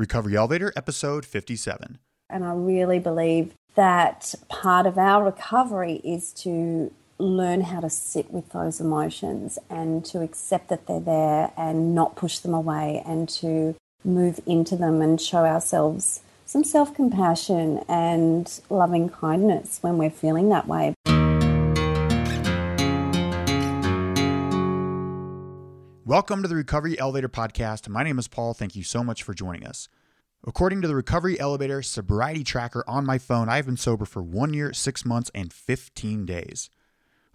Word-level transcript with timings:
Recovery 0.00 0.34
Elevator, 0.34 0.72
episode 0.76 1.26
57. 1.26 1.98
And 2.30 2.42
I 2.42 2.54
really 2.54 2.98
believe 2.98 3.52
that 3.74 4.34
part 4.48 4.86
of 4.86 4.96
our 4.96 5.22
recovery 5.22 6.00
is 6.02 6.32
to 6.44 6.90
learn 7.18 7.60
how 7.60 7.80
to 7.80 7.90
sit 7.90 8.30
with 8.30 8.48
those 8.48 8.80
emotions 8.80 9.58
and 9.68 10.02
to 10.06 10.22
accept 10.22 10.70
that 10.70 10.86
they're 10.86 11.00
there 11.00 11.52
and 11.54 11.94
not 11.94 12.16
push 12.16 12.38
them 12.38 12.54
away 12.54 13.02
and 13.04 13.28
to 13.28 13.76
move 14.02 14.40
into 14.46 14.74
them 14.74 15.02
and 15.02 15.20
show 15.20 15.44
ourselves 15.44 16.22
some 16.46 16.64
self 16.64 16.94
compassion 16.94 17.84
and 17.86 18.58
loving 18.70 19.10
kindness 19.10 19.80
when 19.82 19.98
we're 19.98 20.08
feeling 20.08 20.48
that 20.48 20.66
way. 20.66 20.94
Welcome 26.10 26.42
to 26.42 26.48
the 26.48 26.56
Recovery 26.56 26.98
Elevator 26.98 27.28
Podcast. 27.28 27.88
My 27.88 28.02
name 28.02 28.18
is 28.18 28.26
Paul. 28.26 28.52
Thank 28.52 28.74
you 28.74 28.82
so 28.82 29.04
much 29.04 29.22
for 29.22 29.32
joining 29.32 29.64
us. 29.64 29.88
According 30.44 30.82
to 30.82 30.88
the 30.88 30.96
Recovery 30.96 31.38
Elevator 31.38 31.82
sobriety 31.82 32.42
tracker 32.42 32.82
on 32.88 33.06
my 33.06 33.16
phone, 33.16 33.48
I 33.48 33.54
have 33.54 33.66
been 33.66 33.76
sober 33.76 34.04
for 34.04 34.20
one 34.20 34.52
year, 34.52 34.72
six 34.72 35.04
months, 35.04 35.30
and 35.36 35.52
15 35.52 36.26
days. 36.26 36.68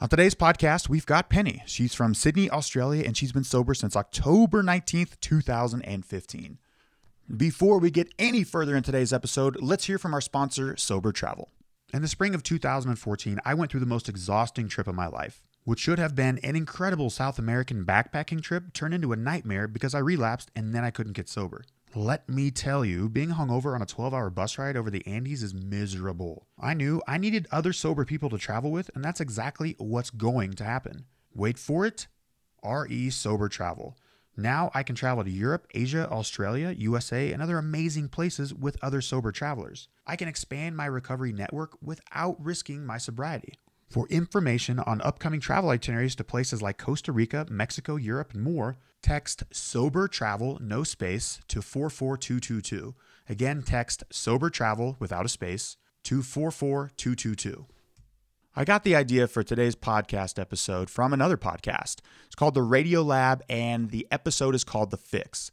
On 0.01 0.09
today's 0.09 0.35
podcast, 0.35 0.89
we've 0.89 1.05
got 1.05 1.29
Penni. 1.29 1.61
She's 1.65 1.95
from 1.95 2.13
Sydney, 2.13 2.49
Australia, 2.49 3.05
and 3.05 3.15
she's 3.15 3.31
been 3.31 3.45
sober 3.45 3.73
since 3.73 3.95
October 3.95 4.61
19th, 4.61 5.21
2015. 5.21 6.57
Before 7.37 7.79
we 7.79 7.89
get 7.89 8.13
any 8.19 8.43
further 8.43 8.75
in 8.75 8.83
today's 8.83 9.13
episode, 9.13 9.55
let's 9.61 9.85
hear 9.85 9.97
from 9.97 10.13
our 10.13 10.19
sponsor, 10.19 10.75
Sober 10.75 11.13
Travel. 11.13 11.49
In 11.93 12.01
the 12.01 12.09
spring 12.09 12.35
of 12.35 12.43
2014, 12.43 13.39
I 13.45 13.53
went 13.53 13.71
through 13.71 13.79
the 13.79 13.85
most 13.85 14.09
exhausting 14.09 14.67
trip 14.67 14.89
of 14.89 14.95
my 14.95 15.07
life. 15.07 15.45
What 15.65 15.79
should 15.79 15.97
have 15.97 16.13
been 16.13 16.37
an 16.43 16.55
incredible 16.55 17.09
South 17.09 17.39
American 17.39 17.85
backpacking 17.85 18.43
trip 18.43 18.71
turned 18.71 18.93
into 18.93 19.13
a 19.13 19.15
nightmare 19.15 19.67
because 19.67 19.95
I 19.95 19.99
relapsed 19.99 20.51
and 20.55 20.75
then 20.75 20.83
I 20.83 20.91
couldn't 20.91 21.13
get 21.13 21.27
sober. 21.27 21.65
Let 21.95 22.29
me 22.29 22.51
tell 22.51 22.85
you, 22.85 23.09
being 23.09 23.29
hungover 23.29 23.73
on 23.73 23.81
a 23.81 23.87
12 23.87 24.13
hour 24.13 24.29
bus 24.29 24.59
ride 24.59 24.77
over 24.77 24.91
the 24.91 25.03
Andes 25.07 25.41
is 25.41 25.55
miserable. 25.55 26.45
I 26.59 26.75
knew 26.75 27.01
I 27.07 27.17
needed 27.17 27.47
other 27.51 27.73
sober 27.73 28.05
people 28.05 28.29
to 28.29 28.37
travel 28.37 28.69
with, 28.69 28.91
and 28.93 29.03
that's 29.03 29.19
exactly 29.19 29.73
what's 29.79 30.11
going 30.11 30.53
to 30.53 30.63
happen. 30.63 31.05
Wait 31.33 31.57
for 31.57 31.83
it 31.87 32.05
RE 32.63 33.09
Sober 33.09 33.49
Travel. 33.49 33.97
Now 34.37 34.69
I 34.75 34.83
can 34.83 34.95
travel 34.95 35.23
to 35.23 35.31
Europe, 35.31 35.65
Asia, 35.73 36.07
Australia, 36.11 36.75
USA, 36.77 37.31
and 37.31 37.41
other 37.41 37.57
amazing 37.57 38.09
places 38.09 38.53
with 38.53 38.77
other 38.83 39.01
sober 39.01 39.31
travelers. 39.31 39.87
I 40.05 40.15
can 40.15 40.27
expand 40.27 40.77
my 40.77 40.85
recovery 40.85 41.33
network 41.33 41.75
without 41.81 42.37
risking 42.39 42.85
my 42.85 42.99
sobriety. 42.99 43.57
For 43.89 44.07
information 44.07 44.79
on 44.79 45.01
upcoming 45.01 45.39
travel 45.39 45.69
itineraries 45.69 46.15
to 46.15 46.23
places 46.23 46.61
like 46.61 46.77
Costa 46.77 47.11
Rica, 47.11 47.45
Mexico, 47.49 47.95
Europe, 47.95 48.33
and 48.33 48.43
more, 48.43 48.77
text 49.01 49.43
sober 49.51 50.07
travel, 50.07 50.57
no 50.61 50.83
space, 50.83 51.39
to 51.47 51.61
44222. 51.61 52.95
Again, 53.29 53.61
text 53.61 54.03
sober 54.11 54.49
travel 54.49 54.95
without 54.99 55.25
a 55.25 55.29
space 55.29 55.77
to 56.03 56.21
44222. 56.21 57.67
I 58.57 58.63
got 58.63 58.83
the 58.83 58.95
idea 58.95 59.27
for 59.27 59.43
today's 59.43 59.75
podcast 59.75 60.39
episode 60.39 60.89
from 60.89 61.11
another 61.13 61.37
podcast. 61.37 61.97
It's 62.25 62.35
called 62.35 62.53
The 62.53 62.61
Radio 62.61 63.01
Lab, 63.01 63.43
and 63.49 63.91
the 63.91 64.07
episode 64.11 64.55
is 64.55 64.63
called 64.63 64.91
The 64.91 64.97
Fix. 64.97 65.51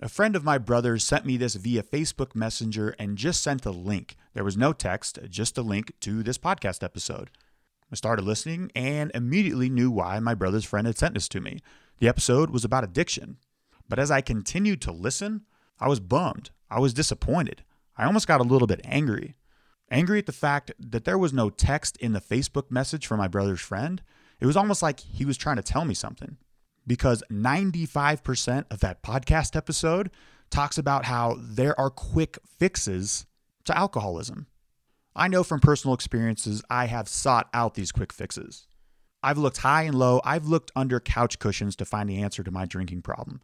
A 0.00 0.08
friend 0.08 0.36
of 0.36 0.44
my 0.44 0.58
brother's 0.58 1.04
sent 1.04 1.24
me 1.24 1.36
this 1.36 1.54
via 1.54 1.82
Facebook 1.82 2.34
Messenger 2.34 2.94
and 2.98 3.18
just 3.18 3.42
sent 3.42 3.66
a 3.66 3.70
link. 3.70 4.16
There 4.34 4.44
was 4.44 4.56
no 4.56 4.72
text, 4.72 5.18
just 5.28 5.58
a 5.58 5.62
link 5.62 5.92
to 6.00 6.22
this 6.22 6.38
podcast 6.38 6.82
episode. 6.82 7.30
I 7.94 7.96
started 7.96 8.24
listening 8.24 8.72
and 8.74 9.12
immediately 9.14 9.70
knew 9.70 9.88
why 9.88 10.18
my 10.18 10.34
brother's 10.34 10.64
friend 10.64 10.84
had 10.84 10.98
sent 10.98 11.14
this 11.14 11.28
to 11.28 11.40
me. 11.40 11.60
The 12.00 12.08
episode 12.08 12.50
was 12.50 12.64
about 12.64 12.82
addiction. 12.82 13.36
But 13.88 14.00
as 14.00 14.10
I 14.10 14.20
continued 14.20 14.82
to 14.82 14.90
listen, 14.90 15.42
I 15.78 15.86
was 15.86 16.00
bummed. 16.00 16.50
I 16.68 16.80
was 16.80 16.92
disappointed. 16.92 17.62
I 17.96 18.04
almost 18.04 18.26
got 18.26 18.40
a 18.40 18.42
little 18.42 18.66
bit 18.66 18.80
angry. 18.82 19.36
Angry 19.92 20.18
at 20.18 20.26
the 20.26 20.32
fact 20.32 20.72
that 20.76 21.04
there 21.04 21.16
was 21.16 21.32
no 21.32 21.50
text 21.50 21.96
in 21.98 22.14
the 22.14 22.20
Facebook 22.20 22.68
message 22.68 23.06
from 23.06 23.18
my 23.18 23.28
brother's 23.28 23.60
friend. 23.60 24.02
It 24.40 24.46
was 24.46 24.56
almost 24.56 24.82
like 24.82 24.98
he 24.98 25.24
was 25.24 25.36
trying 25.36 25.54
to 25.54 25.62
tell 25.62 25.84
me 25.84 25.94
something. 25.94 26.36
Because 26.88 27.22
95% 27.30 28.64
of 28.72 28.80
that 28.80 29.04
podcast 29.04 29.54
episode 29.54 30.10
talks 30.50 30.78
about 30.78 31.04
how 31.04 31.36
there 31.40 31.78
are 31.78 31.90
quick 31.90 32.38
fixes 32.58 33.26
to 33.66 33.78
alcoholism. 33.78 34.48
I 35.16 35.28
know 35.28 35.44
from 35.44 35.60
personal 35.60 35.94
experiences 35.94 36.64
I 36.68 36.86
have 36.86 37.08
sought 37.08 37.48
out 37.54 37.74
these 37.74 37.92
quick 37.92 38.12
fixes. 38.12 38.66
I've 39.22 39.38
looked 39.38 39.58
high 39.58 39.82
and 39.82 39.94
low, 39.94 40.20
I've 40.24 40.46
looked 40.46 40.72
under 40.74 40.98
couch 40.98 41.38
cushions 41.38 41.76
to 41.76 41.84
find 41.84 42.08
the 42.10 42.20
answer 42.20 42.42
to 42.42 42.50
my 42.50 42.66
drinking 42.66 43.02
problem. 43.02 43.40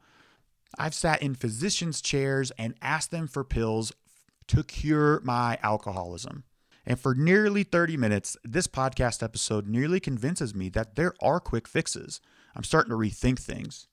I've 0.76 0.94
sat 0.94 1.22
in 1.22 1.36
physicians' 1.36 2.00
chairs 2.00 2.50
and 2.58 2.74
asked 2.82 3.12
them 3.12 3.28
for 3.28 3.44
pills 3.44 3.92
to 4.48 4.64
cure 4.64 5.20
my 5.22 5.58
alcoholism. 5.62 6.42
And 6.84 6.98
for 6.98 7.14
nearly 7.14 7.62
30 7.62 7.96
minutes, 7.96 8.36
this 8.42 8.66
podcast 8.66 9.22
episode 9.22 9.68
nearly 9.68 10.00
convinces 10.00 10.54
me 10.54 10.70
that 10.70 10.96
there 10.96 11.14
are 11.22 11.38
quick 11.38 11.68
fixes. 11.68 12.20
I'm 12.56 12.64
starting 12.64 12.90
to 12.90 12.96
rethink 12.96 13.38
things. 13.38 13.86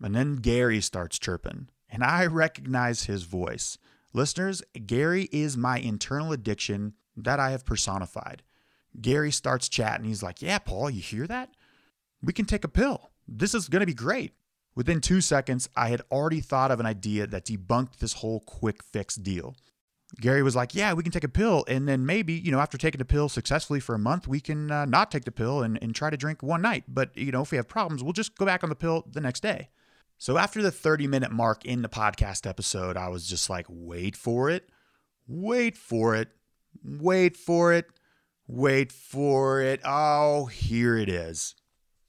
And 0.00 0.14
then 0.14 0.36
Gary 0.36 0.80
starts 0.80 1.18
chirping, 1.18 1.70
and 1.88 2.04
I 2.04 2.26
recognize 2.26 3.04
his 3.04 3.24
voice. 3.24 3.78
Listeners, 4.12 4.62
Gary 4.86 5.28
is 5.32 5.56
my 5.56 5.78
internal 5.78 6.32
addiction 6.32 6.94
that 7.16 7.40
I 7.40 7.50
have 7.50 7.64
personified. 7.64 8.42
Gary 9.00 9.30
starts 9.30 9.68
chatting. 9.68 10.06
He's 10.06 10.22
like, 10.22 10.42
Yeah, 10.42 10.58
Paul, 10.58 10.90
you 10.90 11.00
hear 11.00 11.26
that? 11.26 11.50
We 12.22 12.32
can 12.32 12.46
take 12.46 12.64
a 12.64 12.68
pill. 12.68 13.10
This 13.28 13.54
is 13.54 13.68
going 13.68 13.80
to 13.80 13.86
be 13.86 13.94
great. 13.94 14.32
Within 14.74 15.00
two 15.00 15.20
seconds, 15.20 15.68
I 15.74 15.88
had 15.88 16.02
already 16.10 16.40
thought 16.40 16.70
of 16.70 16.80
an 16.80 16.86
idea 16.86 17.26
that 17.26 17.46
debunked 17.46 17.98
this 17.98 18.14
whole 18.14 18.40
quick 18.40 18.82
fix 18.82 19.16
deal. 19.16 19.56
Gary 20.20 20.42
was 20.42 20.54
like, 20.54 20.74
Yeah, 20.74 20.92
we 20.92 21.02
can 21.02 21.12
take 21.12 21.24
a 21.24 21.28
pill. 21.28 21.64
And 21.66 21.88
then 21.88 22.06
maybe, 22.06 22.34
you 22.34 22.52
know, 22.52 22.60
after 22.60 22.78
taking 22.78 22.98
the 22.98 23.04
pill 23.04 23.28
successfully 23.28 23.80
for 23.80 23.94
a 23.94 23.98
month, 23.98 24.28
we 24.28 24.40
can 24.40 24.70
uh, 24.70 24.84
not 24.84 25.10
take 25.10 25.24
the 25.24 25.32
pill 25.32 25.62
and, 25.62 25.78
and 25.82 25.94
try 25.94 26.10
to 26.10 26.16
drink 26.16 26.42
one 26.42 26.62
night. 26.62 26.84
But, 26.88 27.16
you 27.16 27.32
know, 27.32 27.42
if 27.42 27.50
we 27.50 27.56
have 27.56 27.68
problems, 27.68 28.02
we'll 28.02 28.12
just 28.12 28.36
go 28.36 28.46
back 28.46 28.62
on 28.62 28.68
the 28.68 28.76
pill 28.76 29.04
the 29.10 29.20
next 29.20 29.42
day. 29.42 29.70
So 30.18 30.38
after 30.38 30.62
the 30.62 30.70
30 30.70 31.06
minute 31.06 31.32
mark 31.32 31.64
in 31.64 31.82
the 31.82 31.88
podcast 31.88 32.48
episode, 32.48 32.96
I 32.96 33.08
was 33.08 33.26
just 33.26 33.50
like, 33.50 33.66
Wait 33.68 34.16
for 34.16 34.48
it. 34.50 34.68
Wait 35.26 35.76
for 35.76 36.14
it. 36.14 36.28
Wait 36.84 37.36
for 37.36 37.72
it. 37.72 37.86
Wait 38.48 38.92
for 38.92 39.60
it. 39.60 39.80
Oh, 39.84 40.46
here 40.46 40.96
it 40.96 41.08
is. 41.08 41.54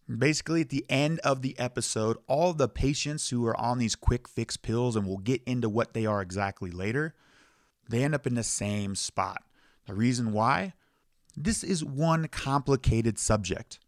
Basically, 0.07 0.61
at 0.61 0.69
the 0.69 0.85
end 0.89 1.19
of 1.19 1.41
the 1.41 1.57
episode, 1.59 2.17
all 2.28 2.53
the 2.53 2.69
patients 2.69 3.29
who 3.29 3.45
are 3.45 3.59
on 3.59 3.77
these 3.77 3.95
quick 3.95 4.27
fix 4.27 4.56
pills, 4.56 4.95
and 4.95 5.06
we'll 5.06 5.17
get 5.17 5.44
into 5.45 5.67
what 5.67 5.94
they 5.94 6.06
are 6.06 6.22
exactly 6.22 6.72
later, 6.72 7.13
they 7.89 8.03
end 8.03 8.16
up 8.16 8.25
in 8.25 8.35
the 8.35 8.44
same 8.44 8.95
spot. 8.95 9.44
The 9.85 9.94
reason 9.94 10.31
why? 10.31 10.73
This 11.35 11.63
is 11.63 11.83
one 11.83 12.27
complicated 12.27 13.19
subject. 13.19 13.79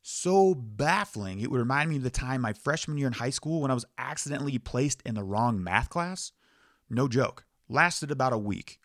So 0.00 0.54
baffling, 0.54 1.40
it 1.40 1.50
would 1.50 1.58
remind 1.60 1.90
me 1.90 1.96
of 1.96 2.02
the 2.02 2.10
time 2.10 2.40
my 2.40 2.54
freshman 2.54 2.96
year 2.96 3.08
in 3.08 3.12
high 3.12 3.30
school 3.30 3.60
when 3.60 3.70
I 3.70 3.74
was 3.74 3.84
accidentally 3.98 4.58
placed 4.58 5.02
in 5.04 5.14
the 5.14 5.22
wrong 5.22 5.62
math 5.62 5.90
class. 5.90 6.32
No 6.88 7.08
joke. 7.08 7.44
Lasted 7.68 8.10
about 8.10 8.32
a 8.32 8.38
week. 8.38 8.80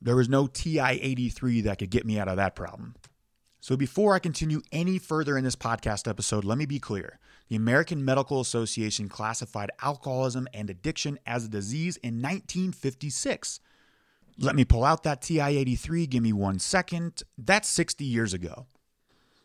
There 0.00 0.16
was 0.16 0.28
no 0.28 0.46
TI 0.46 1.00
83 1.00 1.62
that 1.62 1.78
could 1.78 1.90
get 1.90 2.06
me 2.06 2.18
out 2.18 2.28
of 2.28 2.36
that 2.36 2.54
problem. 2.54 2.94
So, 3.60 3.76
before 3.76 4.14
I 4.14 4.20
continue 4.20 4.62
any 4.70 4.98
further 4.98 5.36
in 5.36 5.42
this 5.42 5.56
podcast 5.56 6.08
episode, 6.08 6.44
let 6.44 6.58
me 6.58 6.66
be 6.66 6.78
clear. 6.78 7.18
The 7.48 7.56
American 7.56 8.04
Medical 8.04 8.40
Association 8.40 9.08
classified 9.08 9.70
alcoholism 9.82 10.46
and 10.54 10.70
addiction 10.70 11.18
as 11.26 11.44
a 11.44 11.48
disease 11.48 11.96
in 11.96 12.22
1956. 12.22 13.60
Let 14.38 14.54
me 14.54 14.64
pull 14.64 14.84
out 14.84 15.02
that 15.02 15.22
TI 15.22 15.56
83. 15.56 16.06
Give 16.06 16.22
me 16.22 16.32
one 16.32 16.58
second. 16.58 17.22
That's 17.38 17.68
60 17.68 18.04
years 18.04 18.34
ago. 18.34 18.66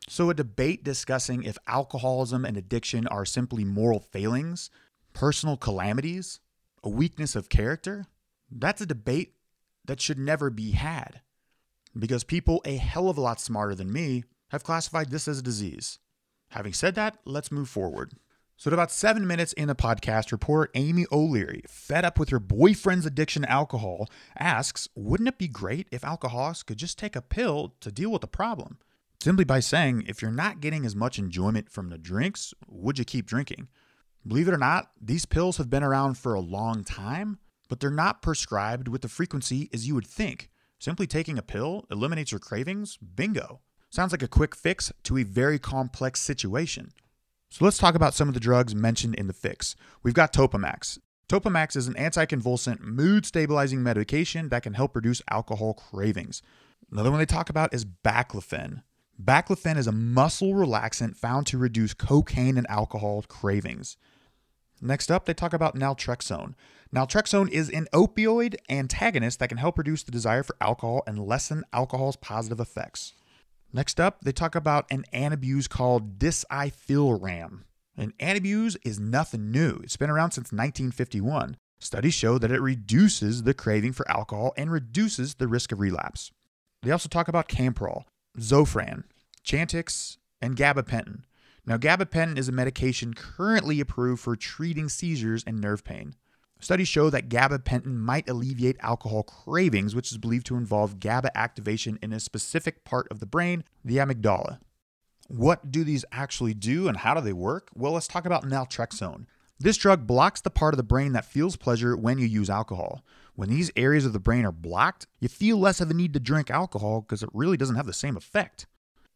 So, 0.08 0.30
a 0.30 0.36
debate 0.36 0.84
discussing 0.84 1.44
if 1.44 1.58
alcoholism 1.66 2.46
and 2.46 2.58
addiction 2.58 3.08
are 3.08 3.26
simply 3.26 3.64
moral 3.64 4.02
failings, 4.02 4.70
personal 5.14 5.58
calamities, 5.58 6.42
a 6.84 6.90
weakness 6.90 7.36
of 7.36 7.50
character, 7.50 8.06
that's 8.52 8.82
a 8.82 8.86
debate 8.86 9.34
that 9.86 10.02
should 10.02 10.20
never 10.20 10.50
be 10.50 10.72
had. 10.72 11.22
Because 11.98 12.24
people 12.24 12.62
a 12.66 12.78
hell 12.78 13.10
of 13.10 13.18
a 13.18 13.22
lot 13.22 13.40
smarter 13.40 13.76
than 13.76 13.92
me 13.92 14.24
have 14.50 14.64
classified 14.64 15.10
this 15.10 15.28
as 15.28 15.40
a 15.40 15.44
disease. 15.44 16.00
Having 16.50 16.74
said 16.74 16.96
that, 16.96 17.18
let's 17.26 17.52
move 17.52 17.70
forward. 17.70 18.14
So, 18.58 18.70
at 18.70 18.74
about 18.74 18.92
seven 18.92 19.26
minutes 19.26 19.54
in 19.54 19.70
the 19.70 19.76
podcast, 19.76 20.32
reporter 20.32 20.70
Amy 20.76 21.06
O'Leary, 21.12 21.64
fed 21.68 22.06
up 22.06 22.20
with 22.20 22.30
her 22.30 22.40
boyfriend's 22.40 23.08
addiction 23.08 23.42
to 23.42 23.50
alcohol, 23.50 24.08
asks 24.38 24.88
Wouldn't 24.94 25.30
it 25.30 25.40
be 25.40 25.48
great 25.48 25.88
if 25.92 26.04
alcoholics 26.04 26.62
could 26.62 26.78
just 26.78 27.00
take 27.00 27.16
a 27.16 27.24
pill 27.24 27.74
to 27.80 27.92
deal 27.92 28.12
with 28.12 28.22
the 28.22 28.28
problem? 28.28 28.78
Simply 29.20 29.46
by 29.46 29.62
saying, 29.62 30.04
If 30.08 30.22
you're 30.22 30.30
not 30.30 30.62
getting 30.62 30.86
as 30.86 30.96
much 30.96 31.18
enjoyment 31.18 31.72
from 31.72 31.90
the 31.90 31.98
drinks, 31.98 32.54
would 32.68 33.00
you 33.00 33.06
keep 33.06 33.26
drinking? 33.26 33.68
Believe 34.28 34.48
it 34.48 34.54
or 34.54 34.60
not, 34.60 34.92
these 35.02 35.26
pills 35.26 35.58
have 35.58 35.72
been 35.72 35.84
around 35.84 36.20
for 36.20 36.36
a 36.36 36.40
long 36.40 36.84
time, 36.84 37.40
but 37.72 37.80
they're 37.80 37.90
not 37.90 38.22
prescribed 38.22 38.90
with 38.90 39.02
the 39.02 39.08
frequency 39.08 39.70
as 39.72 39.88
you 39.88 39.96
would 39.96 40.06
think. 40.06 40.50
Simply 40.78 41.08
taking 41.08 41.38
a 41.38 41.42
pill 41.42 41.86
eliminates 41.90 42.30
your 42.30 42.40
cravings? 42.40 42.98
Bingo. 42.98 43.62
Sounds 43.90 44.12
like 44.12 44.22
a 44.22 44.28
quick 44.28 44.58
fix 44.58 44.92
to 45.04 45.18
a 45.18 45.24
very 45.24 45.58
complex 45.58 46.20
situation. 46.20 46.92
So 47.50 47.64
let's 47.64 47.78
talk 47.78 47.96
about 47.96 48.14
some 48.14 48.28
of 48.28 48.34
the 48.34 48.42
drugs 48.42 48.76
mentioned 48.76 49.16
in 49.16 49.28
the 49.28 49.34
fix. 49.34 49.78
We've 50.04 50.14
got 50.14 50.34
Topamax. 50.34 51.00
Topamax 51.30 51.78
is 51.78 51.88
an 51.88 51.94
anticonvulsant, 51.94 52.82
mood 52.82 53.26
stabilizing 53.26 53.82
medication 53.82 54.50
that 54.50 54.64
can 54.64 54.74
help 54.74 54.94
reduce 54.94 55.22
alcohol 55.30 55.74
cravings. 55.74 56.42
Another 56.92 57.10
one 57.10 57.20
they 57.20 57.26
talk 57.26 57.50
about 57.50 57.74
is 57.74 57.86
baclofen. 57.86 58.84
Baclofen 59.18 59.78
is 59.78 59.88
a 59.88 59.94
muscle 59.94 60.52
relaxant 60.52 61.16
found 61.16 61.48
to 61.48 61.58
reduce 61.58 61.94
cocaine 61.94 62.58
and 62.58 62.70
alcohol 62.70 63.24
cravings. 63.30 63.96
Next 64.82 65.12
up, 65.12 65.26
they 65.26 65.34
talk 65.34 65.54
about 65.54 65.76
naltrexone. 65.76 66.56
Naltrexone 66.94 67.50
is 67.50 67.70
an 67.70 67.88
opioid 67.94 68.56
antagonist 68.68 69.40
that 69.40 69.50
can 69.50 69.60
help 69.60 69.78
reduce 69.78 70.04
the 70.04 70.12
desire 70.12 70.44
for 70.44 70.56
alcohol 70.60 71.04
and 71.06 71.20
lessen 71.20 71.64
alcohol's 71.72 72.16
positive 72.16 72.60
effects. 72.60 73.14
Next 73.72 74.00
up, 74.00 74.22
they 74.22 74.32
talk 74.32 74.56
about 74.56 74.92
an 74.92 75.06
antabuse 75.14 75.70
called 75.70 76.20
disulfiram. 76.20 77.62
And 77.96 78.18
antabuse 78.18 78.76
is 78.84 79.00
nothing 79.00 79.52
new. 79.52 79.80
It's 79.84 79.98
been 79.98 80.10
around 80.10 80.32
since 80.32 80.52
1951. 80.52 81.56
Studies 81.80 82.14
show 82.14 82.38
that 82.38 82.52
it 82.52 82.62
reduces 82.62 83.44
the 83.44 83.54
craving 83.54 83.94
for 83.94 84.10
alcohol 84.10 84.54
and 84.58 84.72
reduces 84.72 85.36
the 85.36 85.48
risk 85.48 85.72
of 85.72 85.80
relapse. 85.80 86.32
They 86.84 86.92
also 86.92 87.10
talk 87.10 87.28
about 87.28 87.48
Campral, 87.48 88.04
Zofran, 88.38 89.04
Chantix, 89.46 90.18
and 90.42 90.56
gabapentin. 90.56 91.22
Now, 91.66 91.78
gabapentin 91.78 92.38
is 92.38 92.50
a 92.50 92.52
medication 92.52 93.14
currently 93.14 93.80
approved 93.80 94.22
for 94.22 94.36
treating 94.36 94.90
seizures 94.90 95.44
and 95.46 95.62
nerve 95.62 95.84
pain. 95.84 96.16
Studies 96.60 96.88
show 96.88 97.10
that 97.10 97.30
gabapentin 97.30 97.96
might 97.96 98.30
alleviate 98.30 98.78
alcohol 98.82 99.24
cravings, 99.24 99.96
which 99.96 100.12
is 100.12 100.18
believed 100.18 100.46
to 100.48 100.58
involve 100.58 101.00
GABA 101.00 101.36
activation 101.36 101.98
in 102.02 102.14
a 102.14 102.20
specific 102.20 102.84
part 102.84 103.08
of 103.10 103.20
the 103.20 103.26
brain, 103.26 103.64
the 103.84 103.98
amygdala. 103.98 104.60
What 105.28 105.72
do 105.72 105.84
these 105.84 106.06
actually 106.12 106.54
do 106.54 106.88
and 106.88 106.98
how 106.98 107.14
do 107.14 107.22
they 107.22 107.34
work? 107.34 107.70
Well, 107.74 107.94
let's 107.94 108.08
talk 108.08 108.26
about 108.26 108.44
naltrexone. 108.44 109.26
This 109.60 109.78
drug 109.78 110.06
blocks 110.08 110.42
the 110.42 110.50
part 110.50 110.74
of 110.74 110.78
the 110.78 110.84
brain 110.84 111.14
that 111.14 111.26
feels 111.26 111.56
pleasure 111.56 111.96
when 111.96 112.18
you 112.18 112.26
use 112.26 112.50
alcohol. 112.50 113.04
When 113.36 113.50
these 113.50 113.72
areas 113.76 114.06
of 114.06 114.14
the 114.14 114.20
brain 114.20 114.46
are 114.46 114.52
blocked, 114.52 115.08
you 115.20 115.30
feel 115.30 115.58
less 115.58 115.80
of 115.80 115.90
a 115.90 115.94
need 115.94 116.14
to 116.14 116.20
drink 116.20 116.50
alcohol 116.50 117.02
because 117.02 117.24
it 117.24 117.30
really 117.34 117.58
doesn't 117.58 117.76
have 117.76 117.86
the 117.86 117.94
same 117.94 118.18
effect. 118.18 118.66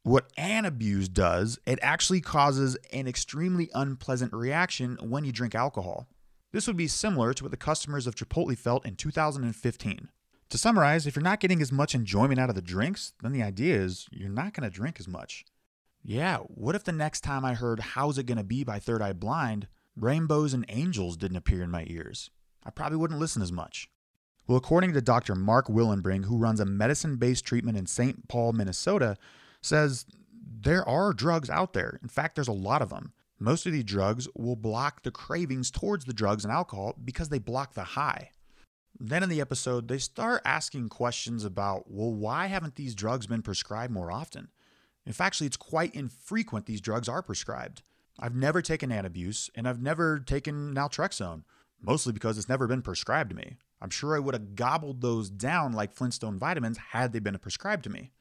What 0.06 0.32
antabuse 0.36 1.12
does, 1.12 1.58
it 1.66 1.80
actually 1.82 2.22
causes 2.22 2.78
an 2.94 3.08
extremely 3.08 3.72
unpleasant 3.74 4.34
reaction 4.34 5.00
when 5.02 5.26
you 5.26 5.32
drink 5.32 5.56
alcohol. 5.56 6.06
This 6.52 6.68
would 6.68 6.78
be 6.78 6.88
similar 6.88 7.34
to 7.34 7.44
what 7.44 7.50
the 7.50 7.58
customers 7.58 8.06
of 8.06 8.14
Chipotle 8.14 8.56
felt 8.56 8.86
in 8.86 8.98
2015. 8.98 10.10
To 10.50 10.58
summarize, 10.60 11.08
if 11.08 11.16
you're 11.16 11.24
not 11.24 11.40
getting 11.40 11.60
as 11.60 11.72
much 11.72 11.96
enjoyment 11.96 12.40
out 12.40 12.50
of 12.50 12.56
the 12.56 12.62
drinks, 12.62 13.14
then 13.24 13.32
the 13.32 13.42
idea 13.42 13.78
is 13.78 14.06
you're 14.12 14.30
not 14.30 14.54
going 14.54 14.70
to 14.70 14.70
drink 14.70 15.00
as 15.00 15.08
much. 15.08 15.44
Yeah, 16.04 16.38
what 16.50 16.76
if 16.76 16.84
the 16.84 16.92
next 16.92 17.22
time 17.22 17.44
I 17.44 17.56
heard 17.56 17.80
How's 17.80 18.20
It 18.20 18.28
Gonna 18.28 18.44
Be 18.44 18.64
by 18.64 18.78
Third 18.78 19.02
Eye 19.02 19.14
Blind, 19.14 19.68
rainbows 19.96 20.54
and 20.54 20.66
angels 20.70 21.18
didn't 21.18 21.38
appear 21.38 21.64
in 21.64 21.72
my 21.72 21.84
ears? 21.88 22.30
I 22.64 22.70
probably 22.70 23.00
wouldn't 23.00 23.20
listen 23.20 23.42
as 23.42 23.52
much. 23.52 23.90
Well, 24.46 24.60
according 24.60 24.94
to 24.94 25.02
Dr. 25.02 25.34
Mark 25.34 25.66
Willenbring, 25.66 26.26
who 26.26 26.38
runs 26.38 26.60
a 26.60 26.66
medicine 26.66 27.16
based 27.16 27.44
treatment 27.44 27.76
in 27.76 27.88
St. 27.88 28.28
Paul, 28.28 28.54
Minnesota, 28.54 29.18
says 29.66 30.06
there 30.62 30.88
are 30.88 31.14
drugs 31.14 31.50
out 31.50 31.74
there. 31.74 32.00
In 32.02 32.10
fact, 32.10 32.36
there's 32.36 32.48
a 32.48 32.54
lot 32.54 32.82
of 32.82 32.90
them. 32.90 33.14
Most 33.40 33.66
of 33.66 33.74
these 33.74 33.84
drugs 33.84 34.28
will 34.36 34.56
block 34.56 35.04
the 35.04 35.12
cravings 35.12 35.70
towards 35.70 36.06
the 36.06 36.14
drugs 36.14 36.46
and 36.46 36.54
alcohol 36.54 36.96
because 37.04 37.30
they 37.30 37.40
block 37.40 37.74
the 37.74 37.84
high. 37.84 38.32
Then 38.98 39.24
in 39.24 39.30
the 39.30 39.42
episode, 39.42 39.88
they 39.88 39.98
start 39.98 40.42
asking 40.46 40.88
questions 40.88 41.44
about, 41.44 41.92
well, 41.92 42.14
why 42.14 42.48
haven't 42.48 42.76
these 42.76 42.96
drugs 42.96 43.28
been 43.28 43.42
prescribed 43.42 43.92
more 43.92 44.12
often? 44.12 44.48
If 45.06 45.20
actually 45.20 45.48
it's 45.48 45.58
quite 45.58 45.94
infrequent 45.94 46.66
these 46.66 46.82
drugs 46.82 47.10
are 47.10 47.22
prescribed. 47.22 47.84
I've 48.18 48.36
never 48.36 48.62
taken 48.62 48.92
antabuse 48.92 49.50
and 49.54 49.68
I've 49.68 49.82
never 49.82 50.20
taken 50.20 50.74
naltrexone, 50.74 51.44
mostly 51.82 52.14
because 52.14 52.38
it's 52.38 52.50
never 52.50 52.68
been 52.68 52.82
prescribed 52.82 53.32
to 53.32 53.36
me. 53.36 53.58
I'm 53.82 53.90
sure 53.90 54.16
I 54.16 54.20
would 54.20 54.34
have 54.34 54.56
gobbled 54.56 55.02
those 55.02 55.30
down 55.30 55.74
like 55.74 55.94
Flintstone 55.94 56.40
vitamins 56.40 56.78
had 56.78 57.12
they 57.12 57.20
been 57.20 57.38
prescribed 57.38 57.84
to 57.84 57.90
me. 57.90 58.12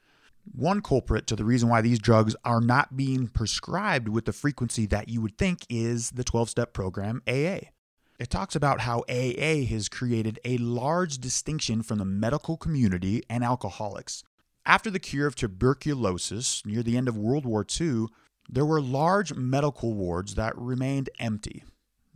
One 0.52 0.82
culprit 0.82 1.26
to 1.29 1.37
the 1.37 1.44
reason 1.44 1.69
why 1.69 1.81
these 1.81 1.99
drugs 1.99 2.37
are 2.44 2.61
not 2.61 2.96
being 2.96 3.29
prescribed 3.29 4.08
with 4.08 4.25
the 4.25 4.32
frequency 4.32 4.87
that 4.87 5.08
you 5.08 5.20
would 5.20 5.38
think 5.38 5.67
is 5.69 6.11
the 6.11 6.25
12 6.25 6.50
step 6.50 6.73
program 6.73 7.23
AA. 7.26 7.70
It 8.19 8.31
talks 8.31 8.55
about 8.55 8.81
how 8.81 9.05
AA 9.08 9.64
has 9.69 9.88
created 9.88 10.38
a 10.44 10.58
large 10.58 11.19
distinction 11.19 11.82
from 11.82 11.99
the 11.99 12.05
medical 12.05 12.56
community 12.56 13.23
and 13.29 13.43
alcoholics. 13.43 14.23
After 14.64 14.91
the 14.91 15.00
cure 15.00 15.26
of 15.26 15.35
tuberculosis 15.35 16.64
near 16.64 16.82
the 16.82 16.97
end 16.97 17.08
of 17.08 17.17
World 17.17 17.44
War 17.44 17.67
II, 17.69 18.06
there 18.49 18.64
were 18.64 18.81
large 18.81 19.35
medical 19.35 19.94
wards 19.94 20.37
that 20.37 20.56
remained 20.56 21.11
empty. 21.19 21.64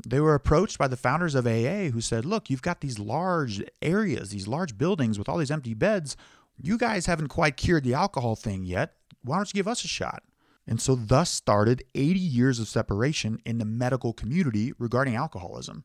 They 0.07 0.21
were 0.21 0.35
approached 0.35 0.79
by 0.79 0.87
the 0.87 0.97
founders 0.97 1.35
of 1.35 1.47
AA 1.47 1.91
who 1.91 2.01
said, 2.01 2.25
Look, 2.25 2.49
you've 2.49 2.63
got 2.63 2.81
these 2.81 2.99
large 2.99 3.63
areas, 3.83 4.31
these 4.31 4.47
large 4.47 4.79
buildings 4.79 5.19
with 5.19 5.29
all 5.29 5.39
these 5.39 5.51
empty 5.51 5.75
beds. 5.75 6.17
You 6.61 6.77
guys 6.77 7.07
haven't 7.07 7.29
quite 7.29 7.57
cured 7.57 7.85
the 7.85 7.95
alcohol 7.95 8.35
thing 8.35 8.65
yet. 8.65 8.95
Why 9.23 9.37
don't 9.37 9.49
you 9.49 9.59
give 9.59 9.69
us 9.69 9.85
a 9.85 9.89
shot? 9.89 10.25
And 10.67 10.81
so, 10.81 10.97
thus 10.97 11.31
started 11.31 11.85
80 11.95 12.19
years 12.19 12.59
of 12.59 12.69
separation 12.69 13.41
in 13.47 13.59
the 13.59 13.65
medical 13.65 14.13
community 14.13 14.73
regarding 14.77 15.15
alcoholism. 15.15 15.85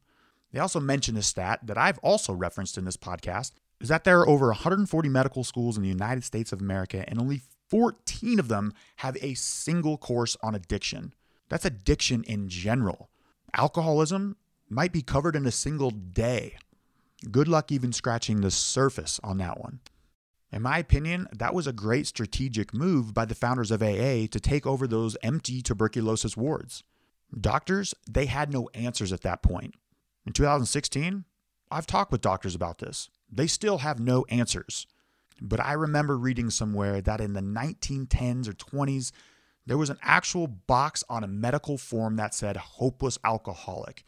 They 0.51 0.59
also 0.59 0.79
mentioned 0.79 1.17
a 1.17 1.21
stat 1.21 1.61
that 1.63 1.77
I've 1.77 1.99
also 1.99 2.33
referenced 2.33 2.77
in 2.77 2.85
this 2.85 2.97
podcast 2.97 3.51
is 3.79 3.89
that 3.89 4.03
there 4.03 4.19
are 4.19 4.27
over 4.27 4.47
140 4.47 5.09
medical 5.09 5.43
schools 5.43 5.77
in 5.77 5.83
the 5.83 5.89
United 5.89 6.23
States 6.23 6.51
of 6.51 6.59
America, 6.59 7.07
and 7.07 7.19
only 7.19 7.41
14 7.69 8.39
of 8.39 8.47
them 8.47 8.73
have 8.97 9.17
a 9.21 9.35
single 9.35 9.97
course 9.97 10.35
on 10.41 10.55
addiction. 10.55 11.13
That's 11.49 11.65
addiction 11.65 12.23
in 12.23 12.49
general. 12.49 13.09
Alcoholism 13.53 14.37
might 14.69 14.91
be 14.91 15.01
covered 15.01 15.35
in 15.35 15.45
a 15.45 15.51
single 15.51 15.91
day. 15.91 16.57
Good 17.29 17.47
luck 17.47 17.71
even 17.71 17.93
scratching 17.93 18.41
the 18.41 18.51
surface 18.51 19.19
on 19.23 19.37
that 19.37 19.59
one. 19.59 19.79
In 20.53 20.61
my 20.61 20.77
opinion, 20.77 21.27
that 21.31 21.55
was 21.55 21.65
a 21.65 21.73
great 21.73 22.05
strategic 22.05 22.75
move 22.75 23.11
by 23.11 23.25
the 23.25 23.33
founders 23.33 23.71
of 23.71 23.81
AA 23.81 24.27
to 24.29 24.39
take 24.39 24.67
over 24.67 24.85
those 24.85 25.17
empty 25.23 25.63
tuberculosis 25.63 26.37
wards. 26.37 26.83
Doctors, 27.37 27.95
they 28.07 28.27
had 28.27 28.53
no 28.53 28.69
answers 28.75 29.11
at 29.11 29.21
that 29.21 29.41
point. 29.41 29.73
In 30.27 30.31
2016, 30.31 31.25
I've 31.71 31.87
talked 31.87 32.11
with 32.11 32.21
doctors 32.21 32.53
about 32.53 32.77
this. 32.77 33.09
They 33.31 33.47
still 33.47 33.79
have 33.79 33.99
no 33.99 34.25
answers. 34.29 34.85
But 35.41 35.59
I 35.59 35.73
remember 35.73 36.15
reading 36.19 36.51
somewhere 36.51 37.01
that 37.01 37.19
in 37.19 37.33
the 37.33 37.41
1910s 37.41 38.47
or 38.47 38.53
20s, 38.53 39.11
there 39.65 39.79
was 39.79 39.89
an 39.89 39.97
actual 40.03 40.45
box 40.45 41.03
on 41.09 41.23
a 41.23 41.27
medical 41.27 41.79
form 41.79 42.15
that 42.17 42.35
said 42.35 42.57
hopeless 42.57 43.17
alcoholic. 43.23 44.03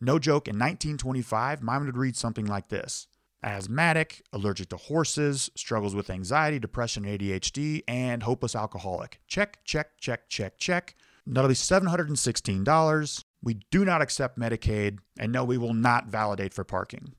No 0.00 0.20
joke, 0.20 0.46
in 0.46 0.54
1925, 0.54 1.60
mine 1.60 1.86
would 1.86 1.96
read 1.96 2.14
something 2.14 2.46
like 2.46 2.68
this 2.68 3.08
asthmatic, 3.42 4.22
allergic 4.32 4.68
to 4.70 4.76
horses, 4.76 5.50
struggles 5.54 5.94
with 5.94 6.10
anxiety, 6.10 6.58
depression, 6.58 7.04
ADHD, 7.04 7.82
and 7.86 8.22
hopeless 8.22 8.56
alcoholic. 8.56 9.20
Check, 9.26 9.64
check, 9.64 9.98
check, 10.00 10.28
check, 10.28 10.58
check. 10.58 10.94
That'll 11.26 11.48
be 11.48 11.54
$716. 11.54 13.24
We 13.42 13.54
do 13.70 13.84
not 13.84 14.02
accept 14.02 14.38
Medicaid, 14.38 14.98
and 15.18 15.30
no, 15.30 15.44
we 15.44 15.58
will 15.58 15.74
not 15.74 16.06
validate 16.06 16.54
for 16.54 16.64
parking. 16.64 17.14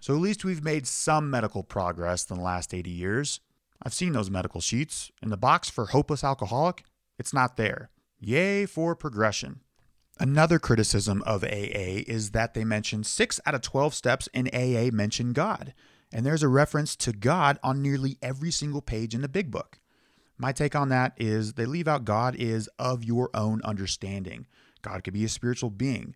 So 0.00 0.14
at 0.14 0.20
least 0.20 0.44
we've 0.44 0.64
made 0.64 0.86
some 0.86 1.30
medical 1.30 1.62
progress 1.62 2.28
in 2.30 2.36
the 2.36 2.42
last 2.42 2.72
80 2.74 2.90
years. 2.90 3.40
I've 3.82 3.94
seen 3.94 4.12
those 4.12 4.30
medical 4.30 4.60
sheets. 4.60 5.10
In 5.22 5.30
the 5.30 5.36
box 5.36 5.68
for 5.70 5.86
hopeless 5.86 6.24
alcoholic, 6.24 6.84
it's 7.18 7.34
not 7.34 7.56
there. 7.56 7.90
Yay 8.18 8.66
for 8.66 8.94
progression. 8.94 9.60
Another 10.22 10.58
criticism 10.58 11.22
of 11.24 11.42
AA 11.42 12.04
is 12.06 12.32
that 12.32 12.52
they 12.52 12.62
mention 12.62 13.04
6 13.04 13.40
out 13.46 13.54
of 13.54 13.62
12 13.62 13.94
steps 13.94 14.28
in 14.34 14.50
AA 14.52 14.94
mention 14.94 15.32
God, 15.32 15.72
and 16.12 16.26
there's 16.26 16.42
a 16.42 16.48
reference 16.48 16.94
to 16.96 17.14
God 17.14 17.58
on 17.62 17.80
nearly 17.80 18.18
every 18.20 18.50
single 18.50 18.82
page 18.82 19.14
in 19.14 19.22
the 19.22 19.30
big 19.30 19.50
book. 19.50 19.78
My 20.36 20.52
take 20.52 20.76
on 20.76 20.90
that 20.90 21.14
is 21.16 21.54
they 21.54 21.64
leave 21.64 21.88
out 21.88 22.04
God 22.04 22.36
is 22.36 22.68
of 22.78 23.02
your 23.02 23.30
own 23.32 23.62
understanding. 23.64 24.46
God 24.82 25.04
could 25.04 25.14
be 25.14 25.24
a 25.24 25.28
spiritual 25.28 25.70
being. 25.70 26.14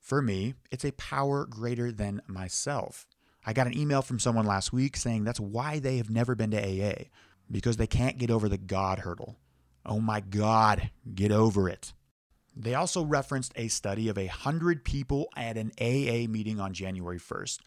For 0.00 0.20
me, 0.20 0.54
it's 0.72 0.84
a 0.84 0.90
power 0.90 1.46
greater 1.46 1.92
than 1.92 2.22
myself. 2.26 3.06
I 3.46 3.52
got 3.52 3.68
an 3.68 3.78
email 3.78 4.02
from 4.02 4.18
someone 4.18 4.46
last 4.46 4.72
week 4.72 4.96
saying 4.96 5.22
that's 5.22 5.38
why 5.38 5.78
they 5.78 5.98
have 5.98 6.10
never 6.10 6.34
been 6.34 6.50
to 6.50 6.60
AA, 6.60 7.04
because 7.48 7.76
they 7.76 7.86
can't 7.86 8.18
get 8.18 8.32
over 8.32 8.48
the 8.48 8.58
God 8.58 8.98
hurdle. 8.98 9.36
Oh 9.86 10.00
my 10.00 10.18
God, 10.18 10.90
get 11.14 11.30
over 11.30 11.68
it. 11.68 11.92
They 12.60 12.74
also 12.74 13.04
referenced 13.04 13.52
a 13.54 13.68
study 13.68 14.08
of 14.08 14.18
a 14.18 14.26
100 14.26 14.84
people 14.84 15.28
at 15.36 15.56
an 15.56 15.70
AA 15.80 16.28
meeting 16.28 16.58
on 16.58 16.74
January 16.74 17.18
1st. 17.18 17.60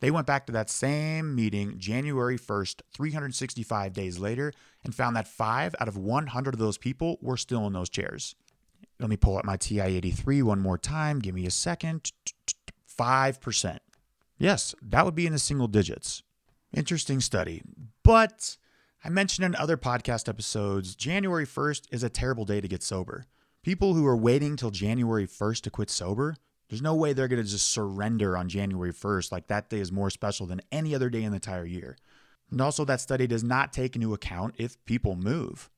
They 0.00 0.10
went 0.10 0.26
back 0.26 0.46
to 0.46 0.52
that 0.52 0.68
same 0.68 1.36
meeting 1.36 1.78
January 1.78 2.36
1st, 2.36 2.82
365 2.92 3.92
days 3.92 4.18
later, 4.18 4.52
and 4.82 4.92
found 4.92 5.14
that 5.14 5.28
five 5.28 5.76
out 5.78 5.86
of 5.86 5.96
100 5.96 6.54
of 6.54 6.58
those 6.58 6.76
people 6.76 7.18
were 7.22 7.36
still 7.36 7.68
in 7.68 7.72
those 7.72 7.88
chairs. 7.88 8.34
Let 8.98 9.10
me 9.10 9.16
pull 9.16 9.38
up 9.38 9.44
my 9.44 9.56
TI 9.56 9.80
83 9.80 10.42
one 10.42 10.60
more 10.60 10.76
time. 10.76 11.20
Give 11.20 11.36
me 11.36 11.46
a 11.46 11.50
second. 11.50 12.10
5%. 12.98 13.78
Yes, 14.38 14.74
that 14.82 15.04
would 15.04 15.14
be 15.14 15.26
in 15.26 15.32
the 15.32 15.38
single 15.38 15.68
digits. 15.68 16.24
Interesting 16.74 17.20
study. 17.20 17.62
But 18.02 18.56
I 19.04 19.08
mentioned 19.08 19.44
in 19.44 19.54
other 19.54 19.76
podcast 19.76 20.28
episodes, 20.28 20.96
January 20.96 21.46
1st 21.46 21.86
is 21.92 22.02
a 22.02 22.08
terrible 22.08 22.44
day 22.44 22.60
to 22.60 22.66
get 22.66 22.82
sober. 22.82 23.26
People 23.62 23.94
who 23.94 24.04
are 24.04 24.16
waiting 24.16 24.56
till 24.56 24.72
January 24.72 25.24
1st 25.24 25.62
to 25.62 25.70
quit 25.70 25.88
sober, 25.88 26.34
There's 26.68 26.82
no 26.82 26.96
way 26.96 27.12
they're 27.12 27.28
going 27.28 27.42
to 27.42 27.48
just 27.48 27.70
surrender 27.70 28.36
on 28.36 28.48
January 28.48 28.92
1st. 28.92 29.30
Like 29.30 29.46
that 29.46 29.68
day 29.70 29.78
is 29.78 29.92
more 29.92 30.10
special 30.10 30.46
than 30.46 30.62
any 30.72 30.96
other 30.96 31.08
day 31.08 31.22
in 31.22 31.30
the 31.30 31.36
entire 31.36 31.66
year. 31.66 31.96
And 32.50 32.60
also, 32.60 32.84
that 32.84 33.00
study 33.00 33.26
does 33.28 33.44
not 33.44 33.72
take 33.72 33.94
into 33.94 34.14
account 34.14 34.56
if 34.58 34.82
people 34.84 35.14
move, 35.14 35.70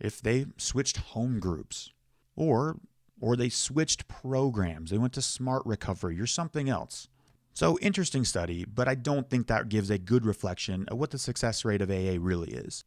if 0.00 0.20
they 0.20 0.46
switched 0.56 0.96
home 0.96 1.38
groups, 1.38 1.92
or 2.34 2.78
or 3.20 3.36
they 3.36 3.48
switched 3.48 4.08
programs. 4.08 4.90
They 4.90 4.98
went 4.98 5.12
to 5.12 5.22
smart 5.22 5.62
recovery 5.64 6.18
or 6.18 6.26
something 6.26 6.68
else. 6.68 7.06
So, 7.52 7.78
interesting 7.80 8.24
study, 8.24 8.64
but 8.64 8.88
I 8.88 8.94
don't 8.96 9.30
think 9.30 9.46
that 9.46 9.68
gives 9.68 9.90
a 9.90 9.98
good 9.98 10.26
reflection 10.26 10.86
of 10.88 10.98
what 10.98 11.10
the 11.10 11.18
success 11.18 11.64
rate 11.64 11.82
of 11.82 11.90
AA 11.90 12.16
really 12.18 12.50
is. 12.50 12.84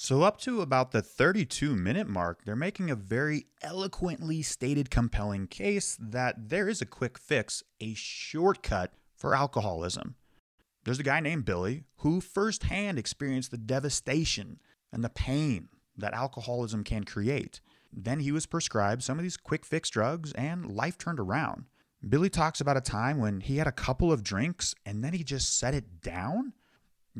So, 0.00 0.22
up 0.22 0.38
to 0.42 0.60
about 0.60 0.92
the 0.92 1.02
32 1.02 1.74
minute 1.74 2.06
mark, 2.06 2.44
they're 2.44 2.54
making 2.54 2.88
a 2.88 2.94
very 2.94 3.46
eloquently 3.62 4.42
stated, 4.42 4.92
compelling 4.92 5.48
case 5.48 5.98
that 6.00 6.50
there 6.50 6.68
is 6.68 6.80
a 6.80 6.86
quick 6.86 7.18
fix, 7.18 7.64
a 7.80 7.94
shortcut 7.94 8.92
for 9.16 9.34
alcoholism. 9.34 10.14
There's 10.84 11.00
a 11.00 11.02
guy 11.02 11.18
named 11.18 11.46
Billy 11.46 11.82
who 11.96 12.20
firsthand 12.20 12.96
experienced 12.96 13.50
the 13.50 13.58
devastation 13.58 14.60
and 14.92 15.02
the 15.02 15.08
pain 15.08 15.68
that 15.96 16.14
alcoholism 16.14 16.84
can 16.84 17.02
create. 17.02 17.60
Then 17.92 18.20
he 18.20 18.30
was 18.30 18.46
prescribed 18.46 19.02
some 19.02 19.18
of 19.18 19.24
these 19.24 19.36
quick 19.36 19.66
fix 19.66 19.90
drugs 19.90 20.30
and 20.34 20.70
life 20.70 20.96
turned 20.96 21.18
around. 21.18 21.64
Billy 22.08 22.30
talks 22.30 22.60
about 22.60 22.76
a 22.76 22.80
time 22.80 23.18
when 23.18 23.40
he 23.40 23.56
had 23.56 23.66
a 23.66 23.72
couple 23.72 24.12
of 24.12 24.22
drinks 24.22 24.76
and 24.86 25.02
then 25.02 25.12
he 25.12 25.24
just 25.24 25.58
set 25.58 25.74
it 25.74 26.00
down. 26.00 26.52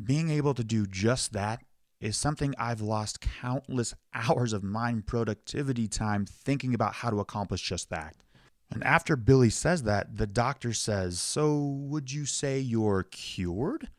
Being 0.01 0.29
able 0.29 0.53
to 0.53 0.63
do 0.63 0.87
just 0.87 1.33
that 1.33 1.59
is 1.99 2.17
something 2.17 2.55
I've 2.57 2.81
lost 2.81 3.21
countless 3.21 3.93
hours 4.13 4.53
of 4.53 4.63
mind 4.63 5.05
productivity 5.05 5.87
time 5.87 6.25
thinking 6.25 6.73
about 6.73 6.95
how 6.95 7.09
to 7.09 7.19
accomplish 7.19 7.61
just 7.61 7.89
that. 7.89 8.15
And 8.71 8.83
after 8.83 9.15
Billy 9.15 9.49
says 9.49 9.83
that, 9.83 10.17
the 10.17 10.27
doctor 10.27 10.73
says, 10.73 11.19
So 11.19 11.57
would 11.57 12.11
you 12.11 12.25
say 12.25 12.59
you're 12.59 13.03
cured? 13.03 13.89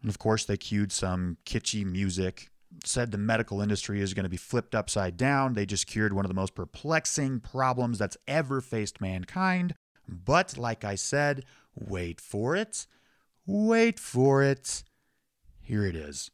And 0.00 0.08
of 0.08 0.18
course, 0.18 0.44
they 0.44 0.56
cued 0.56 0.92
some 0.92 1.38
kitschy 1.44 1.84
music, 1.84 2.50
said 2.84 3.10
the 3.10 3.18
medical 3.18 3.60
industry 3.60 4.00
is 4.00 4.14
going 4.14 4.24
to 4.24 4.30
be 4.30 4.36
flipped 4.36 4.74
upside 4.74 5.16
down. 5.16 5.54
They 5.54 5.66
just 5.66 5.86
cured 5.86 6.12
one 6.12 6.24
of 6.24 6.28
the 6.28 6.34
most 6.34 6.54
perplexing 6.54 7.40
problems 7.40 7.98
that's 7.98 8.16
ever 8.28 8.60
faced 8.60 9.00
mankind. 9.00 9.74
But 10.08 10.56
like 10.56 10.84
I 10.84 10.94
said, 10.94 11.44
wait 11.74 12.20
for 12.20 12.56
it. 12.56 12.86
Wait 13.46 13.98
for 13.98 14.42
it. 14.42 14.84
Here 15.60 15.84
it 15.84 15.96
is. 15.96 16.30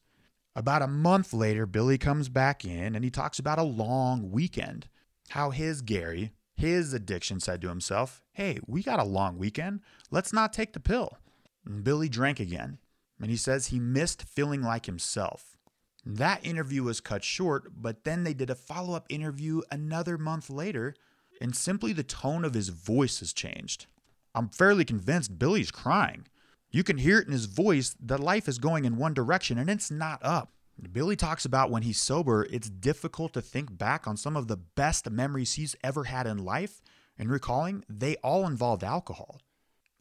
About 0.58 0.82
a 0.82 0.88
month 0.88 1.32
later, 1.32 1.66
Billy 1.66 1.98
comes 1.98 2.28
back 2.28 2.64
in 2.64 2.96
and 2.96 3.04
he 3.04 3.12
talks 3.12 3.38
about 3.38 3.60
a 3.60 3.62
long 3.62 4.32
weekend. 4.32 4.88
How 5.28 5.50
his 5.50 5.82
Gary, 5.82 6.32
his 6.56 6.92
addiction, 6.92 7.38
said 7.38 7.60
to 7.60 7.68
himself, 7.68 8.22
Hey, 8.32 8.58
we 8.66 8.82
got 8.82 8.98
a 8.98 9.04
long 9.04 9.38
weekend. 9.38 9.82
Let's 10.10 10.32
not 10.32 10.52
take 10.52 10.72
the 10.72 10.80
pill. 10.80 11.16
And 11.64 11.84
Billy 11.84 12.08
drank 12.08 12.40
again, 12.40 12.78
and 13.20 13.30
he 13.30 13.36
says 13.36 13.68
he 13.68 13.78
missed 13.78 14.24
feeling 14.24 14.60
like 14.60 14.86
himself. 14.86 15.56
That 16.04 16.44
interview 16.44 16.82
was 16.82 17.00
cut 17.00 17.22
short, 17.22 17.80
but 17.80 18.02
then 18.02 18.24
they 18.24 18.34
did 18.34 18.50
a 18.50 18.56
follow 18.56 18.94
up 18.94 19.06
interview 19.08 19.62
another 19.70 20.18
month 20.18 20.50
later 20.50 20.96
and 21.40 21.54
simply 21.54 21.92
the 21.92 22.02
tone 22.02 22.44
of 22.44 22.54
his 22.54 22.70
voice 22.70 23.20
has 23.20 23.32
changed. 23.32 23.86
I'm 24.34 24.48
fairly 24.48 24.84
convinced 24.84 25.38
Billy's 25.38 25.70
crying. 25.70 26.26
You 26.70 26.84
can 26.84 26.98
hear 26.98 27.18
it 27.18 27.26
in 27.26 27.32
his 27.32 27.46
voice 27.46 27.96
that 28.00 28.20
life 28.20 28.48
is 28.48 28.58
going 28.58 28.84
in 28.84 28.96
one 28.96 29.14
direction 29.14 29.58
and 29.58 29.70
it's 29.70 29.90
not 29.90 30.20
up. 30.22 30.52
Billy 30.92 31.16
talks 31.16 31.44
about 31.44 31.70
when 31.70 31.82
he's 31.82 32.00
sober, 32.00 32.46
it's 32.50 32.70
difficult 32.70 33.32
to 33.32 33.42
think 33.42 33.76
back 33.76 34.06
on 34.06 34.16
some 34.16 34.36
of 34.36 34.46
the 34.46 34.56
best 34.56 35.10
memories 35.10 35.54
he's 35.54 35.74
ever 35.82 36.04
had 36.04 36.26
in 36.26 36.44
life, 36.44 36.80
and 37.18 37.30
recalling 37.30 37.84
they 37.88 38.14
all 38.16 38.46
involved 38.46 38.84
alcohol. 38.84 39.40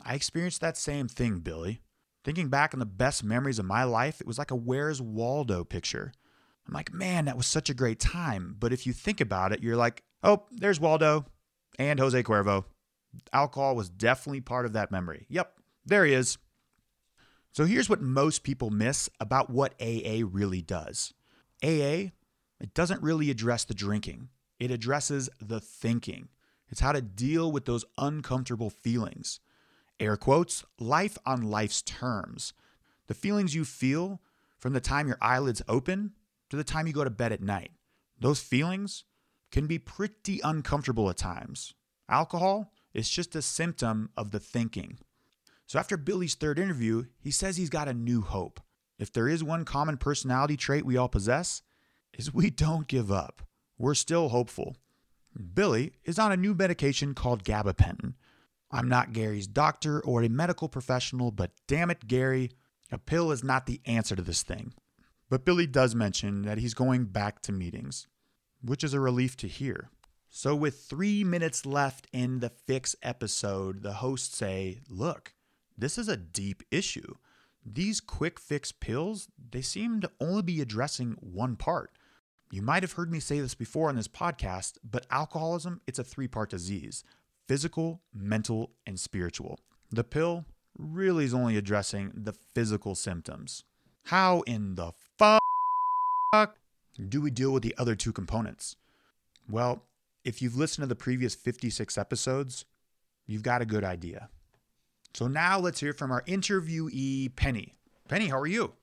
I 0.04 0.14
experienced 0.14 0.62
that 0.62 0.78
same 0.78 1.08
thing, 1.08 1.40
Billy. 1.40 1.82
Thinking 2.24 2.50
back 2.50 2.74
on 2.74 2.80
the 2.80 2.86
best 2.86 3.24
memories 3.24 3.58
of 3.58 3.66
my 3.66 3.86
life, 3.86 4.22
it 4.22 4.28
was 4.28 4.38
like 4.38 4.52
a 4.52 4.56
Where's 4.56 5.02
Waldo 5.02 5.64
picture. 5.64 6.12
I'm 6.68 6.74
like, 6.74 6.94
man, 6.94 7.26
that 7.26 7.38
was 7.38 7.48
such 7.48 7.70
a 7.70 7.74
great 7.74 8.00
time. 8.00 8.56
But 8.60 8.74
if 8.74 8.86
you 8.86 8.94
think 8.94 9.20
about 9.20 9.54
it, 9.54 9.64
you're 9.64 9.78
like, 9.78 10.04
oh, 10.24 10.44
there's 10.52 10.80
Waldo 10.80 11.26
and 11.80 12.00
Jose 12.00 12.22
Cuervo. 12.24 12.66
Alcohol 13.34 13.76
was 13.76 13.90
definitely 13.90 14.42
part 14.42 14.66
of 14.66 14.74
that 14.74 14.92
memory. 14.92 15.26
Yep, 15.30 15.54
there 15.86 16.06
he 16.06 16.14
is. 16.14 16.38
So 17.58 17.66
here's 17.66 17.90
what 17.90 18.04
most 18.04 18.44
people 18.44 18.70
miss 18.70 19.10
about 19.20 19.50
what 19.50 19.74
AA 19.82 20.22
really 20.24 20.62
does 20.62 21.16
AA, 21.64 22.14
it 22.62 22.76
doesn't 22.76 23.02
really 23.02 23.32
address 23.32 23.64
the 23.64 23.74
drinking, 23.74 24.30
it 24.60 24.70
addresses 24.70 25.28
the 25.42 25.60
thinking. 25.60 26.28
It's 26.70 26.82
how 26.82 26.92
to 26.92 27.02
deal 27.02 27.52
with 27.52 27.66
those 27.66 27.84
uncomfortable 27.98 28.70
feelings. 28.70 29.40
Air 30.00 30.18
quotes, 30.18 30.66
life 30.78 31.18
on 31.26 31.50
life's 31.50 31.82
terms. 31.82 32.54
The 33.08 33.16
feelings 33.16 33.56
you 33.56 33.66
feel 33.66 34.22
from 34.60 34.74
the 34.74 34.80
time 34.80 35.08
your 35.08 35.18
eyelids 35.20 35.64
open 35.68 36.12
to 36.52 36.58
the 36.58 36.64
time 36.64 36.86
you 36.86 36.94
go 36.94 37.04
to 37.04 37.10
bed 37.10 37.32
at 37.32 37.42
night. 37.42 37.72
Those 38.20 38.40
feelings 38.40 39.04
can 39.52 39.66
be 39.66 39.80
pretty 39.80 40.42
uncomfortable 40.44 41.10
at 41.10 41.18
times. 41.18 41.74
Alcohol 42.08 42.72
is 42.94 43.10
just 43.10 43.36
a 43.36 43.42
symptom 43.42 44.12
of 44.16 44.30
the 44.30 44.40
thinking. 44.40 45.00
So 45.68 45.78
after 45.78 45.98
Billy's 45.98 46.36
third 46.36 46.58
interview, 46.58 47.06
he 47.20 47.30
says 47.30 47.58
he's 47.58 47.70
got 47.70 47.90
a 47.90 47.94
new 47.94 48.22
hope. 48.22 48.62
If 48.98 49.12
there 49.12 49.28
is 49.28 49.44
one 49.44 49.66
common 49.66 49.98
personality 49.98 50.58
trait 50.58 50.86
we 50.86 50.98
all 50.98 51.10
possess, 51.10 51.62
is 52.18 52.34
we 52.34 52.50
don't 52.50 52.88
give 52.88 53.12
up. 53.12 53.42
We're 53.78 53.94
still 53.94 54.30
hopeful. 54.30 54.78
Billy 55.54 55.94
is 56.06 56.18
on 56.18 56.32
a 56.32 56.38
new 56.38 56.56
medication 56.56 57.14
called 57.14 57.44
gabapentin. 57.44 58.14
I'm 58.72 58.88
not 58.88 59.14
Gary's 59.14 59.46
doctor 59.46 60.00
or 60.00 60.24
a 60.24 60.30
medical 60.30 60.70
professional, 60.70 61.32
but 61.32 61.52
damn 61.68 61.92
it, 61.92 62.08
Gary, 62.08 62.52
a 62.92 62.98
pill 62.98 63.32
is 63.32 63.44
not 63.44 63.66
the 63.66 63.82
answer 63.86 64.16
to 64.16 64.22
this 64.22 64.44
thing. 64.44 64.74
But 65.30 65.46
Billy 65.46 65.68
does 65.68 65.94
mention 65.94 66.44
that 66.44 66.58
he's 66.58 66.74
going 66.74 67.06
back 67.06 67.42
to 67.44 67.52
meetings, 67.52 68.08
which 68.64 68.84
is 68.84 68.94
a 68.94 69.00
relief 69.00 69.36
to 69.38 69.48
hear. 69.48 69.90
So, 70.30 70.56
with 70.56 70.82
three 70.82 71.24
minutes 71.24 71.66
left 71.66 72.08
in 72.12 72.40
the 72.40 72.50
fix 72.50 72.96
episode, 73.02 73.84
the 73.84 73.94
hosts 73.94 74.38
say, 74.38 74.82
Look, 74.90 75.34
this 75.78 75.98
is 75.98 76.08
a 76.08 76.18
deep 76.18 76.64
issue. 76.72 77.16
These 77.66 78.00
quick 78.00 78.40
fix 78.40 78.72
pills, 78.72 79.28
they 79.52 79.62
seem 79.62 80.02
to 80.02 80.12
only 80.20 80.42
be 80.42 80.62
addressing 80.62 81.18
one 81.20 81.56
part. 81.56 81.92
You 82.50 82.62
might 82.62 82.84
have 82.84 82.94
heard 82.94 83.12
me 83.12 83.20
say 83.20 83.40
this 83.40 83.56
before 83.56 83.90
on 83.90 83.98
this 83.98 84.08
podcast, 84.08 84.78
but 84.90 85.06
alcoholism, 85.12 85.82
it's 85.86 86.00
a 86.00 86.04
three-part 86.04 86.50
disease: 86.50 87.04
physical, 87.48 88.02
mental, 88.14 88.72
and 88.86 88.98
spiritual. 89.00 89.60
The 89.92 90.06
pill 90.06 90.46
really 90.78 91.26
is 91.26 91.34
only 91.34 91.58
addressing 91.58 92.12
the 92.16 92.34
physical 92.34 92.96
symptoms. 92.96 93.64
How 94.06 94.42
in 94.42 94.76
the 94.76 94.94
fuck 95.18 95.42
do 97.10 97.22
we 97.22 97.32
deal 97.32 97.52
with 97.52 97.64
the 97.64 97.76
other 97.78 97.96
two 97.96 98.14
components? 98.14 98.78
Well, 99.50 99.84
if 100.24 100.42
you've 100.42 100.56
listened 100.56 100.84
to 100.84 100.88
the 100.88 100.96
previous 100.96 101.36
56 101.36 101.98
episodes, 101.98 102.66
you've 103.26 103.44
got 103.44 103.62
a 103.62 103.66
good 103.66 103.84
idea. 103.84 104.30
So 105.18 105.28
now 105.28 105.58
let's 105.58 105.80
hear 105.80 105.94
from 105.94 106.12
our 106.12 106.22
interviewee, 106.28 107.34
Penni. 107.34 107.74
Penni, 108.08 108.30
how 108.30 108.38
are 108.38 108.46
you? 108.46 108.74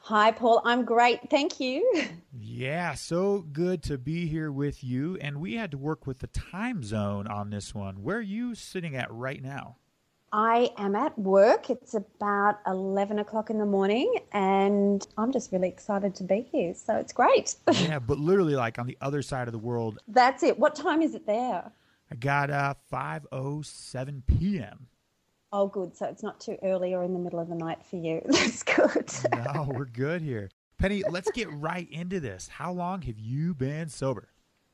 Hi, 0.00 0.30
Paul. 0.30 0.60
I'm 0.66 0.84
great. 0.84 1.30
Thank 1.30 1.60
you. 1.60 1.90
Yeah, 2.38 2.92
so 2.92 3.46
good 3.54 3.82
to 3.84 3.96
be 3.96 4.26
here 4.26 4.52
with 4.52 4.84
you. 4.84 5.16
And 5.22 5.40
we 5.40 5.54
had 5.54 5.70
to 5.70 5.78
work 5.78 6.06
with 6.06 6.18
the 6.18 6.26
time 6.26 6.84
zone 6.84 7.26
on 7.26 7.48
this 7.48 7.74
one. 7.74 8.02
Where 8.02 8.18
are 8.18 8.20
you 8.20 8.54
sitting 8.54 8.96
at 8.96 9.10
right 9.10 9.42
now? 9.42 9.76
I 10.30 10.72
am 10.76 10.94
at 10.94 11.18
work. 11.18 11.70
It's 11.70 11.94
about 11.94 12.58
11 12.66 13.20
o'clock 13.20 13.48
in 13.48 13.56
the 13.56 13.64
morning, 13.64 14.14
and 14.32 15.06
I'm 15.16 15.32
just 15.32 15.52
really 15.52 15.68
excited 15.68 16.14
to 16.16 16.22
be 16.22 16.46
here. 16.52 16.74
So 16.74 16.96
it's 16.96 17.14
great. 17.14 17.54
yeah, 17.72 17.98
but 17.98 18.18
literally, 18.18 18.56
like 18.56 18.78
on 18.78 18.86
the 18.86 18.98
other 19.00 19.22
side 19.22 19.48
of 19.48 19.52
the 19.52 19.58
world. 19.58 20.00
That's 20.06 20.42
it. 20.42 20.58
What 20.58 20.74
time 20.74 21.00
is 21.00 21.14
it 21.14 21.26
there? 21.26 21.72
I 22.10 22.14
got 22.16 22.50
uh, 22.50 22.74
5.07 22.92 24.22
p.m. 24.26 24.88
Oh, 25.52 25.66
good. 25.66 25.96
So 25.96 26.06
it's 26.06 26.22
not 26.22 26.40
too 26.40 26.56
early 26.62 26.94
or 26.94 27.04
in 27.04 27.12
the 27.12 27.18
middle 27.18 27.38
of 27.38 27.48
the 27.48 27.54
night 27.54 27.84
for 27.84 27.96
you. 27.96 28.22
That's 28.28 28.62
good. 28.62 29.12
no, 29.44 29.68
we're 29.68 29.84
good 29.84 30.22
here. 30.22 30.48
Penni, 30.80 31.02
let's 31.10 31.30
get 31.30 31.52
right 31.52 31.88
into 31.90 32.20
this. 32.20 32.48
How 32.48 32.72
long 32.72 33.02
have 33.02 33.18
you 33.18 33.54
been 33.54 33.88
sober? 33.88 34.28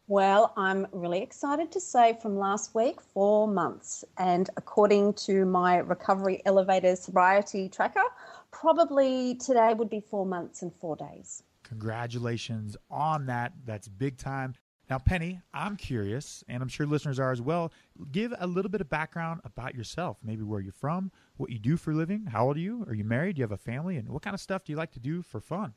Well, 0.07 0.55
I'm 0.57 0.87
really 0.93 1.21
excited 1.21 1.71
to 1.73 1.81
say 1.81 2.17
from 2.23 2.39
last 2.39 2.75
week, 2.75 3.01
four 3.03 3.47
months. 3.47 4.05
And 4.17 4.49
according 4.57 5.15
to 5.15 5.45
my 5.45 5.79
Recovery 5.79 6.41
Elevator 6.47 6.97
sobriety 6.97 7.69
tracker, 7.69 8.05
probably 8.51 9.35
today 9.35 9.75
would 9.75 9.91
be 9.91 10.01
four 10.01 10.25
months 10.25 10.63
and 10.63 10.73
four 10.75 10.97
days. 10.97 11.43
Congratulations 11.63 12.75
on 12.91 13.27
that. 13.27 13.53
That's 13.67 13.87
big 13.89 14.17
time. 14.17 14.55
Now, 14.90 14.99
Penni, 14.99 15.42
I'm 15.52 15.76
curious, 15.76 16.42
and 16.49 16.62
I'm 16.62 16.68
sure 16.68 16.87
listeners 16.87 17.18
are 17.18 17.30
as 17.30 17.42
well. 17.42 17.73
Give 18.11 18.33
a 18.38 18.47
little 18.47 18.71
bit 18.71 18.80
of 18.80 18.88
background 18.88 19.42
about 19.45 19.75
yourself, 19.75 20.16
maybe 20.23 20.42
where 20.42 20.61
you're 20.61 20.73
from, 20.73 21.12
what 21.37 21.50
you 21.50 21.59
do 21.59 21.76
for 21.76 21.90
a 21.90 21.95
living, 21.95 22.25
how 22.25 22.47
old 22.47 22.57
are 22.57 22.61
you? 22.61 22.85
Are 22.88 22.95
you 22.95 23.04
married? 23.04 23.37
Do 23.37 23.40
you 23.40 23.45
have 23.45 23.52
a 23.52 23.59
family? 23.59 23.99
And 23.99 24.09
what 24.09 24.23
kind 24.23 24.33
of 24.33 24.40
stuff 24.40 24.64
do 24.64 24.73
you 24.73 24.78
like 24.78 24.92
to 24.92 25.00
do 25.00 25.21
for 25.21 25.40
fun? 25.40 25.75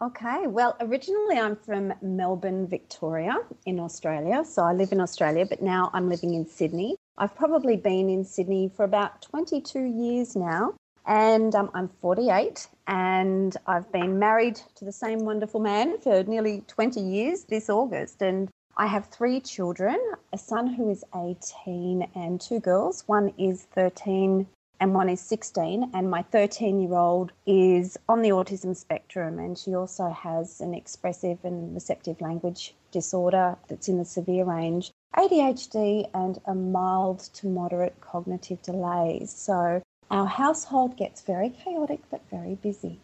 Okay, 0.00 0.46
well, 0.46 0.74
originally 0.80 1.38
I'm 1.38 1.54
from 1.54 1.92
Melbourne, 2.00 2.66
Victoria, 2.66 3.36
in 3.66 3.78
Australia. 3.78 4.42
So 4.46 4.62
I 4.62 4.72
live 4.72 4.92
in 4.92 5.00
Australia, 5.02 5.44
but 5.44 5.60
now 5.60 5.90
I'm 5.92 6.08
living 6.08 6.32
in 6.32 6.46
Sydney. 6.46 6.96
I've 7.18 7.36
probably 7.36 7.76
been 7.76 8.08
in 8.08 8.24
Sydney 8.24 8.72
for 8.74 8.84
about 8.84 9.20
22 9.20 9.80
years 9.80 10.34
now, 10.34 10.72
and 11.10 11.56
um, 11.56 11.72
I'm 11.74 11.88
48, 11.88 12.68
and 12.86 13.56
I've 13.66 13.90
been 13.90 14.20
married 14.20 14.60
to 14.76 14.84
the 14.84 14.92
same 14.92 15.24
wonderful 15.24 15.58
man 15.58 15.98
for 15.98 16.22
nearly 16.22 16.62
20 16.68 17.00
years 17.00 17.42
this 17.44 17.68
August. 17.68 18.22
And 18.22 18.48
I 18.76 18.86
have 18.86 19.06
three 19.06 19.40
children 19.40 19.98
a 20.32 20.38
son 20.38 20.68
who 20.68 20.88
is 20.88 21.04
18 21.16 22.08
and 22.14 22.40
two 22.40 22.60
girls. 22.60 23.02
One 23.08 23.34
is 23.36 23.64
13 23.74 24.46
and 24.78 24.94
one 24.94 25.08
is 25.08 25.20
16. 25.20 25.90
And 25.92 26.08
my 26.08 26.22
13 26.22 26.80
year 26.80 26.94
old 26.94 27.32
is 27.44 27.96
on 28.08 28.22
the 28.22 28.30
autism 28.30 28.76
spectrum, 28.76 29.40
and 29.40 29.58
she 29.58 29.74
also 29.74 30.10
has 30.10 30.60
an 30.60 30.74
expressive 30.74 31.38
and 31.42 31.74
receptive 31.74 32.20
language 32.20 32.76
disorder 32.92 33.56
that's 33.66 33.88
in 33.88 33.98
the 33.98 34.04
severe 34.04 34.44
range. 34.44 34.92
ADHD 35.16 36.08
and 36.14 36.38
a 36.46 36.54
mild 36.54 37.18
to 37.34 37.48
moderate 37.48 38.00
cognitive 38.00 38.62
delays. 38.62 39.32
So 39.32 39.82
our 40.10 40.26
household 40.26 40.96
gets 40.96 41.22
very 41.22 41.50
chaotic 41.50 42.00
but 42.10 42.22
very 42.30 42.56
busy. 42.56 43.00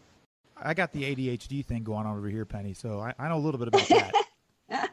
I 0.56 0.75
got 0.75 0.92
the 0.92 1.02
ADHD 1.02 1.64
thing 1.64 1.82
going 1.84 2.06
on 2.06 2.16
over 2.16 2.28
here, 2.28 2.46
Penni, 2.46 2.75
so 2.75 2.98
I, 3.00 3.12
I 3.18 3.28
know 3.28 3.36
a 3.36 3.38
little 3.38 3.58
bit 3.58 3.68
about 3.68 3.88
that. 3.88 4.14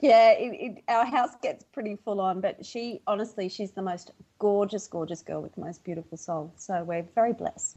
yeah, 0.00 0.30
it, 0.32 0.78
it, 0.78 0.84
our 0.88 1.04
house 1.04 1.32
gets 1.42 1.64
pretty 1.64 1.96
full 1.96 2.20
on, 2.20 2.40
but 2.40 2.64
she, 2.64 3.00
honestly, 3.06 3.48
she's 3.48 3.72
the 3.72 3.82
most 3.82 4.12
gorgeous, 4.38 4.86
gorgeous 4.86 5.22
girl 5.22 5.42
with 5.42 5.54
the 5.54 5.60
most 5.60 5.84
beautiful 5.84 6.16
soul. 6.16 6.52
So 6.56 6.82
we're 6.82 7.06
very 7.14 7.34
blessed. 7.34 7.76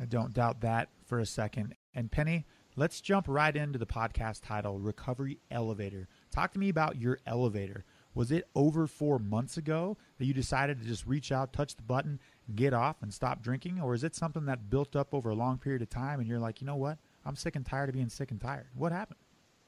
I 0.00 0.06
don't 0.06 0.32
doubt 0.32 0.62
that 0.62 0.88
for 1.04 1.18
a 1.18 1.26
second. 1.26 1.74
And 1.94 2.10
Penni, 2.10 2.44
let's 2.76 3.02
jump 3.02 3.26
right 3.28 3.54
into 3.54 3.78
the 3.78 3.86
podcast 3.86 4.40
title 4.42 4.78
Recovery 4.78 5.38
Elevator. 5.50 6.08
Talk 6.30 6.52
to 6.52 6.58
me 6.58 6.70
about 6.70 6.96
your 6.96 7.18
elevator. 7.26 7.84
Was 8.14 8.30
it 8.30 8.48
over 8.54 8.86
four 8.86 9.18
months 9.18 9.56
ago 9.56 9.96
that 10.18 10.26
you 10.26 10.34
decided 10.34 10.80
to 10.80 10.86
just 10.86 11.06
reach 11.06 11.32
out, 11.32 11.52
touch 11.52 11.76
the 11.76 11.82
button, 11.82 12.20
get 12.54 12.72
off, 12.72 12.96
and 13.02 13.12
stop 13.12 13.42
drinking? 13.42 13.80
Or 13.80 13.94
is 13.94 14.04
it 14.04 14.14
something 14.14 14.46
that 14.46 14.70
built 14.70 14.96
up 14.96 15.14
over 15.14 15.30
a 15.30 15.34
long 15.34 15.58
period 15.58 15.82
of 15.82 15.90
time 15.90 16.20
and 16.20 16.28
you're 16.28 16.38
like, 16.38 16.60
you 16.60 16.66
know 16.66 16.76
what? 16.76 16.98
I'm 17.24 17.36
sick 17.36 17.56
and 17.56 17.64
tired 17.64 17.88
of 17.88 17.94
being 17.94 18.08
sick 18.08 18.30
and 18.30 18.40
tired. 18.40 18.66
What 18.74 18.92
happened? 18.92 19.18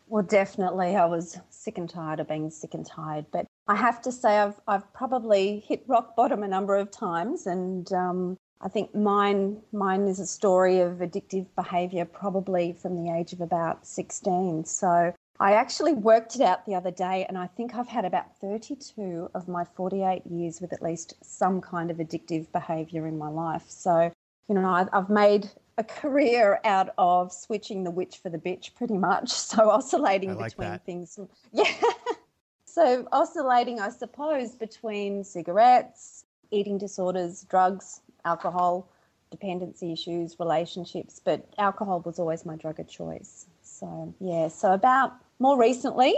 Well, 0.07 0.23
definitely, 0.23 0.97
I 0.97 1.07
was 1.07 1.39
sick 1.49 1.79
and 1.79 1.89
tired 1.89 2.21
of 2.21 2.29
being 2.29 2.51
sick 2.51 2.75
and 2.75 2.87
tired. 2.87 3.27
But 3.33 3.47
I 3.67 3.75
have 3.75 4.03
to 4.03 4.13
say, 4.13 4.39
I've 4.39 4.61
I've 4.69 4.93
probably 4.93 5.61
hit 5.67 5.85
rock 5.87 6.15
bottom 6.15 6.43
a 6.43 6.49
number 6.49 6.77
of 6.77 6.91
times, 6.91 7.47
and 7.47 7.91
um, 7.93 8.37
I 8.61 8.69
think 8.69 8.95
mine 8.95 9.63
mine 9.73 10.03
is 10.03 10.21
a 10.21 10.27
story 10.27 10.81
of 10.81 10.99
addictive 10.99 11.47
behaviour, 11.57 12.05
probably 12.05 12.75
from 12.75 13.03
the 13.03 13.11
age 13.13 13.33
of 13.33 13.41
about 13.41 13.87
sixteen. 13.87 14.67
So 14.67 15.15
I 15.41 15.53
actually 15.55 15.95
worked 15.95 16.37
it 16.37 16.43
out 16.43 16.65
the 16.65 16.77
other 16.77 16.93
day, 16.93 17.25
and 17.29 17.37
I 17.37 17.49
think 17.49 17.75
I've 17.75 17.89
had 17.89 18.05
about 18.05 18.37
32 18.39 19.31
of 19.35 19.49
my 19.49 19.65
48 19.65 20.27
years 20.27 20.61
with 20.61 20.73
at 20.73 20.81
least 20.81 21.15
some 21.23 21.61
kind 21.61 21.91
of 21.91 21.97
addictive 21.97 22.51
behaviour 22.53 23.07
in 23.07 23.19
my 23.19 23.29
life. 23.29 23.65
So, 23.67 24.13
you 24.49 24.55
know, 24.55 24.89
I've 24.93 25.11
made 25.11 25.51
a 25.77 25.83
career 25.83 26.61
out 26.65 26.91
of 26.99 27.33
switching 27.33 27.83
the 27.83 27.91
witch 27.91 28.19
for 28.19 28.29
the 28.31 28.39
bitch, 28.39 28.75
pretty 28.75 28.97
much. 28.97 29.33
So, 29.55 29.71
oscillating 29.71 30.37
like 30.37 30.53
between 30.53 30.69
that. 30.71 30.87
things. 30.87 31.19
Yeah. 31.53 31.73
so, 32.65 33.09
oscillating, 33.11 33.81
I 33.81 33.89
suppose, 33.89 34.55
between 34.55 35.25
cigarettes, 35.25 36.25
eating 36.53 36.79
disorders, 36.79 37.43
drugs, 37.43 38.03
alcohol, 38.25 38.89
dependency 39.33 39.93
issues, 39.93 40.39
relationships, 40.39 41.21
but 41.25 41.45
alcohol 41.59 42.03
was 42.07 42.21
always 42.21 42.47
my 42.47 42.55
drug 42.55 42.79
of 42.79 42.87
choice. 42.89 43.47
So, 43.63 44.15
yeah, 44.21 44.47
so 44.47 44.73
about 44.73 45.13
more 45.45 45.59
recently, 45.59 46.15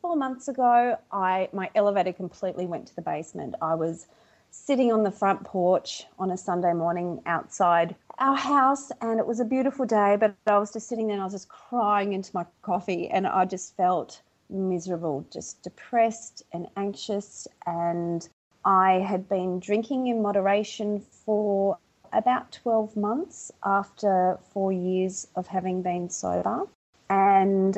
four 0.00 0.16
months 0.16 0.48
ago, 0.48 0.98
I 1.12 1.50
my 1.52 1.68
elevator 1.74 2.14
completely 2.14 2.64
went 2.64 2.86
to 2.86 2.96
the 2.96 3.02
basement. 3.02 3.54
I 3.60 3.74
was 3.74 4.06
sitting 4.50 4.90
on 4.90 5.02
the 5.02 5.10
front 5.10 5.44
porch 5.44 6.04
on 6.18 6.30
a 6.30 6.38
Sunday 6.38 6.72
morning 6.72 7.20
outside 7.26 7.94
our 8.18 8.34
house, 8.34 8.90
and 9.02 9.20
it 9.20 9.26
was 9.26 9.40
a 9.40 9.44
beautiful 9.44 9.84
day. 9.84 10.16
But 10.18 10.34
I 10.46 10.56
was 10.56 10.72
just 10.72 10.88
sitting 10.88 11.08
there, 11.08 11.16
and 11.16 11.20
I 11.20 11.26
was 11.26 11.34
just 11.34 11.50
crying 11.50 12.14
into 12.14 12.30
my 12.32 12.46
coffee, 12.62 13.10
and 13.10 13.26
I 13.26 13.44
just 13.44 13.76
felt 13.76 14.22
miserable, 14.48 15.26
just 15.30 15.62
depressed 15.62 16.42
and 16.54 16.66
anxious. 16.78 17.46
And 17.66 18.26
I 18.64 19.04
had 19.06 19.28
been 19.28 19.60
drinking 19.60 20.06
in 20.06 20.22
moderation 20.22 21.00
for 21.26 21.76
about 22.14 22.52
12 22.52 22.96
months 22.96 23.52
after 23.62 24.38
four 24.54 24.72
years 24.72 25.26
of 25.36 25.46
having 25.46 25.82
been 25.82 26.08
sober. 26.08 26.62
And 27.10 27.76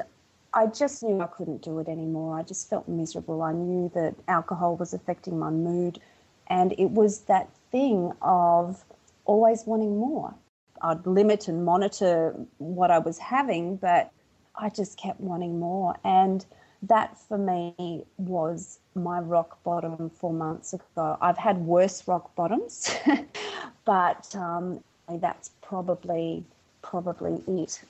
I 0.55 0.67
just 0.67 1.03
knew 1.03 1.21
I 1.21 1.27
couldn't 1.27 1.63
do 1.63 1.81
it 1.81 1.89
anymore. 1.89 2.39
I 2.39 2.43
just 2.45 2.71
felt 2.71 2.87
miserable. 2.87 3.43
I 3.43 3.53
knew 3.53 3.91
that 3.95 4.15
alcohol 4.29 4.77
was 4.77 4.95
affecting 4.95 5.39
my 5.39 5.51
mood. 5.51 5.99
And 6.47 6.73
it 6.79 6.91
was 6.91 7.21
that 7.23 7.49
thing 7.73 8.13
of 8.23 8.85
always 9.25 9.65
wanting 9.67 9.99
more. 9.99 10.35
I'd 10.81 11.05
limit 11.07 11.49
and 11.49 11.65
monitor 11.65 12.35
what 12.59 12.91
I 12.93 12.99
was 12.99 13.19
having, 13.19 13.77
but 13.77 14.13
I 14.55 14.69
just 14.69 14.97
kept 14.97 15.21
wanting 15.21 15.59
more. 15.59 15.97
And 16.05 16.47
that 16.83 17.19
for 17.19 17.39
me 17.39 18.05
was 18.17 18.79
my 18.95 19.19
rock 19.19 19.61
bottom 19.65 20.11
four 20.11 20.33
months 20.33 20.73
ago. 20.73 21.19
I've 21.21 21.39
had 21.39 21.59
worse 21.59 22.07
rock 22.07 22.35
bottoms, 22.37 22.95
but 23.85 24.35
um, 24.37 24.85
that's 25.09 25.51
probably 25.63 26.45
probably 26.83 27.43
it 27.49 27.81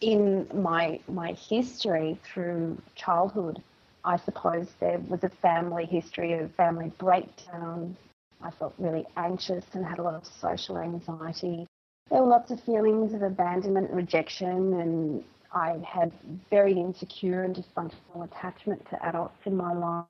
in 0.00 0.46
my 0.54 1.00
my 1.08 1.32
history 1.32 2.18
through 2.24 2.80
childhood, 2.94 3.62
I 4.04 4.16
suppose 4.16 4.68
there 4.80 4.98
was 5.08 5.24
a 5.24 5.28
family 5.28 5.86
history 5.86 6.34
of 6.34 6.54
family 6.54 6.92
breakdowns. 6.98 7.96
I 8.42 8.50
felt 8.50 8.74
really 8.78 9.06
anxious 9.16 9.64
and 9.72 9.84
had 9.84 9.98
a 9.98 10.02
lot 10.02 10.14
of 10.14 10.26
social 10.26 10.78
anxiety. 10.78 11.66
There 12.10 12.20
were 12.20 12.28
lots 12.28 12.50
of 12.50 12.60
feelings 12.60 13.14
of 13.14 13.22
abandonment 13.22 13.88
and 13.88 13.96
rejection, 13.96 14.74
and 14.74 15.24
I 15.52 15.78
had 15.86 16.12
very 16.50 16.74
insecure 16.74 17.42
and 17.42 17.56
dysfunctional 17.56 18.24
attachment 18.24 18.86
to 18.90 19.06
adults 19.06 19.38
in 19.46 19.56
my 19.56 19.72
life, 19.72 20.06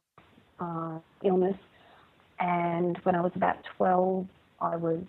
uh, 0.61 0.99
illness. 1.22 1.57
And 2.38 2.99
when 3.05 3.14
I 3.14 3.20
was 3.20 3.33
about 3.37 3.57
12, 3.77 4.27
I 4.61 4.77
was 4.77 5.01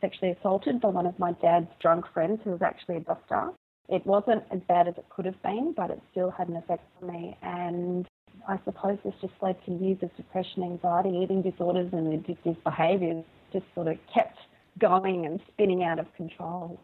sexually 0.00 0.32
assaulted 0.32 0.80
by 0.80 0.88
one 0.88 1.06
of 1.06 1.18
my 1.18 1.32
dad's 1.32 1.70
drunk 1.80 2.06
friends 2.12 2.40
who 2.44 2.50
was 2.50 2.62
actually 2.62 2.96
a 2.96 3.00
doctor. 3.00 3.50
It 3.88 4.06
wasn't 4.06 4.44
as 4.50 4.60
bad 4.68 4.88
as 4.88 4.94
it 4.96 5.06
could 5.10 5.24
have 5.26 5.40
been, 5.42 5.72
but 5.76 5.90
it 5.90 6.00
still 6.10 6.30
had 6.30 6.48
an 6.48 6.56
effect 6.56 6.84
on 7.02 7.12
me. 7.12 7.36
And 7.42 8.06
I 8.48 8.58
suppose 8.64 8.98
this 9.04 9.14
just 9.20 9.34
led 9.40 9.56
to 9.66 9.72
years 9.72 9.98
of 10.02 10.14
depression, 10.16 10.62
anxiety, 10.62 11.10
eating 11.22 11.42
disorders, 11.42 11.92
and 11.92 12.06
addictive 12.12 12.56
behaviours. 12.64 13.24
Just 13.52 13.66
sort 13.74 13.88
of 13.88 13.98
kept 14.12 14.38
going 14.78 15.26
and 15.26 15.40
spinning 15.52 15.84
out 15.84 15.98
of 15.98 16.06
control. 16.14 16.80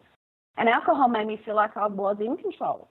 And 0.57 0.69
alcohol 0.69 1.07
made 1.07 1.27
me 1.27 1.41
feel 1.45 1.55
like 1.55 1.75
I 1.77 1.87
was 1.87 2.17
in 2.19 2.37
control, 2.37 2.87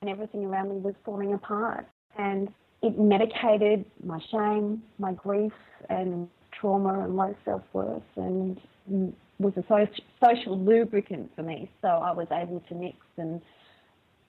and 0.00 0.10
everything 0.10 0.44
around 0.44 0.70
me 0.70 0.76
was 0.76 0.94
falling 1.04 1.32
apart. 1.32 1.86
And 2.18 2.52
it 2.82 2.98
medicated 2.98 3.84
my 4.04 4.18
shame, 4.30 4.82
my 4.98 5.12
grief, 5.12 5.52
and 5.88 6.28
trauma 6.52 7.04
and 7.04 7.16
low 7.16 7.34
self 7.44 7.62
worth, 7.72 8.02
and 8.16 8.60
was 9.40 9.56
a 9.56 9.88
social 10.20 10.58
lubricant 10.58 11.30
for 11.34 11.42
me. 11.42 11.70
So 11.80 11.88
I 11.88 12.12
was 12.12 12.28
able 12.30 12.60
to 12.68 12.74
mix 12.74 12.96
and 13.16 13.40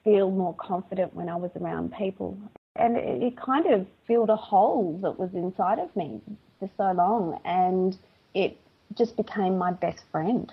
feel 0.04 0.32
more 0.32 0.56
confident 0.56 1.14
when 1.14 1.30
I 1.30 1.36
was 1.36 1.52
around 1.60 1.94
people. 1.94 2.38
And 2.76 2.96
it, 2.98 3.38
kind 3.38 3.68
of 3.68 3.86
filled 4.08 4.30
a 4.30 4.36
hole 4.36 4.98
that 5.04 5.20
was 5.20 5.34
inside 5.34 5.80
of 5.80 5.94
me 5.96 6.22
for 6.60 6.70
so 6.78 6.92
long. 6.94 7.40
And 7.44 7.98
it 8.34 8.58
just 8.98 9.18
became 9.18 9.58
my 9.58 9.72
best 9.72 10.04
friend. 10.12 10.52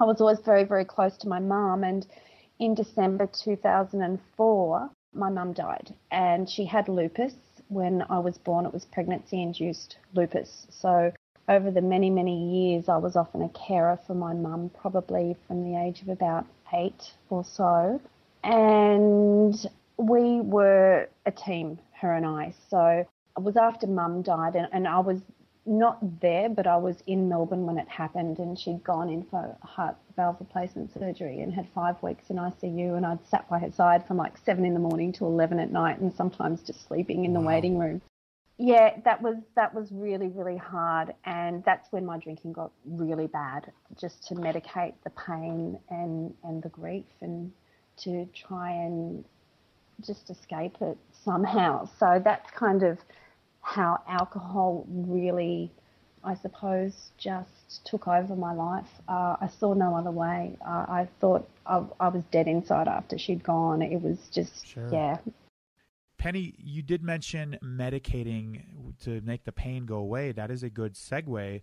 I 0.00 0.04
was 0.04 0.20
always 0.20 0.40
very, 0.40 0.64
very 0.64 0.84
close 0.84 1.16
to 1.18 1.28
my 1.28 1.38
mum. 1.38 1.84
And 1.84 2.06
in 2.58 2.74
December 2.74 3.28
2004, 3.44 4.90
my 5.12 5.28
mum 5.28 5.52
died. 5.52 5.94
And 6.10 6.48
she 6.48 6.64
had 6.64 6.88
lupus. 6.88 7.34
When 7.68 8.02
I 8.08 8.18
was 8.18 8.38
born, 8.38 8.64
it 8.64 8.72
was 8.72 8.86
pregnancy 8.86 9.42
induced 9.42 9.98
lupus. 10.14 10.66
So 10.70 11.12
over 11.48 11.70
the 11.70 11.80
many, 11.80 12.10
many 12.10 12.70
years, 12.70 12.88
I 12.88 12.98
was 12.98 13.16
often 13.16 13.42
a 13.42 13.48
carer 13.48 13.98
for 14.06 14.14
my 14.14 14.34
mum, 14.34 14.70
probably 14.80 15.36
from 15.46 15.64
the 15.64 15.80
age 15.80 16.02
of 16.02 16.08
about 16.08 16.46
eight 16.74 17.12
or 17.30 17.44
so. 17.44 18.00
And 18.44 19.54
we 19.96 20.40
were 20.40 21.08
a 21.26 21.30
team, 21.30 21.78
her 22.00 22.14
and 22.14 22.26
I. 22.26 22.54
So 22.68 23.06
it 23.36 23.42
was 23.42 23.56
after 23.56 23.86
mum 23.86 24.22
died, 24.22 24.56
and, 24.56 24.68
and 24.72 24.86
I 24.86 25.00
was 25.00 25.20
not 25.64 26.20
there, 26.20 26.48
but 26.48 26.66
I 26.66 26.76
was 26.76 26.96
in 27.06 27.28
Melbourne 27.28 27.66
when 27.66 27.78
it 27.78 27.88
happened, 27.88 28.38
and 28.38 28.58
she'd 28.58 28.84
gone 28.84 29.08
in 29.08 29.22
for 29.24 29.56
heart 29.62 29.96
valve 30.16 30.36
replacement 30.40 30.92
surgery 30.92 31.40
and 31.40 31.52
had 31.52 31.66
five 31.74 32.02
weeks 32.02 32.24
in 32.28 32.36
ICU, 32.36 32.96
and 32.96 33.06
I'd 33.06 33.26
sat 33.28 33.48
by 33.48 33.58
her 33.58 33.72
side 33.72 34.06
from 34.06 34.18
like 34.18 34.36
seven 34.44 34.64
in 34.64 34.74
the 34.74 34.80
morning 34.80 35.12
to 35.14 35.24
eleven 35.24 35.58
at 35.58 35.70
night, 35.70 35.98
and 35.98 36.12
sometimes 36.14 36.62
just 36.62 36.86
sleeping 36.86 37.24
in 37.24 37.32
the 37.32 37.40
Wow. 37.40 37.48
waiting 37.48 37.78
room 37.78 38.02
yeah, 38.58 39.00
that 39.04 39.22
was 39.22 39.36
that 39.54 39.72
was 39.72 39.88
really 39.92 40.28
really 40.28 40.56
hard, 40.56 41.14
and 41.24 41.64
that's 41.64 41.90
when 41.92 42.04
my 42.04 42.18
drinking 42.18 42.52
got 42.52 42.72
really 42.84 43.28
bad. 43.28 43.72
Just 43.96 44.26
to 44.28 44.34
medicate 44.34 44.94
the 45.04 45.10
pain 45.10 45.78
and 45.90 46.34
and 46.42 46.62
the 46.62 46.68
grief, 46.68 47.06
and 47.20 47.52
to 47.98 48.26
try 48.34 48.72
and 48.72 49.24
just 50.04 50.30
escape 50.30 50.76
it 50.80 50.98
somehow. 51.24 51.88
So 51.98 52.20
that's 52.22 52.50
kind 52.50 52.82
of 52.82 52.98
how 53.60 54.00
alcohol 54.08 54.86
really, 54.88 55.70
I 56.24 56.34
suppose, 56.36 57.10
just 57.18 57.84
took 57.84 58.08
over 58.08 58.34
my 58.34 58.52
life. 58.52 58.88
Uh, 59.08 59.36
I 59.40 59.48
saw 59.58 59.74
no 59.74 59.94
other 59.94 60.10
way. 60.10 60.56
Uh, 60.66 60.86
I 60.88 61.08
thought 61.20 61.48
I, 61.66 61.84
I, 62.00 62.08
was 62.08 62.22
dead 62.30 62.46
inside 62.46 62.88
after 62.88 63.18
she'd 63.18 63.42
gone. 63.42 63.82
It 63.82 64.00
was 64.00 64.18
just, 64.32 64.66
sure. 64.66 64.88
yeah. 64.92 65.18
Penni, 66.18 66.54
you 66.58 66.82
did 66.82 67.02
mention 67.02 67.58
medicating 67.62 68.62
to 69.04 69.20
make 69.20 69.44
the 69.44 69.52
pain 69.52 69.86
go 69.86 69.96
away. 69.96 70.32
That 70.32 70.50
is 70.50 70.62
a 70.62 70.70
good 70.70 70.94
segue 70.94 71.60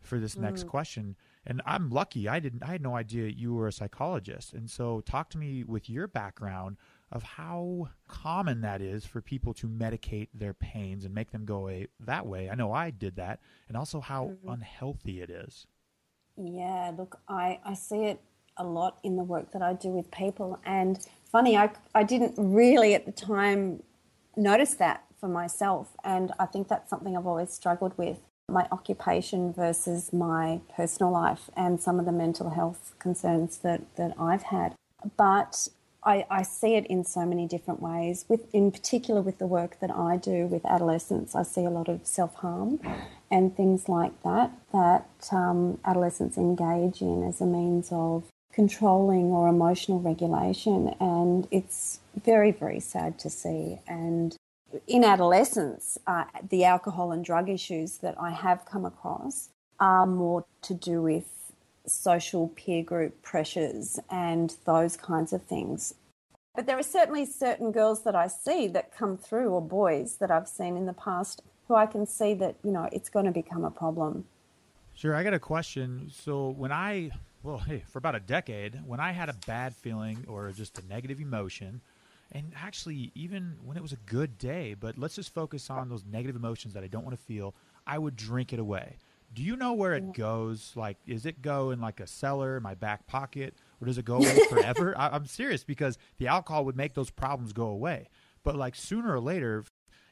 for 0.00 0.18
this 0.18 0.36
next 0.36 0.64
mm. 0.64 0.68
question. 0.68 1.16
And 1.46 1.62
I'm 1.66 1.90
lucky. 1.90 2.28
I 2.28 2.40
didn't. 2.40 2.62
I 2.62 2.68
had 2.68 2.82
no 2.82 2.96
idea 2.96 3.28
you 3.28 3.54
were 3.54 3.68
a 3.68 3.72
psychologist. 3.72 4.52
And 4.52 4.70
so, 4.70 5.00
talk 5.02 5.30
to 5.30 5.38
me 5.38 5.64
with 5.64 5.88
your 5.88 6.06
background 6.06 6.76
of 7.10 7.22
how 7.22 7.88
common 8.06 8.60
that 8.60 8.82
is 8.82 9.06
for 9.06 9.22
people 9.22 9.54
to 9.54 9.66
medicate 9.66 10.28
their 10.34 10.52
pains 10.52 11.04
and 11.04 11.14
make 11.14 11.30
them 11.30 11.46
go 11.46 11.56
away 11.56 11.86
that 12.00 12.26
way. 12.26 12.50
I 12.50 12.54
know 12.54 12.72
I 12.72 12.90
did 12.90 13.16
that, 13.16 13.40
and 13.68 13.76
also 13.76 14.00
how 14.00 14.26
mm-hmm. 14.26 14.48
unhealthy 14.50 15.20
it 15.22 15.30
is. 15.30 15.66
Yeah, 16.36 16.92
look, 16.96 17.18
I, 17.28 17.60
I 17.64 17.74
see 17.74 18.04
it 18.04 18.20
a 18.58 18.64
lot 18.64 18.98
in 19.02 19.16
the 19.16 19.24
work 19.24 19.52
that 19.52 19.62
I 19.62 19.72
do 19.72 19.88
with 19.88 20.10
people. 20.10 20.58
And 20.64 20.98
funny, 21.30 21.56
I, 21.56 21.70
I 21.94 22.02
didn't 22.02 22.34
really 22.36 22.94
at 22.94 23.06
the 23.06 23.12
time 23.12 23.82
notice 24.38 24.74
that 24.74 25.04
for 25.20 25.28
myself. 25.28 25.96
And 26.04 26.32
I 26.38 26.46
think 26.46 26.68
that's 26.68 26.88
something 26.88 27.16
I've 27.16 27.26
always 27.26 27.52
struggled 27.52 27.96
with 27.98 28.18
my 28.48 28.66
occupation 28.72 29.52
versus 29.52 30.12
my 30.12 30.60
personal 30.74 31.12
life 31.12 31.50
and 31.56 31.80
some 31.80 31.98
of 31.98 32.06
the 32.06 32.12
mental 32.12 32.50
health 32.50 32.94
concerns 32.98 33.58
that, 33.58 33.82
that 33.96 34.14
I've 34.18 34.44
had. 34.44 34.74
But 35.16 35.68
I, 36.02 36.24
I, 36.30 36.42
see 36.42 36.74
it 36.74 36.86
in 36.86 37.04
so 37.04 37.26
many 37.26 37.46
different 37.46 37.82
ways. 37.82 38.24
With, 38.28 38.52
in 38.54 38.70
particular, 38.72 39.20
with 39.20 39.38
the 39.38 39.46
work 39.46 39.78
that 39.80 39.90
I 39.90 40.16
do 40.16 40.46
with 40.46 40.64
adolescents, 40.64 41.34
I 41.34 41.42
see 41.42 41.64
a 41.64 41.70
lot 41.70 41.88
of 41.88 42.06
self 42.06 42.36
harm 42.36 42.80
and 43.30 43.54
things 43.54 43.88
like 43.88 44.22
that 44.22 44.52
that 44.72 45.28
um, 45.32 45.78
adolescents 45.84 46.38
engage 46.38 47.02
in 47.02 47.22
as 47.22 47.40
a 47.40 47.46
means 47.46 47.88
of 47.90 48.24
controlling 48.58 49.26
or 49.26 49.46
emotional 49.46 50.00
regulation, 50.00 50.92
and 50.98 51.46
it's 51.52 52.00
very, 52.24 52.50
very 52.50 52.80
sad 52.80 53.16
to 53.16 53.30
see. 53.30 53.78
And 53.86 54.36
in 54.88 55.04
adolescence, 55.04 55.96
uh, 56.08 56.24
the 56.50 56.64
alcohol 56.64 57.12
and 57.12 57.24
drug 57.24 57.48
issues 57.48 57.98
that 57.98 58.16
I 58.20 58.32
have 58.32 58.64
come 58.64 58.84
across 58.84 59.50
are 59.78 60.06
more 60.06 60.44
to 60.62 60.74
do 60.74 61.00
with 61.00 61.52
social 61.86 62.48
peer 62.48 62.82
group 62.82 63.22
pressures 63.22 64.00
and 64.10 64.56
those 64.64 64.96
kinds 64.96 65.32
of 65.32 65.44
things. 65.44 65.94
But 66.56 66.66
there 66.66 66.80
are 66.80 66.82
certainly 66.98 67.26
certain 67.26 67.70
girls 67.70 68.02
that 68.02 68.16
I 68.16 68.26
see 68.26 68.66
that 68.74 68.92
come 68.92 69.16
through, 69.16 69.50
or 69.50 69.62
boys 69.62 70.16
that 70.16 70.32
I've 70.32 70.48
seen 70.48 70.76
in 70.76 70.86
the 70.86 70.92
past, 70.92 71.42
who 71.68 71.76
I 71.76 71.86
can 71.86 72.06
see 72.06 72.34
that, 72.34 72.56
you 72.64 72.72
know, 72.72 72.88
it's 72.90 73.08
going 73.08 73.26
to 73.26 73.30
become 73.30 73.64
a 73.64 73.70
problem. 73.70 74.24
Sure. 74.96 75.14
I 75.14 75.22
got 75.22 75.32
a 75.32 75.38
question. 75.38 76.10
So 76.12 76.48
when 76.48 76.72
I, 76.72 77.12
well, 77.42 77.58
hey, 77.58 77.84
for 77.90 77.98
about 77.98 78.14
a 78.14 78.20
decade, 78.20 78.80
when 78.86 79.00
I 79.00 79.12
had 79.12 79.28
a 79.28 79.36
bad 79.46 79.74
feeling 79.74 80.24
or 80.28 80.50
just 80.50 80.78
a 80.78 80.86
negative 80.86 81.20
emotion, 81.20 81.80
and 82.32 82.52
actually 82.56 83.10
even 83.14 83.56
when 83.64 83.76
it 83.76 83.82
was 83.82 83.92
a 83.92 83.98
good 84.06 84.36
day 84.36 84.74
but 84.78 84.98
let's 84.98 85.14
just 85.14 85.32
focus 85.32 85.70
on 85.70 85.88
those 85.88 86.04
negative 86.04 86.36
emotions 86.36 86.74
that 86.74 86.84
i 86.84 86.86
don't 86.86 87.04
want 87.04 87.16
to 87.16 87.24
feel 87.24 87.54
i 87.88 87.98
would 87.98 88.16
drink 88.16 88.52
it 88.52 88.60
away. 88.60 88.98
Do 89.34 89.42
you 89.42 89.56
know 89.56 89.74
where 89.74 89.94
it 89.94 90.14
goes? 90.14 90.72
Like 90.74 90.96
is 91.06 91.26
it 91.26 91.42
go 91.42 91.70
in 91.70 91.80
like 91.80 92.00
a 92.00 92.06
cellar 92.06 92.56
in 92.56 92.62
my 92.62 92.74
back 92.74 93.06
pocket 93.06 93.54
or 93.80 93.86
does 93.86 93.98
it 93.98 94.04
go 94.04 94.16
away 94.16 94.38
forever? 94.48 94.94
I, 94.96 95.08
i'm 95.08 95.26
serious 95.26 95.64
because 95.64 95.98
the 96.18 96.28
alcohol 96.28 96.64
would 96.64 96.76
make 96.76 96.94
those 96.94 97.10
problems 97.10 97.52
go 97.52 97.66
away. 97.66 98.08
But 98.44 98.56
like 98.56 98.74
sooner 98.74 99.12
or 99.12 99.20
later 99.20 99.64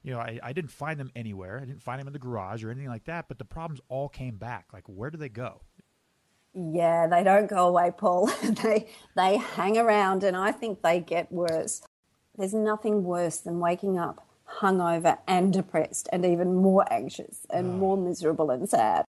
you 0.03 0.12
know 0.12 0.19
I, 0.19 0.39
I 0.43 0.53
didn't 0.53 0.71
find 0.71 0.99
them 0.99 1.11
anywhere. 1.15 1.59
I 1.62 1.65
didn't 1.65 1.83
find 1.83 2.01
them 2.01 2.07
in 2.07 2.12
the 2.12 2.19
garage 2.19 2.65
or 2.65 2.71
anything 2.71 2.89
like 2.89 3.05
that 3.05 3.29
but 3.29 3.39
the 3.39 3.45
problems 3.45 3.81
all 3.89 4.09
came 4.09 4.37
back. 4.37 4.67
Like 4.73 4.85
where 4.87 5.11
do 5.11 5.19
they 5.19 5.29
go 5.29 5.62
yeah, 6.57 7.07
they 7.07 7.23
don't 7.23 7.49
go 7.49 7.69
away, 7.69 7.92
Paul. 7.97 8.27
they 8.42 8.88
they 9.14 9.37
hang 9.37 9.77
around 9.77 10.25
and 10.25 10.37
I 10.37 10.53
think 10.53 10.83
they 10.83 11.01
get 11.01 11.31
worse. 11.31 11.83
There's 12.37 12.55
nothing 12.55 13.05
worse 13.05 13.38
than 13.38 13.61
waking 13.61 13.99
up 13.99 14.27
hungover 14.61 15.19
and 15.27 15.53
depressed 15.53 16.09
and 16.12 16.25
even 16.25 16.55
more 16.55 16.90
anxious 16.90 17.47
and 17.51 17.66
oh. 17.66 17.73
more 17.73 17.97
miserable 17.97 18.51
and 18.51 18.69
sad. 18.69 19.05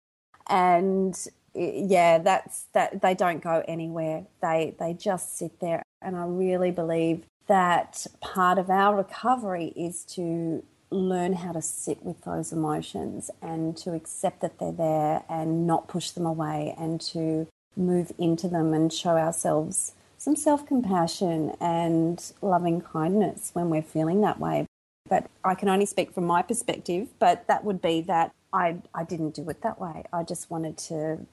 And 0.49 1.17
yeah, 1.55 2.19
that's 2.19 2.65
that 2.73 3.01
they 3.01 3.15
don't 3.15 3.43
go 3.43 3.63
anywhere. 3.69 4.27
They 4.43 4.75
they 4.81 4.93
just 4.93 5.39
sit 5.39 5.61
there 5.61 5.83
and 6.03 6.17
I 6.17 6.25
really 6.25 6.73
believe 6.73 7.25
that 7.47 8.07
part 8.21 8.59
of 8.59 8.71
our 8.71 8.97
recovery 8.97 9.73
is 9.77 10.05
to 10.05 10.65
learn 10.91 11.35
how 11.35 11.53
to 11.53 11.63
sit 11.63 12.03
with 12.05 12.23
those 12.23 12.53
emotions 12.53 13.31
and 13.43 13.77
to 13.77 13.93
accept 13.93 14.41
that 14.41 14.59
they're 14.59 14.73
there 14.73 15.23
and 15.29 15.67
not 15.67 15.89
push 15.89 16.11
them 16.11 16.27
away 16.27 16.75
and 16.79 17.01
to 17.01 17.47
move 17.77 18.13
into 18.19 18.49
them 18.49 18.73
and 18.73 18.93
show 18.93 19.17
ourselves 19.17 19.93
some 20.17 20.37
self 20.37 20.67
compassion 20.67 21.53
and 21.61 22.33
loving 22.41 22.81
kindness 22.81 23.51
when 23.53 23.71
we're 23.71 23.83
feeling 23.83 24.21
that 24.23 24.41
way. 24.41 24.67
But 25.09 25.31
I 25.45 25.55
can 25.55 25.69
only 25.69 25.87
speak 25.87 26.13
from 26.13 26.27
my 26.27 26.43
perspective, 26.43 27.09
but 27.19 27.47
that 27.47 27.65
would 27.65 27.81
be 27.81 28.01
that 28.03 28.33
I, 28.53 28.79
I 28.95 29.05
didn't 29.05 29.35
do 29.35 29.49
it 29.51 29.63
that 29.63 29.81
way. 29.81 30.05
I 30.13 30.23
just 30.23 30.51
wanted 30.51 30.79
to 30.79 31.27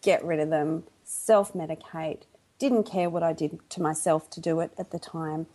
get 0.00 0.24
rid 0.24 0.40
of 0.40 0.50
them, 0.50 0.84
self 1.04 1.52
medicate, 1.52 2.22
didn't 2.58 2.84
care 2.84 3.10
what 3.10 3.22
I 3.22 3.32
did 3.32 3.58
to 3.70 3.82
myself 3.82 4.30
to 4.30 4.40
do 4.40 4.60
it 4.60 4.72
at 4.78 4.90
the 4.90 4.98
time, 4.98 5.46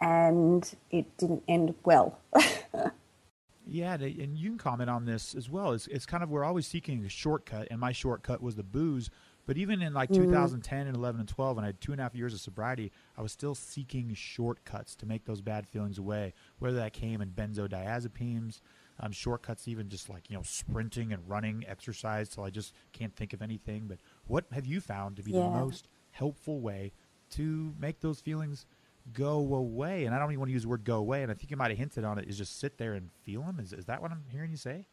and 0.00 0.74
it 0.90 1.16
didn't 1.16 1.42
end 1.48 1.74
well. 1.84 2.18
yeah, 3.66 3.94
and 3.94 4.38
you 4.38 4.50
can 4.50 4.58
comment 4.58 4.90
on 4.90 5.04
this 5.04 5.34
as 5.34 5.48
well. 5.48 5.72
It's, 5.72 5.86
it's 5.88 6.06
kind 6.06 6.22
of 6.22 6.30
we're 6.30 6.44
always 6.44 6.66
seeking 6.66 7.04
a 7.04 7.08
shortcut, 7.08 7.68
and 7.70 7.80
my 7.80 7.92
shortcut 7.92 8.42
was 8.42 8.56
the 8.56 8.62
booze 8.62 9.10
but 9.46 9.58
even 9.58 9.82
in 9.82 9.92
like 9.92 10.10
mm-hmm. 10.10 10.24
2010 10.24 10.86
and 10.86 10.96
11 10.96 11.20
and 11.20 11.28
12, 11.28 11.56
when 11.56 11.64
I 11.64 11.68
had 11.68 11.80
two 11.80 11.92
and 11.92 12.00
a 12.00 12.04
half 12.04 12.14
years 12.14 12.32
of 12.32 12.40
sobriety, 12.40 12.92
I 13.16 13.22
was 13.22 13.32
still 13.32 13.54
seeking 13.54 14.14
shortcuts 14.14 14.94
to 14.96 15.06
make 15.06 15.24
those 15.24 15.40
bad 15.40 15.68
feelings 15.68 15.98
away. 15.98 16.32
Whether 16.58 16.76
that 16.78 16.92
came 16.92 17.20
in 17.20 17.30
benzodiazepines, 17.30 18.60
um, 19.00 19.12
shortcuts, 19.12 19.68
even 19.68 19.88
just 19.88 20.08
like 20.08 20.30
you 20.30 20.36
know 20.36 20.42
sprinting 20.42 21.12
and 21.12 21.28
running, 21.28 21.64
exercise, 21.66 22.28
till 22.28 22.44
I 22.44 22.50
just 22.50 22.72
can't 22.92 23.14
think 23.14 23.32
of 23.32 23.42
anything. 23.42 23.84
But 23.86 23.98
what 24.26 24.46
have 24.52 24.66
you 24.66 24.80
found 24.80 25.16
to 25.16 25.22
be 25.22 25.32
yeah. 25.32 25.40
the 25.40 25.50
most 25.50 25.88
helpful 26.10 26.60
way 26.60 26.92
to 27.30 27.74
make 27.78 28.00
those 28.00 28.20
feelings 28.20 28.66
go 29.12 29.54
away? 29.54 30.04
And 30.04 30.14
I 30.14 30.18
don't 30.18 30.30
even 30.30 30.40
want 30.40 30.48
to 30.48 30.52
use 30.52 30.62
the 30.62 30.68
word 30.68 30.84
"go 30.84 30.96
away." 30.96 31.22
And 31.22 31.30
I 31.30 31.34
think 31.34 31.50
you 31.50 31.56
might 31.56 31.70
have 31.70 31.78
hinted 31.78 32.04
on 32.04 32.18
it. 32.18 32.28
Is 32.28 32.38
just 32.38 32.58
sit 32.58 32.78
there 32.78 32.94
and 32.94 33.10
feel 33.22 33.42
them. 33.42 33.58
Is 33.60 33.72
is 33.72 33.84
that 33.86 34.00
what 34.02 34.10
I'm 34.10 34.24
hearing 34.30 34.50
you 34.50 34.56
say? 34.56 34.86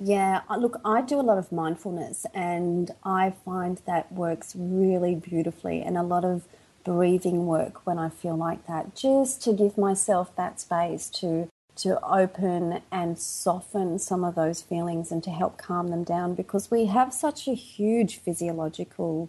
Yeah, 0.00 0.42
uh, 0.48 0.56
look, 0.56 0.80
I 0.84 1.02
do 1.02 1.18
a 1.20 1.22
lot 1.22 1.38
of 1.38 1.50
mindfulness 1.50 2.24
and 2.32 2.92
I 3.02 3.30
find 3.44 3.82
that 3.84 4.12
works 4.12 4.54
really 4.56 5.16
beautifully 5.16 5.82
and 5.82 5.98
a 5.98 6.04
lot 6.04 6.24
of 6.24 6.44
breathing 6.84 7.46
work 7.46 7.84
when 7.84 7.98
I 7.98 8.08
feel 8.08 8.36
like 8.36 8.66
that, 8.66 8.94
just 8.94 9.42
to 9.42 9.52
give 9.52 9.76
myself 9.76 10.34
that 10.36 10.60
space 10.60 11.10
to 11.10 11.48
to 11.76 12.00
open 12.04 12.82
and 12.90 13.16
soften 13.18 14.00
some 14.00 14.24
of 14.24 14.34
those 14.34 14.62
feelings 14.62 15.12
and 15.12 15.22
to 15.22 15.30
help 15.30 15.58
calm 15.58 15.88
them 15.88 16.02
down 16.02 16.34
because 16.34 16.72
we 16.72 16.86
have 16.86 17.14
such 17.14 17.46
a 17.46 17.54
huge 17.54 18.16
physiological 18.16 19.28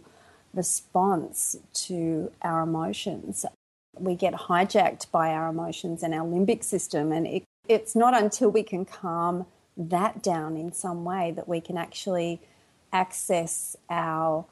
response 0.52 1.58
to 1.74 2.32
our 2.42 2.62
emotions. 2.62 3.46
We 4.00 4.16
get 4.16 4.34
hijacked 4.34 5.12
by 5.12 5.30
our 5.30 5.50
emotions 5.50 6.04
and 6.04 6.14
our 6.14 6.26
limbic 6.26 6.64
system 6.64 7.12
and 7.12 7.28
it, 7.28 7.44
it's 7.68 7.96
not 7.96 8.20
until 8.20 8.50
we 8.50 8.64
can 8.64 8.86
calm 8.86 9.46
that 9.78 10.22
down 10.22 10.58
in 10.58 10.74
some 10.74 11.06
way 11.06 11.32
that 11.36 11.48
we 11.48 11.62
can 11.62 11.78
actually 11.78 12.42
access 12.92 13.76
our 13.90 14.46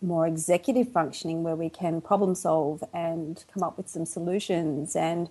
more 0.00 0.26
executive 0.26 0.90
functioning 0.92 1.42
where 1.42 1.56
we 1.56 1.68
can 1.68 2.00
problem 2.00 2.34
solve 2.34 2.82
and 2.92 3.44
come 3.52 3.62
up 3.62 3.76
with 3.76 3.88
some 3.88 4.04
solutions 4.04 4.94
and 4.96 5.28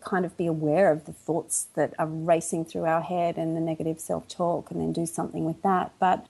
kind 0.00 0.24
of 0.24 0.36
be 0.36 0.46
aware 0.46 0.90
of 0.90 1.04
the 1.04 1.12
thoughts 1.12 1.68
that 1.74 1.94
are 1.98 2.06
racing 2.06 2.64
through 2.64 2.84
our 2.84 3.02
head 3.02 3.36
and 3.36 3.56
the 3.56 3.60
negative 3.60 4.00
self 4.00 4.26
talk 4.28 4.70
and 4.70 4.80
then 4.80 4.92
do 4.92 5.06
something 5.06 5.44
with 5.44 5.62
that. 5.62 5.92
But 5.98 6.26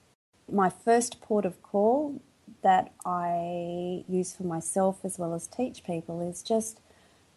my 0.50 0.70
first 0.70 1.20
port 1.20 1.44
of 1.44 1.62
call 1.62 2.20
that 2.62 2.92
I 3.04 4.04
use 4.08 4.34
for 4.34 4.44
myself 4.44 5.00
as 5.04 5.18
well 5.18 5.34
as 5.34 5.46
teach 5.46 5.84
people 5.84 6.20
is 6.20 6.42
just 6.42 6.80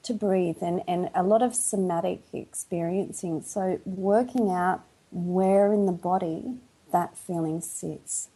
to 0.03 0.13
breathe 0.13 0.57
and, 0.61 0.81
and 0.87 1.09
a 1.15 1.23
lot 1.23 1.41
of 1.41 1.55
somatic 1.55 2.21
experiencing. 2.33 3.41
So, 3.41 3.79
working 3.85 4.51
out 4.51 4.83
where 5.11 5.73
in 5.73 5.85
the 5.85 5.91
body 5.93 6.55
that 6.91 7.17
feeling 7.17 7.61
sits. 7.61 8.29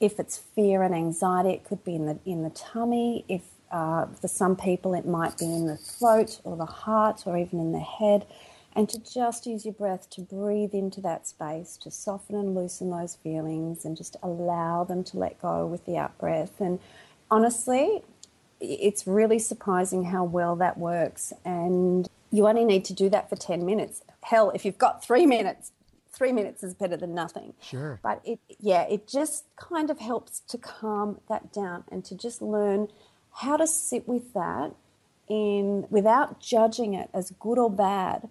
If 0.00 0.20
it's 0.20 0.36
fear 0.36 0.82
and 0.82 0.94
anxiety, 0.94 1.50
it 1.50 1.64
could 1.64 1.84
be 1.84 1.94
in 1.94 2.06
the, 2.06 2.18
in 2.24 2.42
the 2.42 2.50
tummy. 2.50 3.24
If 3.28 3.42
uh, 3.70 4.06
for 4.06 4.28
some 4.28 4.56
people, 4.56 4.94
it 4.94 5.06
might 5.06 5.38
be 5.38 5.44
in 5.46 5.66
the 5.66 5.76
throat 5.76 6.40
or 6.44 6.56
the 6.56 6.66
heart 6.66 7.24
or 7.26 7.36
even 7.36 7.60
in 7.60 7.72
the 7.72 7.80
head. 7.80 8.26
And 8.78 8.88
to 8.90 9.00
just 9.00 9.44
use 9.44 9.64
your 9.64 9.74
breath 9.74 10.08
to 10.10 10.20
breathe 10.20 10.72
into 10.72 11.00
that 11.00 11.26
space, 11.26 11.76
to 11.78 11.90
soften 11.90 12.36
and 12.36 12.54
loosen 12.54 12.90
those 12.90 13.16
feelings 13.16 13.84
and 13.84 13.96
just 13.96 14.16
allow 14.22 14.84
them 14.84 15.02
to 15.02 15.18
let 15.18 15.42
go 15.42 15.66
with 15.66 15.84
the 15.84 15.96
out 15.96 16.16
breath. 16.16 16.60
And 16.60 16.78
honestly, 17.28 18.02
it's 18.60 19.04
really 19.04 19.40
surprising 19.40 20.04
how 20.04 20.22
well 20.22 20.54
that 20.54 20.78
works. 20.78 21.32
And 21.44 22.08
you 22.30 22.46
only 22.46 22.64
need 22.64 22.84
to 22.84 22.92
do 22.92 23.08
that 23.08 23.28
for 23.28 23.34
10 23.34 23.66
minutes. 23.66 24.02
hell, 24.22 24.52
if 24.54 24.64
you've 24.64 24.78
got 24.78 25.04
three 25.04 25.26
minutes, 25.26 25.72
three 26.12 26.30
minutes 26.30 26.62
is 26.62 26.72
better 26.72 26.96
than 26.96 27.16
nothing. 27.16 27.54
Sure. 27.60 27.98
But 28.00 28.20
it, 28.24 28.38
yeah, 28.60 28.82
it 28.82 29.08
just 29.08 29.46
kind 29.56 29.90
of 29.90 29.98
helps 29.98 30.38
to 30.50 30.56
calm 30.56 31.20
that 31.28 31.52
down 31.52 31.82
and 31.90 32.04
to 32.04 32.14
just 32.14 32.40
learn 32.40 32.86
how 33.32 33.56
to 33.56 33.66
sit 33.66 34.06
with 34.06 34.34
that 34.34 34.72
in 35.28 35.86
without 35.90 36.40
judging 36.40 36.94
it 36.94 37.10
as 37.12 37.32
good 37.40 37.58
or 37.58 37.70
bad. 37.70 38.28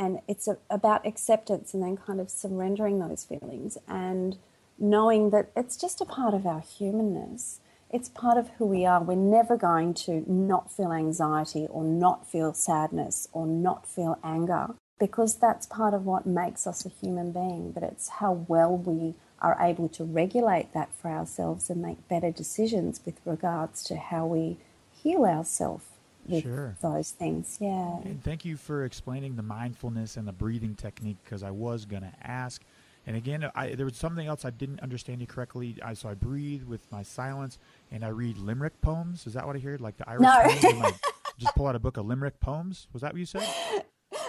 And 0.00 0.20
it's 0.26 0.48
a, 0.48 0.56
about 0.70 1.06
acceptance 1.06 1.74
and 1.74 1.82
then 1.82 1.98
kind 1.98 2.22
of 2.22 2.30
surrendering 2.30 3.00
those 3.00 3.22
feelings 3.22 3.76
and 3.86 4.38
knowing 4.78 5.28
that 5.28 5.50
it's 5.54 5.76
just 5.76 6.00
a 6.00 6.06
part 6.06 6.32
of 6.32 6.46
our 6.46 6.60
humanness. 6.60 7.60
It's 7.90 8.08
part 8.08 8.38
of 8.38 8.48
who 8.56 8.64
we 8.64 8.86
are. 8.86 9.02
We're 9.02 9.16
never 9.16 9.58
going 9.58 9.92
to 10.06 10.24
not 10.26 10.72
feel 10.72 10.90
anxiety 10.90 11.66
or 11.68 11.84
not 11.84 12.26
feel 12.26 12.54
sadness 12.54 13.28
or 13.32 13.46
not 13.46 13.86
feel 13.86 14.18
anger 14.24 14.68
because 14.98 15.34
that's 15.34 15.66
part 15.66 15.92
of 15.92 16.06
what 16.06 16.24
makes 16.24 16.66
us 16.66 16.86
a 16.86 16.88
human 16.88 17.30
being. 17.30 17.70
But 17.70 17.82
it's 17.82 18.08
how 18.08 18.46
well 18.48 18.74
we 18.74 19.16
are 19.42 19.58
able 19.60 19.90
to 19.90 20.04
regulate 20.04 20.72
that 20.72 20.94
for 20.94 21.10
ourselves 21.10 21.68
and 21.68 21.82
make 21.82 22.08
better 22.08 22.30
decisions 22.30 23.02
with 23.04 23.20
regards 23.26 23.82
to 23.84 23.96
how 23.96 24.24
we 24.24 24.56
heal 24.90 25.26
ourselves 25.26 25.84
with 26.26 26.42
Sure. 26.42 26.76
those 26.82 27.10
things. 27.10 27.58
Yeah. 27.60 27.98
And 28.04 28.22
thank 28.22 28.44
you 28.44 28.56
for 28.56 28.84
explaining 28.84 29.36
the 29.36 29.42
mindfulness 29.42 30.16
and 30.16 30.26
the 30.28 30.32
breathing 30.32 30.74
technique 30.74 31.16
because 31.24 31.42
I 31.42 31.50
was 31.50 31.84
going 31.84 32.02
to 32.02 32.12
ask. 32.22 32.62
And 33.06 33.16
again, 33.16 33.50
I, 33.54 33.74
there 33.74 33.86
was 33.86 33.96
something 33.96 34.26
else 34.26 34.44
I 34.44 34.50
didn't 34.50 34.80
understand 34.80 35.20
you 35.20 35.26
correctly. 35.26 35.76
I, 35.82 35.94
so 35.94 36.08
I 36.08 36.14
breathe 36.14 36.64
with 36.64 36.90
my 36.92 37.02
silence 37.02 37.58
and 37.90 38.04
I 38.04 38.08
read 38.08 38.36
limerick 38.38 38.80
poems. 38.82 39.26
Is 39.26 39.32
that 39.34 39.46
what 39.46 39.56
I 39.56 39.58
heard? 39.58 39.80
Like 39.80 39.96
the 39.96 40.08
Irish 40.08 40.22
No. 40.22 40.42
poems? 40.42 40.78
like, 40.80 40.94
just 41.38 41.54
pull 41.56 41.66
out 41.66 41.74
a 41.74 41.78
book 41.80 41.96
of 41.96 42.06
limerick 42.06 42.38
poems. 42.40 42.86
Was 42.92 43.02
that 43.02 43.12
what 43.12 43.18
you 43.18 43.26
said? 43.26 43.48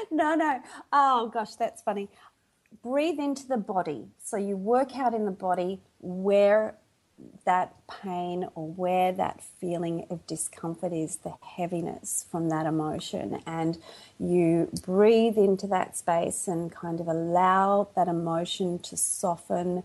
No, 0.10 0.36
no. 0.36 0.60
Oh, 0.94 1.30
gosh, 1.34 1.56
that's 1.56 1.82
funny. 1.82 2.10
Breathe 2.82 3.20
into 3.20 3.48
the 3.48 3.58
body. 3.58 4.08
So 4.24 4.38
you 4.38 4.56
work 4.58 4.98
out 4.98 5.14
in 5.14 5.26
the 5.26 5.32
body 5.32 5.82
where 6.00 6.76
that 7.46 7.76
pain 7.88 8.48
or 8.56 8.68
where 8.68 9.12
that 9.12 9.42
feeling 9.60 10.06
of 10.10 10.26
discomfort 10.28 10.94
is, 10.94 11.18
the 11.18 11.34
heaviness 11.42 12.26
from 12.30 12.50
that 12.50 12.66
emotion. 12.66 13.42
And 13.46 13.78
you 14.20 14.70
breathe 14.86 15.38
into 15.38 15.68
that 15.68 15.98
space 15.98 16.48
and 16.48 16.72
kind 16.72 17.00
of 17.00 17.08
allow 17.08 17.90
that 17.96 18.08
emotion 18.08 18.80
to 18.80 18.98
soften 18.98 19.84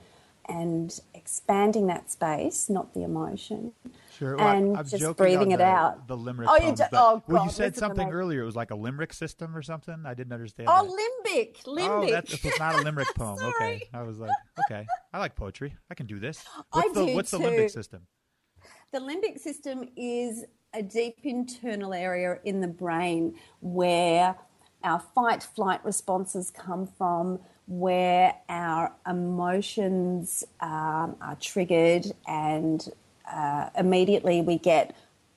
and 0.48 1.00
expanding 1.14 1.86
that 1.88 2.10
space, 2.10 2.68
not 2.68 2.94
the 2.94 3.02
emotion. 3.02 3.72
Sure. 4.18 4.36
Well, 4.36 4.46
I- 4.46 4.54
and 4.56 4.76
I'm 4.76 4.84
just 4.86 5.00
joking 5.00 5.14
breathing 5.14 5.50
it 5.52 5.58
the, 5.58 5.64
out. 5.64 6.08
The 6.08 6.16
limerick 6.16 6.48
Oh, 6.50 6.54
you 6.56 6.60
poems. 6.62 6.78
but- 6.78 6.90
oh, 6.94 7.22
well, 7.26 7.44
you 7.44 7.50
said 7.50 7.76
something 7.76 8.10
earlier. 8.10 8.42
It 8.42 8.46
was 8.46 8.56
like 8.56 8.70
a 8.70 8.74
limerick 8.74 9.12
system 9.12 9.56
or 9.56 9.62
something. 9.62 10.04
I 10.06 10.14
didn't 10.14 10.32
understand. 10.32 10.68
Oh, 10.72 10.84
that. 10.84 10.92
limbic, 11.34 11.56
Oh, 11.66 11.70
limbic. 11.76 12.10
that's 12.10 12.44
it's 12.44 12.58
not 12.58 12.76
a 12.76 12.82
limerick 12.82 13.08
poem. 13.14 13.38
Okay, 13.42 13.82
I 13.92 14.02
was 14.02 14.18
like, 14.18 14.30
okay, 14.66 14.86
I 15.12 15.18
like 15.18 15.36
poetry. 15.36 15.74
I 15.90 15.94
can 15.94 16.06
do 16.06 16.18
this. 16.18 16.44
I 16.72 16.80
What's 16.80 16.94
the 16.94 17.06
do 17.06 17.14
What's 17.14 17.30
the 17.30 17.38
limbic 17.38 17.70
system? 17.70 18.06
The 18.92 19.00
limbic 19.00 19.38
system 19.40 19.88
is 19.96 20.44
a 20.72 20.82
deep 20.82 21.18
internal 21.24 21.92
area 21.92 22.38
in 22.44 22.60
the 22.60 22.68
brain 22.68 23.34
where 23.60 24.36
our 24.84 25.00
fight 25.14 25.42
flight 25.42 25.84
responses 25.84 26.50
come 26.50 26.86
from, 26.86 27.40
where 27.66 28.34
our 28.48 28.92
emotions 29.06 30.44
um, 30.60 31.16
are 31.20 31.36
triggered, 31.40 32.06
and 32.26 32.88
uh, 33.32 33.70
immediately 33.78 34.40
we 34.40 34.58
get 34.58 34.94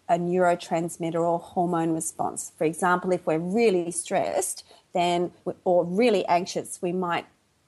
a 0.08 0.18
neurotransmitter 0.18 1.22
or 1.22 1.40
hormone 1.40 1.94
response. 1.94 2.52
For 2.58 2.64
example, 2.64 3.12
if 3.12 3.26
we're 3.26 3.38
really 3.38 3.92
stressed, 3.92 4.64
then 4.94 5.32
or 5.64 5.86
really 5.86 6.26
anxious, 6.26 6.82
we 6.82 6.92
might 6.92 7.28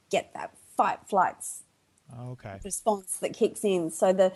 get 0.10 0.34
that 0.34 0.52
fight 0.76 1.00
flights 1.08 1.64
okay. 2.20 2.60
response 2.64 3.18
that 3.18 3.34
kicks 3.34 3.64
in. 3.64 3.92
So 3.92 4.14
the 4.14 4.32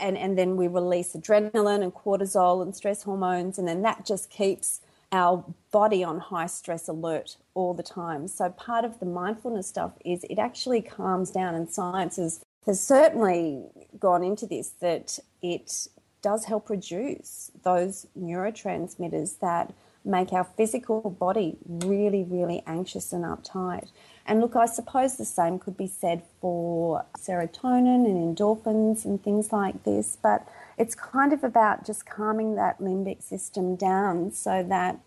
and, 0.00 0.16
and 0.16 0.38
then 0.38 0.56
we 0.56 0.68
release 0.68 1.14
adrenaline 1.14 1.82
and 1.82 1.92
cortisol 1.92 2.62
and 2.62 2.74
stress 2.74 3.02
hormones, 3.02 3.58
and 3.58 3.66
then 3.66 3.82
that 3.82 4.06
just 4.06 4.30
keeps 4.30 4.80
our 5.10 5.44
body 5.72 6.04
on 6.04 6.20
high 6.20 6.46
stress 6.46 6.86
alert 6.86 7.36
all 7.54 7.74
the 7.74 7.82
time. 7.82 8.28
So 8.28 8.50
part 8.50 8.84
of 8.84 9.00
the 9.00 9.06
mindfulness 9.06 9.66
stuff 9.66 9.92
is 10.04 10.22
it 10.30 10.38
actually 10.38 10.82
calms 10.82 11.32
down, 11.32 11.56
and 11.56 11.68
science 11.68 12.16
has, 12.16 12.44
has 12.66 12.80
certainly 12.80 13.66
gone 13.98 14.22
into 14.22 14.46
this 14.46 14.70
that 14.80 15.18
it 15.42 15.88
does 16.22 16.44
help 16.44 16.68
reduce 16.68 17.50
those 17.62 18.06
neurotransmitters 18.18 19.38
that 19.40 19.72
make 20.04 20.32
our 20.32 20.44
physical 20.44 21.10
body 21.10 21.56
really, 21.66 22.24
really 22.24 22.62
anxious 22.66 23.12
and 23.12 23.24
uptight. 23.24 23.88
And 24.26 24.40
look, 24.40 24.56
I 24.56 24.66
suppose 24.66 25.16
the 25.16 25.24
same 25.24 25.58
could 25.58 25.76
be 25.76 25.86
said 25.86 26.22
for 26.40 27.04
serotonin 27.18 28.04
and 28.04 28.36
endorphins 28.36 29.04
and 29.04 29.22
things 29.22 29.52
like 29.52 29.84
this, 29.84 30.16
but 30.20 30.46
it's 30.76 30.94
kind 30.94 31.32
of 31.32 31.44
about 31.44 31.86
just 31.86 32.06
calming 32.06 32.54
that 32.54 32.80
limbic 32.80 33.22
system 33.22 33.76
down 33.76 34.32
so 34.32 34.62
that 34.62 34.98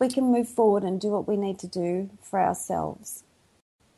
we 0.00 0.08
can 0.08 0.24
move 0.24 0.48
forward 0.48 0.84
and 0.84 1.00
do 1.00 1.08
what 1.08 1.26
we 1.26 1.36
need 1.36 1.58
to 1.60 1.66
do 1.66 2.10
for 2.20 2.40
ourselves. 2.40 3.22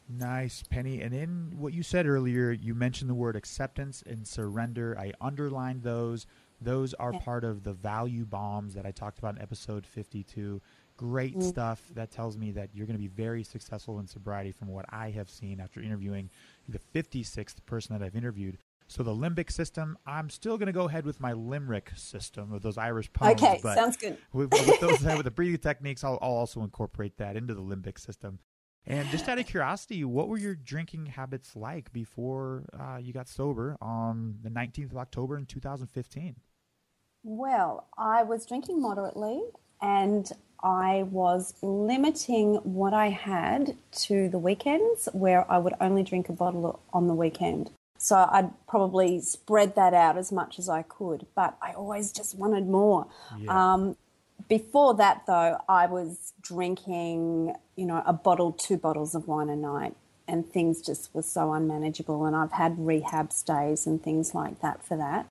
Nice, 0.09 0.63
Penni. 0.63 1.05
And 1.05 1.13
in 1.15 1.53
what 1.59 1.75
you 1.75 1.83
said 1.83 2.07
earlier, 2.07 2.51
you 2.51 2.75
mentioned 2.75 3.11
the 3.11 3.15
word 3.15 3.37
acceptance 3.37 4.03
and 4.07 4.27
surrender. 4.27 4.97
I 4.99 5.13
underlined 5.21 5.83
those. 5.83 6.27
Those 6.61 6.95
are 6.95 7.13
part 7.13 7.45
of 7.45 7.63
the 7.63 7.73
value 7.75 8.25
bombs 8.25 8.75
that 8.75 8.87
I 8.87 8.91
talked 8.91 9.19
about 9.19 9.37
in 9.37 9.43
episode 9.43 9.87
52. 9.87 10.61
Great 10.97 11.37
Mm. 11.37 11.43
stuff. 11.43 11.83
That 11.95 12.11
tells 12.11 12.37
me 12.37 12.51
that 12.53 12.71
you're 12.75 12.87
going 12.87 12.97
to 12.97 13.03
be 13.03 13.07
very 13.07 13.45
successful 13.45 14.01
in 14.01 14.07
sobriety 14.07 14.51
from 14.51 14.69
what 14.69 14.87
I 14.89 15.11
have 15.11 15.29
seen 15.31 15.61
after 15.61 15.81
interviewing 15.81 16.31
the 16.69 16.79
56th 16.81 17.65
person 17.67 17.97
that 17.97 18.05
I've 18.05 18.17
interviewed. 18.17 18.59
So 18.89 19.03
the 19.03 19.15
limbic 19.15 19.53
system, 19.53 19.99
I'm 20.07 20.31
still 20.31 20.57
going 20.57 20.67
to 20.69 20.73
go 20.73 20.89
ahead 20.89 21.05
with 21.05 21.21
my 21.21 21.35
limerick 21.35 21.93
system 21.95 22.53
of 22.55 22.63
those 22.63 22.79
Irish 22.79 23.13
poems. 23.13 23.41
okay, 23.43 23.61
but 23.63 23.75
sounds 23.77 23.99
good. 23.99 24.17
with, 24.33 24.51
with 24.51 24.81
those 24.81 25.03
with 25.05 25.25
the 25.25 25.31
breathing 25.31 25.59
techniques, 25.61 26.03
I'll, 26.03 26.19
I'll 26.23 26.31
also 26.33 26.63
incorporate 26.63 27.19
that 27.19 27.37
into 27.37 27.53
the 27.53 27.61
limbic 27.61 27.99
system. 28.01 28.39
And 28.89 29.07
just 29.11 29.29
out 29.29 29.39
of 29.39 29.47
curiosity, 29.47 30.03
what 30.03 30.29
were 30.29 30.39
your 30.39 30.55
drinking 30.55 31.07
habits 31.07 31.55
like 31.55 31.93
before 31.93 32.65
uh, 32.73 32.97
you 32.97 33.13
got 33.13 33.29
sober 33.29 33.77
on 33.83 34.39
the 34.43 34.49
19th 34.49 34.93
of 34.93 34.97
October 34.97 35.37
in 35.37 35.45
2015? 35.45 36.37
Well, 37.23 37.87
I 37.99 38.23
was 38.23 38.47
drinking 38.47 38.81
moderately 38.81 39.43
and 39.83 40.33
I 40.63 41.05
was 41.11 41.53
limiting 41.61 42.55
what 42.57 42.95
I 42.95 43.11
had 43.11 43.77
to 43.93 44.31
the 44.31 44.39
weekends 44.39 45.07
where 45.13 45.49
I 45.51 45.59
would 45.59 45.75
only 45.83 46.03
drink 46.03 46.31
a 46.31 46.33
bottle 46.33 46.81
on 46.91 47.09
the 47.09 47.15
weekend. 47.15 47.71
So 47.99 48.27
I'd 48.31 48.51
probably 48.67 49.21
spread 49.21 49.75
that 49.75 49.93
out 49.93 50.17
as 50.17 50.33
much 50.33 50.59
as 50.59 50.71
I 50.71 50.83
could, 50.83 51.27
but 51.35 51.59
I 51.61 51.73
always 51.73 52.11
just 52.11 52.39
wanted 52.39 52.67
more. 52.67 53.07
Yeah. 53.39 53.75
Um, 53.75 53.97
before 54.47 54.95
that, 54.95 55.25
though, 55.27 55.59
I 55.69 55.87
was 55.87 56.33
drinking, 56.41 57.55
you 57.77 57.87
know, 57.87 58.03
a 58.07 58.13
bottle, 58.13 58.53
two 58.53 58.77
bottles 58.77 59.15
of 59.15 59.27
wine 59.27 59.49
a 59.49 59.57
night, 59.57 59.95
and 60.27 60.49
things 60.49 60.81
just 60.81 61.15
were 61.15 61.23
so 61.23 61.53
unmanageable. 61.53 62.25
And 62.25 62.37
I've 62.37 62.53
had 62.53 62.79
rehab 62.79 63.33
stays 63.33 63.87
and 63.87 64.03
things 64.03 64.35
like 64.35 64.61
that 64.61 64.85
for 64.85 64.97
that. 64.97 65.27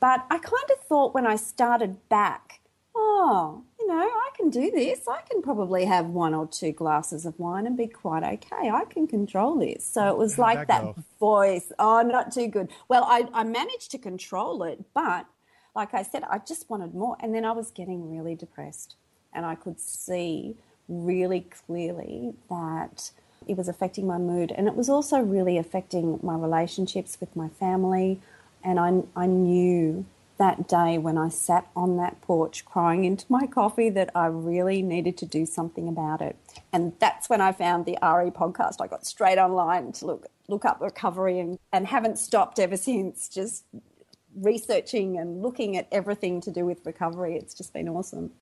But 0.00 0.26
I 0.30 0.38
kind 0.38 0.70
of 0.70 0.80
thought 0.86 1.14
when 1.14 1.26
I 1.26 1.36
started 1.36 2.08
back, 2.08 2.60
oh, 2.94 3.62
you 3.78 3.86
know, 3.86 3.98
I 3.98 4.30
can 4.36 4.50
do 4.50 4.70
this. 4.70 5.06
I 5.08 5.20
can 5.22 5.42
probably 5.42 5.84
have 5.84 6.06
one 6.06 6.34
or 6.34 6.46
two 6.46 6.72
glasses 6.72 7.24
of 7.26 7.38
wine 7.38 7.66
and 7.66 7.76
be 7.76 7.86
quite 7.86 8.22
okay. 8.22 8.70
I 8.70 8.84
can 8.84 9.06
control 9.06 9.58
this. 9.58 9.84
So 9.84 10.08
it 10.08 10.16
was 10.16 10.36
How'd 10.36 10.42
like 10.42 10.68
that 10.68 10.94
that 10.94 11.04
voice. 11.18 11.72
Oh, 11.78 12.02
not 12.02 12.32
too 12.32 12.48
good. 12.48 12.70
Well, 12.88 13.04
I, 13.04 13.28
I 13.32 13.44
managed 13.44 13.90
to 13.92 13.98
control 13.98 14.62
it, 14.62 14.84
but 14.94 15.26
like 15.76 15.92
I 15.92 16.02
said, 16.02 16.24
I 16.24 16.38
just 16.38 16.68
wanted 16.70 16.94
more. 16.94 17.16
And 17.20 17.34
then 17.34 17.44
I 17.44 17.52
was 17.52 17.70
getting 17.70 18.10
really 18.10 18.34
depressed. 18.34 18.96
And 19.32 19.44
I 19.44 19.54
could 19.54 19.78
see 19.78 20.56
really 20.88 21.42
clearly 21.66 22.34
that 22.48 23.10
it 23.46 23.56
was 23.56 23.68
affecting 23.68 24.06
my 24.06 24.18
mood. 24.18 24.50
And 24.50 24.66
it 24.66 24.74
was 24.74 24.88
also 24.88 25.20
really 25.20 25.58
affecting 25.58 26.18
my 26.22 26.34
relationships 26.34 27.18
with 27.20 27.36
my 27.36 27.48
family. 27.48 28.20
And 28.64 28.80
I, 28.80 29.02
I 29.14 29.26
knew 29.26 30.06
that 30.38 30.66
day 30.66 30.98
when 30.98 31.16
I 31.16 31.28
sat 31.28 31.66
on 31.76 31.96
that 31.98 32.20
porch 32.22 32.64
crying 32.64 33.04
into 33.04 33.24
my 33.28 33.46
coffee 33.46 33.90
that 33.90 34.10
I 34.14 34.26
really 34.26 34.82
needed 34.82 35.16
to 35.18 35.26
do 35.26 35.46
something 35.46 35.88
about 35.88 36.20
it. 36.20 36.36
And 36.72 36.94
that's 36.98 37.28
when 37.28 37.40
I 37.40 37.52
found 37.52 37.84
the 37.84 37.98
RE 38.02 38.30
podcast. 38.30 38.76
I 38.80 38.86
got 38.86 39.06
straight 39.06 39.38
online 39.38 39.92
to 39.92 40.06
look 40.06 40.26
look 40.48 40.64
up 40.64 40.80
recovery 40.80 41.40
and, 41.40 41.58
and 41.72 41.88
haven't 41.88 42.18
stopped 42.18 42.60
ever 42.60 42.76
since, 42.88 43.28
just 43.28 43.64
researching 44.36 45.18
and 45.18 45.42
looking 45.42 45.76
at 45.76 45.88
everything 45.90 46.40
to 46.42 46.50
do 46.50 46.64
with 46.64 46.84
recovery. 46.84 47.36
It's 47.36 47.54
just 47.54 47.72
been 47.72 47.88
awesome. 47.88 48.32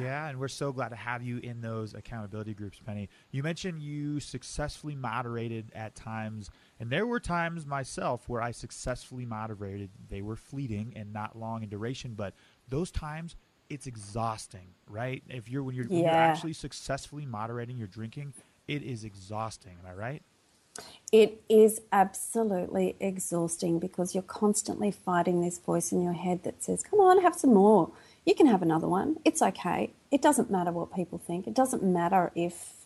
Yeah, 0.00 0.28
and 0.28 0.40
we're 0.40 0.48
so 0.48 0.72
glad 0.72 0.88
to 0.90 0.96
have 0.96 1.22
you 1.22 1.38
in 1.38 1.60
those 1.60 1.92
accountability 1.94 2.54
groups, 2.54 2.80
Penni. 2.80 3.08
You 3.30 3.42
mentioned 3.42 3.82
you 3.82 4.18
successfully 4.18 4.94
moderated 4.94 5.70
at 5.74 5.94
times, 5.94 6.50
and 6.80 6.88
there 6.88 7.06
were 7.06 7.20
times 7.20 7.66
myself 7.66 8.28
where 8.28 8.40
I 8.40 8.52
successfully 8.52 9.26
moderated. 9.26 9.90
They 10.08 10.22
were 10.22 10.36
fleeting 10.36 10.94
and 10.96 11.12
not 11.12 11.38
long 11.38 11.62
in 11.62 11.68
duration, 11.68 12.14
but 12.14 12.34
those 12.68 12.90
times 12.90 13.36
it's 13.68 13.86
exhausting, 13.86 14.74
right? 14.88 15.22
If 15.28 15.50
you're 15.50 15.62
when 15.62 15.74
you're, 15.74 15.86
when 15.86 16.04
you're 16.04 16.14
actually 16.14 16.54
successfully 16.54 17.26
moderating 17.26 17.76
your 17.76 17.88
drinking, 17.88 18.32
it 18.68 18.82
is 18.82 19.04
exhausting. 19.04 19.76
Am 19.82 19.90
I 19.90 19.94
right? 19.94 20.22
It 21.12 21.42
is 21.48 21.80
absolutely 21.92 22.96
exhausting 22.98 23.78
because 23.78 24.14
you're 24.14 24.22
constantly 24.22 24.90
fighting 24.90 25.42
this 25.42 25.58
voice 25.58 25.92
in 25.92 26.02
your 26.02 26.14
head 26.14 26.42
that 26.44 26.62
says, 26.64 26.82
Come 26.82 27.00
on, 27.00 27.20
have 27.20 27.34
some 27.34 27.52
more. 27.52 27.90
You 28.24 28.34
can 28.34 28.46
have 28.46 28.62
another 28.62 28.88
one. 28.88 29.16
It's 29.24 29.42
okay. 29.42 29.92
It 30.10 30.22
doesn't 30.22 30.50
matter 30.50 30.72
what 30.72 30.94
people 30.94 31.18
think. 31.18 31.46
It 31.46 31.54
doesn't 31.54 31.82
matter 31.82 32.32
if 32.34 32.82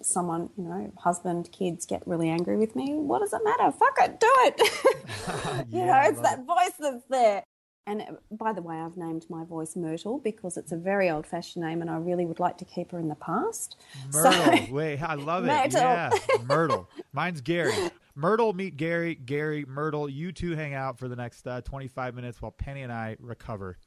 someone, 0.00 0.50
you 0.56 0.64
know, 0.64 0.92
husband, 0.98 1.50
kids 1.52 1.86
get 1.86 2.02
really 2.06 2.28
angry 2.28 2.56
with 2.56 2.74
me. 2.74 2.94
What 2.94 3.20
does 3.20 3.32
it 3.32 3.42
matter? 3.44 3.70
Fuck 3.70 3.96
it, 4.00 4.18
do 4.18 4.32
it. 4.38 5.66
you 5.72 5.84
know, 5.84 6.00
it's 6.04 6.20
that 6.20 6.40
it. 6.40 6.44
voice 6.44 6.72
that's 6.80 7.04
there. 7.08 7.44
And 7.86 8.02
uh, 8.02 8.04
by 8.30 8.52
the 8.52 8.62
way, 8.62 8.76
I've 8.76 8.96
named 8.96 9.26
my 9.28 9.44
voice 9.44 9.74
Myrtle 9.74 10.18
because 10.18 10.56
it's 10.56 10.72
a 10.72 10.76
very 10.76 11.10
old 11.10 11.26
fashioned 11.26 11.64
name 11.64 11.80
and 11.80 11.90
I 11.90 11.96
really 11.96 12.26
would 12.26 12.38
like 12.38 12.58
to 12.58 12.64
keep 12.64 12.92
her 12.92 12.98
in 12.98 13.08
the 13.08 13.16
past. 13.16 13.76
Myrtle. 14.12 14.32
So, 14.32 14.66
Wait, 14.72 15.02
I 15.02 15.14
love 15.14 15.44
it. 15.44 15.48
Myrtle. 15.48 15.80
Yeah, 15.80 16.10
Myrtle. 16.44 16.88
Mine's 17.12 17.40
Gary. 17.40 17.74
Myrtle, 18.14 18.52
meet 18.52 18.76
Gary. 18.76 19.14
Gary, 19.14 19.64
Myrtle. 19.66 20.08
You 20.08 20.32
two 20.32 20.54
hang 20.54 20.74
out 20.74 20.98
for 20.98 21.08
the 21.08 21.16
next 21.16 21.46
uh, 21.46 21.60
25 21.62 22.14
minutes 22.14 22.40
while 22.40 22.52
Penni 22.52 22.82
and 22.82 22.92
I 22.92 23.16
recover. 23.18 23.78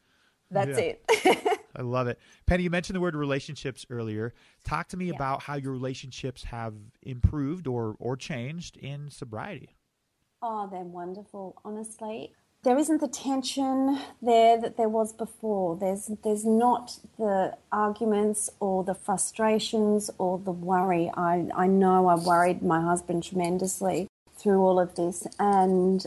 That's 0.51 0.77
yeah. 0.77 0.93
it. 1.09 1.61
I 1.75 1.81
love 1.81 2.07
it. 2.07 2.19
Penni, 2.47 2.63
you 2.63 2.69
mentioned 2.69 2.95
the 2.95 3.01
word 3.01 3.15
relationships 3.15 3.85
earlier. 3.89 4.33
Talk 4.63 4.87
to 4.89 4.97
me 4.97 5.07
yeah. 5.07 5.15
about 5.15 5.43
how 5.43 5.55
your 5.55 5.71
relationships 5.71 6.43
have 6.45 6.73
improved 7.01 7.67
or, 7.67 7.95
or 7.99 8.15
changed 8.15 8.77
in 8.77 9.09
sobriety. 9.09 9.75
Oh, 10.41 10.67
they're 10.71 10.81
wonderful. 10.81 11.61
Honestly, 11.65 12.33
there 12.65 12.79
isn't 12.79 12.99
the 12.99 13.07
tension 13.07 13.99
there 14.23 14.59
that 14.59 14.75
there 14.75 14.89
was 14.89 15.13
before. 15.13 15.77
There's 15.77 16.11
there's 16.23 16.43
not 16.43 16.97
the 17.17 17.55
arguments 17.71 18.49
or 18.59 18.83
the 18.83 18.95
frustrations 18.95 20.09
or 20.17 20.39
the 20.39 20.51
worry. 20.51 21.11
I, 21.15 21.47
I 21.55 21.67
know 21.67 22.07
I 22.07 22.15
worried 22.15 22.63
my 22.63 22.81
husband 22.81 23.23
tremendously 23.23 24.07
through 24.35 24.61
all 24.61 24.79
of 24.79 24.95
this, 24.95 25.27
and 25.39 26.05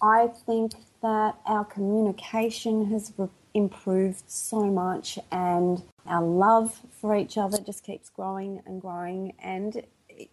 I 0.00 0.28
think 0.46 0.72
that 1.02 1.34
our 1.44 1.64
communication 1.64 2.86
has 2.92 3.12
re- 3.18 3.28
improved 3.52 4.22
so 4.28 4.64
much, 4.66 5.18
and 5.32 5.82
our 6.06 6.22
love 6.22 6.82
for 7.00 7.16
each 7.16 7.36
other 7.36 7.58
just 7.58 7.84
keeps 7.84 8.10
growing 8.10 8.62
and 8.64 8.80
growing. 8.80 9.32
And 9.42 9.82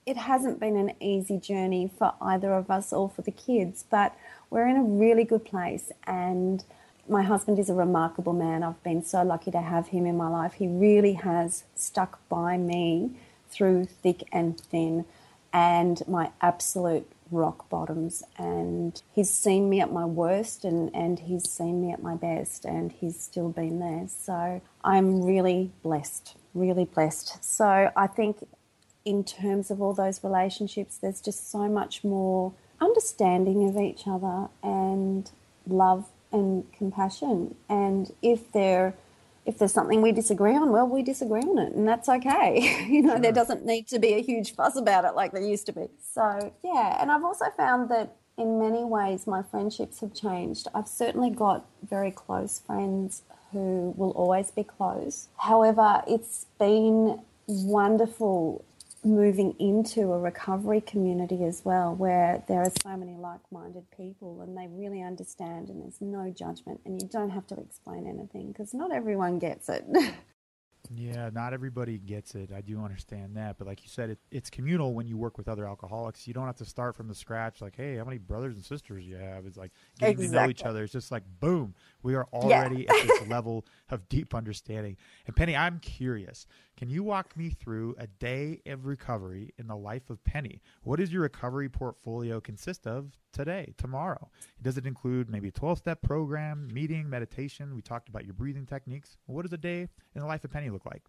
it 0.06 0.18
hasn't 0.18 0.60
been 0.60 0.78
an 0.78 0.94
easy 1.00 1.40
journey 1.40 1.92
for 1.98 2.14
either 2.22 2.54
of 2.54 2.70
us 2.70 2.94
or 2.94 3.10
for 3.10 3.22
the 3.22 3.32
kids, 3.32 3.84
but 3.90 4.16
we're 4.54 4.68
in 4.68 4.78
a 4.78 4.84
really 4.84 5.24
good 5.24 5.44
place. 5.44 5.92
And 6.06 6.64
my 7.10 7.24
husband 7.24 7.58
is 7.58 7.70
a 7.70 7.74
remarkable 7.74 8.34
man. 8.34 8.62
I've 8.64 8.82
been 8.84 9.04
so 9.04 9.24
lucky 9.24 9.50
to 9.52 9.62
have 9.62 9.88
him 9.88 10.06
in 10.06 10.16
my 10.16 10.28
life. 10.28 10.54
He 10.54 10.68
really 10.68 11.14
has 11.14 11.64
stuck 11.76 12.20
by 12.30 12.58
me 12.58 13.12
through 13.50 13.86
thick 13.86 14.24
and 14.32 14.60
thin 14.60 15.06
and 15.52 16.02
my 16.08 16.30
absolute 16.40 17.12
rock 17.32 17.68
bottoms. 17.68 18.24
And 18.38 19.02
he's 19.12 19.32
seen 19.32 19.70
me 19.70 19.82
at 19.82 19.92
my 19.92 20.06
worst 20.06 20.64
and, 20.64 20.94
and 20.94 21.20
he's 21.20 21.50
seen 21.50 21.82
me 21.82 21.92
at 21.92 22.04
my 22.04 22.16
best, 22.16 22.64
and 22.64 22.92
he's 22.92 23.20
still 23.20 23.50
been 23.50 23.80
there. 23.80 24.08
So 24.08 24.62
I'm 24.84 25.24
really 25.24 25.72
blessed, 25.82 26.36
really 26.54 26.86
blessed. 26.86 27.44
So 27.44 27.92
I 27.96 28.08
think 28.08 28.48
in 29.04 29.24
terms 29.24 29.72
of 29.72 29.82
all 29.82 29.94
those 29.94 30.24
relationships, 30.24 30.98
there's 30.98 31.22
just 31.22 31.52
so 31.52 31.68
much 31.68 32.04
more 32.04 32.54
understanding 32.84 33.68
of 33.68 33.78
each 33.78 34.04
other 34.08 34.48
and 34.62 35.32
love 35.68 36.06
and 36.32 36.72
compassion. 36.74 37.56
And 37.70 38.14
if 38.22 38.52
there 38.52 38.96
if 39.46 39.58
there's 39.58 39.74
something 39.74 40.02
we 40.02 40.14
disagree 40.14 40.56
on, 40.56 40.72
well, 40.72 40.88
we 40.88 41.04
disagree 41.04 41.42
on 41.42 41.60
it, 41.60 41.74
and 41.74 41.86
that's 41.86 42.08
okay. 42.08 42.86
you 42.90 43.02
know, 43.02 43.16
sure. 43.16 43.20
there 43.20 43.32
doesn't 43.34 43.66
need 43.66 43.88
to 43.88 44.00
be 44.00 44.14
a 44.14 44.22
huge 44.22 44.56
fuss 44.56 44.78
about 44.78 45.04
it 45.04 45.16
like 45.16 45.34
there 45.34 45.42
used 45.42 45.66
to 45.66 45.74
be. 45.74 45.88
So 46.14 46.54
yeah, 46.64 47.02
and 47.02 47.12
I've 47.12 47.24
also 47.24 47.46
found 47.58 47.90
that 47.90 48.16
in 48.38 48.60
many 48.60 48.84
ways 48.84 49.28
my 49.28 49.44
friendships 49.44 50.00
have 50.00 50.14
changed. 50.14 50.68
I've 50.74 50.88
certainly 50.88 51.30
got 51.30 51.66
very 51.88 52.12
close 52.12 52.60
friends 52.60 53.24
who 53.52 53.94
will 53.98 54.12
always 54.12 54.50
be 54.50 54.64
close. 54.64 55.28
However, 55.38 56.04
it's 56.08 56.48
been 56.58 57.22
wonderful 57.48 58.64
moving 59.06 59.56
into 59.60 60.12
a 60.14 60.20
recovery 60.20 60.82
community 60.82 61.44
as 61.44 61.64
well, 61.66 61.96
where 61.96 62.44
there 62.48 62.62
are 62.62 62.72
so 62.82 62.96
many 62.98 63.16
like 63.16 63.40
minded 63.52 63.84
people 63.96 64.42
and 64.42 64.58
they 64.58 64.68
really 64.70 65.02
understand 65.02 65.70
and 65.70 65.82
there's 65.82 66.02
no 66.02 66.30
judgment 66.32 66.80
and 66.86 67.02
you 67.02 67.08
don't 67.08 67.32
have 67.32 67.48
to 67.48 67.56
explain 67.56 68.08
anything 68.08 68.52
because 68.52 68.74
not 68.74 68.92
everyone 68.92 69.40
gets 69.40 69.70
it. 69.70 69.86
Yeah, 70.90 71.30
not 71.34 71.54
everybody 71.54 71.98
gets 71.98 72.36
it. 72.36 72.52
I 72.52 72.62
do 72.62 72.84
understand 72.84 73.36
that, 73.38 73.58
but 73.58 73.68
like 73.68 73.84
you 73.84 73.90
said, 73.90 74.10
it, 74.12 74.20
it's 74.32 74.50
communal 74.50 74.94
when 74.94 75.08
you 75.08 75.18
work 75.18 75.38
with 75.38 75.48
other 75.48 75.68
alcoholics. 75.68 76.28
You 76.28 76.34
don't 76.34 76.46
have 76.46 76.58
to 76.58 76.66
start 76.66 76.96
from 76.96 77.08
the 77.08 77.16
scratch. 77.16 77.62
Like, 77.62 77.76
hey, 77.76 77.98
how 77.98 78.04
many 78.04 78.18
brothers 78.18 78.56
and 78.56 78.66
sisters 78.66 79.06
you 79.06 79.16
have? 79.16 79.46
It's 79.46 79.58
like 79.58 79.72
getting 80.00 80.16
exactly. 80.16 80.28
to 80.28 80.44
know 80.44 80.50
each 80.50 80.64
other. 80.64 80.84
It's 80.84 80.94
just 80.94 81.12
like 81.12 81.24
boom, 81.40 81.74
we 82.02 82.16
are 82.16 82.28
already 82.34 82.84
yeah. 82.84 82.96
at 82.96 83.08
this 83.08 83.28
level 83.28 83.66
of 83.90 84.08
deep 84.10 84.36
understanding. 84.36 84.98
And 85.26 85.36
Penni, 85.36 85.58
I'm 85.58 85.80
curious. 85.80 86.48
Can 86.76 86.90
you 86.90 87.04
walk 87.04 87.38
me 87.38 87.50
through 87.50 87.96
a 88.00 88.08
day 88.08 88.60
of 88.66 88.86
recovery 88.86 89.54
in 89.60 89.68
the 89.68 89.76
life 89.76 90.10
of 90.10 90.24
Penni? 90.24 90.60
What 90.82 91.00
does 91.00 91.14
your 91.14 91.22
recovery 91.22 91.70
portfolio 91.70 92.42
consist 92.42 92.88
of 92.88 93.12
today, 93.32 93.74
tomorrow? 93.78 94.30
Does 94.62 94.78
it 94.78 94.88
include 94.88 95.30
maybe 95.30 95.50
a 95.50 95.52
12 95.52 95.78
step 95.78 96.02
program, 96.02 96.68
meeting, 96.74 97.10
meditation? 97.10 97.76
We 97.76 97.84
talked 97.84 98.10
about 98.10 98.26
your 98.26 98.34
breathing 98.34 98.66
techniques. 98.66 99.18
What 99.28 99.44
does 99.44 99.54
a 99.54 99.58
day 99.58 99.82
in 99.82 100.22
the 100.22 100.26
life 100.26 100.44
of 100.44 100.52
Penni 100.52 100.72
look 100.72 100.83
like? 100.86 101.04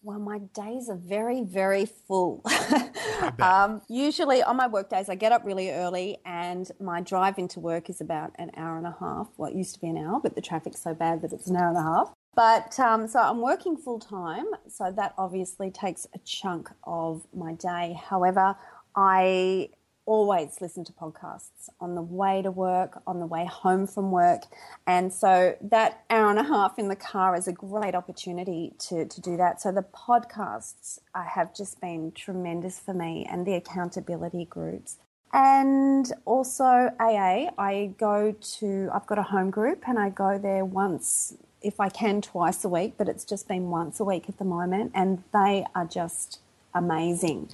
Well, 0.00 0.20
my 0.20 0.38
days 0.38 0.88
are 0.88 0.96
very, 0.96 1.42
very 1.42 1.84
full. 1.84 2.44
um, 3.40 3.82
usually 3.88 4.42
on 4.44 4.56
my 4.56 4.68
work 4.68 4.88
days, 4.88 5.08
I 5.08 5.16
get 5.16 5.32
up 5.32 5.44
really 5.44 5.70
early 5.70 6.18
and 6.24 6.70
my 6.80 7.00
drive 7.00 7.36
into 7.36 7.58
work 7.58 7.90
is 7.90 8.00
about 8.00 8.30
an 8.36 8.52
hour 8.56 8.78
and 8.78 8.86
a 8.86 8.96
half. 9.00 9.28
Well, 9.36 9.50
it 9.50 9.56
used 9.56 9.74
to 9.74 9.80
be 9.80 9.88
an 9.88 9.98
hour, 9.98 10.20
but 10.22 10.36
the 10.36 10.40
traffic's 10.40 10.80
so 10.80 10.94
bad 10.94 11.22
that 11.22 11.32
it's 11.32 11.48
an 11.48 11.56
hour 11.56 11.68
and 11.68 11.76
a 11.76 11.82
half. 11.82 12.12
But 12.36 12.78
um, 12.78 13.08
so 13.08 13.18
I'm 13.18 13.40
working 13.40 13.76
full 13.76 13.98
time, 13.98 14.44
so 14.68 14.92
that 14.94 15.14
obviously 15.18 15.72
takes 15.72 16.06
a 16.14 16.18
chunk 16.20 16.70
of 16.84 17.26
my 17.34 17.54
day. 17.54 17.98
However, 18.08 18.54
I 18.94 19.70
always 20.08 20.62
listen 20.62 20.84
to 20.86 20.92
podcasts 20.92 21.68
on 21.80 21.94
the 21.94 22.02
way 22.02 22.40
to 22.40 22.50
work, 22.50 23.02
on 23.06 23.20
the 23.20 23.26
way 23.26 23.44
home 23.44 23.86
from 23.86 24.10
work. 24.10 24.44
And 24.86 25.12
so 25.12 25.54
that 25.60 26.02
hour 26.08 26.30
and 26.30 26.38
a 26.38 26.44
half 26.44 26.78
in 26.78 26.88
the 26.88 26.96
car 26.96 27.36
is 27.36 27.46
a 27.46 27.52
great 27.52 27.94
opportunity 27.94 28.72
to, 28.88 29.04
to 29.04 29.20
do 29.20 29.36
that. 29.36 29.60
So 29.60 29.70
the 29.70 29.84
podcasts 29.84 30.98
uh, 31.14 31.24
have 31.24 31.54
just 31.54 31.78
been 31.82 32.12
tremendous 32.12 32.78
for 32.78 32.94
me 32.94 33.28
and 33.30 33.46
the 33.46 33.54
accountability 33.54 34.46
groups. 34.46 34.96
And 35.34 36.10
also 36.24 36.90
AA, 36.98 37.50
I 37.58 37.94
go 37.98 38.34
to, 38.58 38.88
I've 38.94 39.06
got 39.06 39.18
a 39.18 39.24
home 39.24 39.50
group 39.50 39.82
and 39.86 39.98
I 39.98 40.08
go 40.08 40.38
there 40.38 40.64
once, 40.64 41.34
if 41.60 41.80
I 41.80 41.90
can, 41.90 42.22
twice 42.22 42.64
a 42.64 42.68
week, 42.70 42.94
but 42.96 43.10
it's 43.10 43.26
just 43.26 43.46
been 43.46 43.68
once 43.68 44.00
a 44.00 44.04
week 44.04 44.30
at 44.30 44.38
the 44.38 44.46
moment. 44.46 44.92
And 44.94 45.22
they 45.34 45.66
are 45.74 45.84
just 45.84 46.40
amazing. 46.78 47.50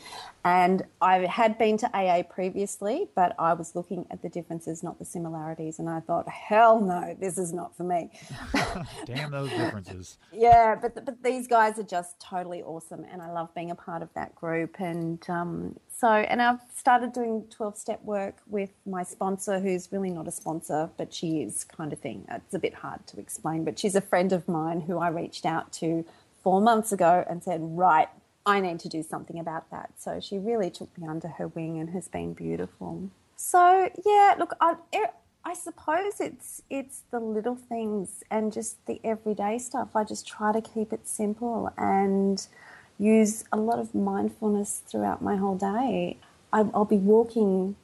And 0.47 0.83
I 1.01 1.21
had 1.21 1.57
been 1.57 1.79
to 1.79 1.91
AA 1.97 2.23
previously, 2.23 3.09
but 3.17 3.35
I 3.39 3.55
was 3.55 3.75
looking 3.75 4.07
at 4.11 4.21
the 4.21 4.29
differences, 4.29 4.83
not 4.83 4.99
the 4.99 5.05
similarities. 5.07 5.79
And 5.79 5.89
I 5.89 6.01
thought, 6.01 6.29
hell 6.29 6.81
no, 6.81 7.17
this 7.19 7.39
is 7.39 7.51
not 7.55 7.75
for 7.75 7.85
me. 7.85 8.11
Damn 9.07 9.31
those 9.31 9.49
differences. 9.49 10.19
yeah, 10.33 10.75
but, 10.81 11.03
but 11.07 11.23
these 11.23 11.49
guys 11.49 11.79
are 11.79 11.85
just 11.85 12.21
totally 12.21 12.63
awesome. 12.63 13.07
And 13.11 13.23
I 13.23 13.33
love 13.33 13.55
being 13.55 13.71
a 13.71 13.75
part 13.75 14.03
of 14.03 14.11
that 14.15 14.35
group. 14.35 14.81
And 14.81 15.19
um, 15.31 15.77
so, 15.89 16.09
and 16.09 16.43
I've 16.43 16.61
started 16.77 17.15
doing 17.15 17.45
12 17.49 17.79
step 17.79 18.05
work 18.05 18.37
with 18.47 18.71
my 18.85 19.03
sponsor, 19.03 19.61
who's 19.61 19.89
really 19.93 20.11
not 20.11 20.29
a 20.29 20.33
sponsor, 20.33 20.91
but 20.99 21.15
she 21.15 21.41
is 21.41 21.65
kind 21.65 21.91
of 21.91 22.01
thing. 22.01 22.27
It's 22.31 22.53
a 22.53 22.59
bit 22.59 22.75
hard 22.75 23.07
to 23.07 23.19
explain, 23.19 23.65
but 23.65 23.79
she's 23.79 23.95
a 23.95 24.03
friend 24.03 24.31
of 24.31 24.47
mine 24.47 24.83
who 24.83 24.99
I 24.99 25.09
reached 25.09 25.47
out 25.47 25.73
to 25.75 26.05
four 26.43 26.61
months 26.61 26.93
ago 26.93 27.25
and 27.29 27.43
said, 27.43 27.61
right, 27.63 28.09
I 28.47 28.61
need 28.61 28.81
to 28.81 28.89
do 28.89 29.03
something 29.03 29.39
about 29.39 29.71
that. 29.71 29.91
So 29.99 30.21
she 30.21 30.39
really 30.39 30.71
took 30.71 30.97
me 30.99 31.07
under 31.07 31.29
her 31.29 31.49
wing 31.49 31.79
and 31.79 31.91
has 31.91 32.09
been 32.09 32.35
beautiful. 32.35 33.11
So 33.37 33.91
yeah, 34.05 34.35
look, 34.39 34.55
I, 34.61 34.77
I 35.45 35.55
suppose 35.55 36.21
it's 36.21 36.63
it's 36.71 37.03
the 37.11 37.21
little 37.21 37.57
things 37.57 38.23
and 38.31 38.53
just 38.53 38.85
the 38.87 39.01
everyday 39.05 39.59
stuff. 39.59 39.95
I 39.95 40.05
just 40.05 40.27
try 40.27 40.53
to 40.53 40.61
keep 40.61 40.93
it 40.93 41.07
simple 41.09 41.73
and 41.77 42.47
use 42.99 43.45
a 43.51 43.57
lot 43.57 43.79
of 43.79 43.95
mindfulness 43.95 44.83
throughout 44.87 45.23
my 45.23 45.37
whole 45.37 45.57
day. 45.57 46.19
I, 46.53 46.61
I'll 46.75 46.85
be 46.85 46.99
walking 46.99 47.77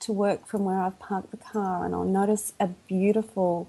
to 0.00 0.12
work 0.12 0.46
from 0.46 0.64
where 0.64 0.80
I've 0.80 0.98
parked 0.98 1.30
the 1.30 1.36
car 1.36 1.84
and 1.84 1.94
I'll 1.94 2.04
notice 2.04 2.52
a 2.60 2.68
beautiful 2.88 3.68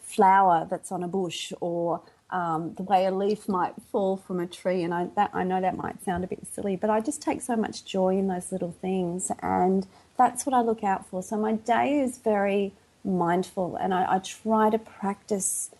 flower 0.00 0.66
that's 0.68 0.92
on 0.92 1.02
a 1.02 1.08
bush 1.08 1.52
or 1.60 2.02
um, 2.32 2.74
the 2.74 2.82
way 2.82 3.06
a 3.06 3.12
leaf 3.12 3.48
might 3.48 3.74
fall 3.92 4.16
from 4.16 4.40
a 4.40 4.46
tree. 4.46 4.82
And 4.82 4.92
I, 4.92 5.08
that, 5.16 5.30
I 5.32 5.44
know 5.44 5.60
that 5.60 5.76
might 5.76 6.02
sound 6.02 6.24
a 6.24 6.26
bit 6.26 6.46
silly, 6.50 6.74
but 6.76 6.90
I 6.90 7.00
just 7.00 7.22
take 7.22 7.42
so 7.42 7.54
much 7.54 7.84
joy 7.84 8.16
in 8.16 8.26
those 8.26 8.50
little 8.50 8.74
things. 8.80 9.30
And 9.40 9.86
that's 10.16 10.44
what 10.44 10.54
I 10.54 10.62
look 10.62 10.82
out 10.82 11.06
for. 11.06 11.22
So 11.22 11.36
my 11.36 11.52
day 11.52 12.00
is 12.00 12.18
very 12.18 12.72
mindful 13.04 13.76
and 13.76 13.92
I, 13.92 14.14
I 14.14 14.18
try 14.18 14.70
to 14.70 14.78
practice 14.78 15.70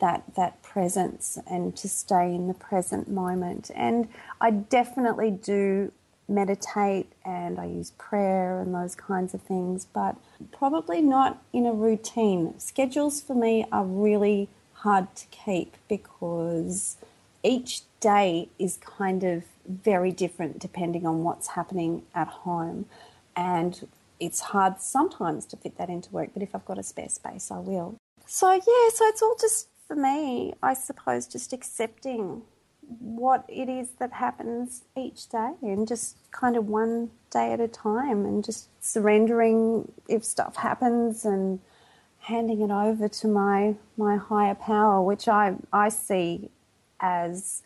that 0.00 0.24
that 0.36 0.62
presence 0.62 1.38
and 1.46 1.76
to 1.76 1.88
stay 1.88 2.34
in 2.34 2.48
the 2.48 2.54
present 2.54 3.08
moment. 3.08 3.70
And 3.74 4.08
I 4.40 4.50
definitely 4.50 5.30
do 5.30 5.92
meditate 6.28 7.12
and 7.24 7.58
I 7.58 7.66
use 7.66 7.92
prayer 7.98 8.60
and 8.60 8.74
those 8.74 8.94
kinds 8.94 9.34
of 9.34 9.42
things, 9.42 9.86
but 9.92 10.16
probably 10.50 11.00
not 11.02 11.42
in 11.52 11.66
a 11.66 11.72
routine. 11.72 12.58
Schedules 12.58 13.20
for 13.20 13.34
me 13.34 13.66
are 13.70 13.84
really 13.84 14.48
hard 14.82 15.14
to 15.14 15.26
keep 15.26 15.76
because 15.88 16.96
each 17.42 17.82
day 18.00 18.48
is 18.58 18.78
kind 18.78 19.22
of 19.22 19.44
very 19.66 20.10
different 20.10 20.58
depending 20.58 21.06
on 21.06 21.22
what's 21.22 21.48
happening 21.48 22.02
at 22.14 22.28
home. 22.28 22.86
And 23.36 23.88
it's 24.18 24.40
hard 24.40 24.80
sometimes 24.80 25.46
to 25.46 25.56
fit 25.56 25.78
that 25.78 25.88
into 25.88 26.10
work, 26.10 26.30
but 26.34 26.42
if 26.42 26.54
I've 26.54 26.64
got 26.64 26.78
a 26.78 26.82
spare 26.82 27.08
space, 27.08 27.50
I 27.50 27.58
will. 27.58 27.96
So, 28.26 28.52
yeah, 28.52 28.88
so 28.94 29.06
it's 29.06 29.22
all 29.22 29.36
just 29.40 29.68
for 29.86 29.96
me, 29.96 30.54
I 30.62 30.74
suppose, 30.74 31.26
just 31.26 31.52
accepting 31.52 32.42
what 32.98 33.44
it 33.48 33.68
is 33.68 33.90
that 33.98 34.12
happens 34.12 34.82
each 34.96 35.28
day 35.28 35.52
and 35.62 35.86
just 35.86 36.16
kind 36.30 36.56
of 36.56 36.68
one 36.68 37.10
day 37.30 37.52
at 37.52 37.60
a 37.60 37.68
time 37.68 38.24
and 38.24 38.44
just 38.44 38.68
surrendering 38.80 39.90
if 40.08 40.24
stuff 40.24 40.56
happens 40.56 41.24
and 41.24 41.60
handing 42.22 42.60
it 42.60 42.70
over 42.70 43.08
to 43.08 43.28
my 43.28 43.74
my 43.96 44.16
higher 44.16 44.54
power 44.54 45.02
which 45.02 45.28
I 45.28 45.56
I 45.72 45.88
see 45.88 46.50
as 47.00 47.62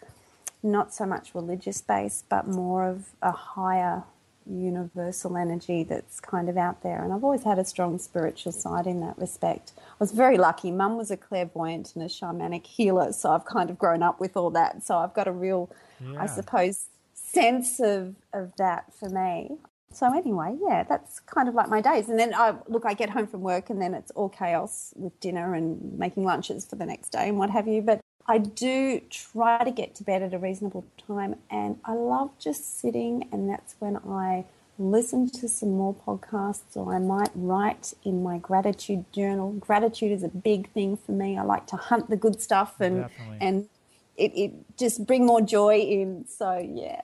not 0.62 0.94
so 0.94 1.06
much 1.06 1.34
religious 1.34 1.80
based 1.80 2.24
but 2.28 2.46
more 2.46 2.88
of 2.88 3.10
a 3.22 3.32
higher 3.32 4.04
universal 4.48 5.36
energy 5.36 5.82
that's 5.82 6.20
kind 6.20 6.48
of 6.48 6.56
out 6.56 6.82
there 6.82 7.02
and 7.02 7.12
I've 7.12 7.24
always 7.24 7.44
had 7.44 7.58
a 7.58 7.64
strong 7.64 7.98
spiritual 7.98 8.52
side 8.52 8.86
in 8.86 9.00
that 9.00 9.18
respect 9.18 9.72
I 9.98 10.04
was 10.04 10.12
very 10.12 10.36
lucky. 10.36 10.70
Mum 10.70 10.98
was 10.98 11.10
a 11.10 11.16
clairvoyant 11.16 11.94
and 11.94 12.04
a 12.04 12.08
shamanic 12.08 12.66
healer, 12.66 13.12
so 13.12 13.30
I've 13.30 13.46
kind 13.46 13.70
of 13.70 13.78
grown 13.78 14.02
up 14.02 14.20
with 14.20 14.36
all 14.36 14.50
that. 14.50 14.84
So 14.84 14.98
I've 14.98 15.14
got 15.14 15.26
a 15.26 15.32
real, 15.32 15.70
yeah. 16.00 16.22
I 16.22 16.26
suppose, 16.26 16.88
sense 17.14 17.80
of, 17.80 18.14
of 18.34 18.54
that 18.56 18.92
for 18.92 19.08
me. 19.08 19.56
So 19.92 20.12
anyway, 20.14 20.56
yeah, 20.60 20.82
that's 20.82 21.20
kind 21.20 21.48
of 21.48 21.54
like 21.54 21.68
my 21.68 21.80
days. 21.80 22.08
And 22.08 22.18
then 22.18 22.34
I 22.34 22.54
look, 22.68 22.84
I 22.84 22.94
get 22.94 23.10
home 23.10 23.26
from 23.26 23.40
work, 23.40 23.70
and 23.70 23.80
then 23.80 23.94
it's 23.94 24.10
all 24.12 24.28
chaos 24.28 24.92
with 24.96 25.18
dinner 25.20 25.54
and 25.54 25.98
making 25.98 26.24
lunches 26.24 26.66
for 26.66 26.76
the 26.76 26.86
next 26.86 27.10
day 27.10 27.28
and 27.28 27.38
what 27.38 27.50
have 27.50 27.66
you. 27.66 27.82
But 27.82 28.00
I 28.26 28.38
do 28.38 29.00
try 29.08 29.64
to 29.64 29.70
get 29.70 29.94
to 29.96 30.04
bed 30.04 30.22
at 30.22 30.34
a 30.34 30.38
reasonable 30.38 30.84
time, 31.06 31.36
and 31.50 31.78
I 31.84 31.94
love 31.94 32.30
just 32.38 32.80
sitting, 32.80 33.28
and 33.32 33.48
that's 33.48 33.76
when 33.78 33.96
I 33.96 34.44
listen 34.78 35.28
to 35.30 35.48
some 35.48 35.70
more 35.70 35.94
podcasts 35.94 36.76
or 36.76 36.94
I 36.94 36.98
might 36.98 37.30
write 37.34 37.94
in 38.04 38.22
my 38.22 38.38
gratitude 38.38 39.10
journal. 39.12 39.52
Gratitude 39.52 40.12
is 40.12 40.22
a 40.22 40.28
big 40.28 40.70
thing 40.72 40.96
for 40.96 41.12
me. 41.12 41.38
I 41.38 41.42
like 41.42 41.66
to 41.68 41.76
hunt 41.76 42.10
the 42.10 42.16
good 42.16 42.40
stuff 42.40 42.80
and 42.80 43.02
Definitely. 43.02 43.38
and 43.40 43.68
it, 44.16 44.32
it 44.34 44.52
just 44.76 45.06
bring 45.06 45.24
more 45.24 45.40
joy 45.40 45.78
in. 45.78 46.26
So 46.28 46.58
yeah. 46.58 47.02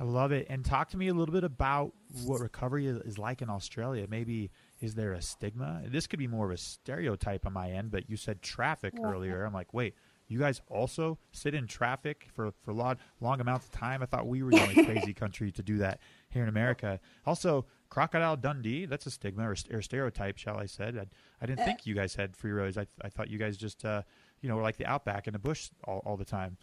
I 0.00 0.04
love 0.04 0.30
it. 0.30 0.46
And 0.48 0.64
talk 0.64 0.90
to 0.90 0.96
me 0.96 1.08
a 1.08 1.14
little 1.14 1.32
bit 1.32 1.44
about 1.44 1.92
what 2.24 2.40
recovery 2.40 2.86
is 2.86 3.18
like 3.18 3.42
in 3.42 3.50
Australia. 3.50 4.06
Maybe 4.08 4.50
is 4.80 4.94
there 4.94 5.12
a 5.12 5.20
stigma? 5.20 5.82
This 5.86 6.06
could 6.06 6.20
be 6.20 6.28
more 6.28 6.46
of 6.46 6.52
a 6.52 6.56
stereotype 6.56 7.44
on 7.46 7.52
my 7.52 7.70
end, 7.70 7.90
but 7.90 8.08
you 8.08 8.16
said 8.16 8.40
traffic 8.40 8.94
yeah. 8.96 9.06
earlier. 9.06 9.44
I'm 9.44 9.52
like, 9.52 9.74
wait, 9.74 9.94
you 10.28 10.38
guys 10.38 10.60
also 10.68 11.18
sit 11.32 11.54
in 11.54 11.66
traffic 11.66 12.28
for 12.32 12.52
for 12.62 12.72
long 12.72 12.96
long 13.20 13.40
amounts 13.40 13.66
of 13.66 13.72
time. 13.72 14.02
I 14.02 14.06
thought 14.06 14.26
we 14.26 14.42
were 14.42 14.50
the 14.50 14.62
only 14.62 14.84
crazy 14.84 15.14
country 15.14 15.50
to 15.52 15.62
do 15.62 15.78
that 15.78 16.00
here 16.28 16.42
in 16.42 16.48
America. 16.48 17.00
Also, 17.26 17.66
Crocodile 17.88 18.36
Dundee, 18.36 18.86
that's 18.86 19.06
a 19.06 19.10
stigma 19.10 19.48
or, 19.48 19.56
or 19.72 19.82
stereotype, 19.82 20.36
shall 20.36 20.58
I 20.58 20.66
said. 20.66 20.96
I, 20.96 21.06
I 21.42 21.46
didn't 21.46 21.64
think 21.64 21.86
you 21.86 21.94
guys 21.94 22.14
had 22.14 22.36
free 22.36 22.52
roads. 22.52 22.76
I, 22.76 22.86
I 23.02 23.08
thought 23.08 23.30
you 23.30 23.38
guys 23.38 23.56
just, 23.56 23.84
uh, 23.84 24.02
you 24.42 24.48
know, 24.48 24.56
were 24.56 24.62
like 24.62 24.76
the 24.76 24.86
outback 24.86 25.26
in 25.26 25.32
the 25.32 25.38
bush 25.38 25.70
all, 25.84 26.02
all 26.04 26.16
the 26.16 26.24
time. 26.24 26.58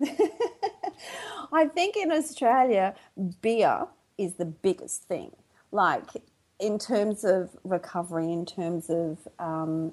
I 1.52 1.66
think 1.66 1.96
in 1.96 2.12
Australia, 2.12 2.94
beer 3.40 3.86
is 4.16 4.34
the 4.34 4.44
biggest 4.44 5.04
thing. 5.04 5.32
Like, 5.70 6.06
in 6.58 6.78
terms 6.78 7.24
of 7.24 7.50
recovery, 7.64 8.32
in 8.32 8.44
terms 8.44 8.90
of 8.90 9.28
um, 9.38 9.92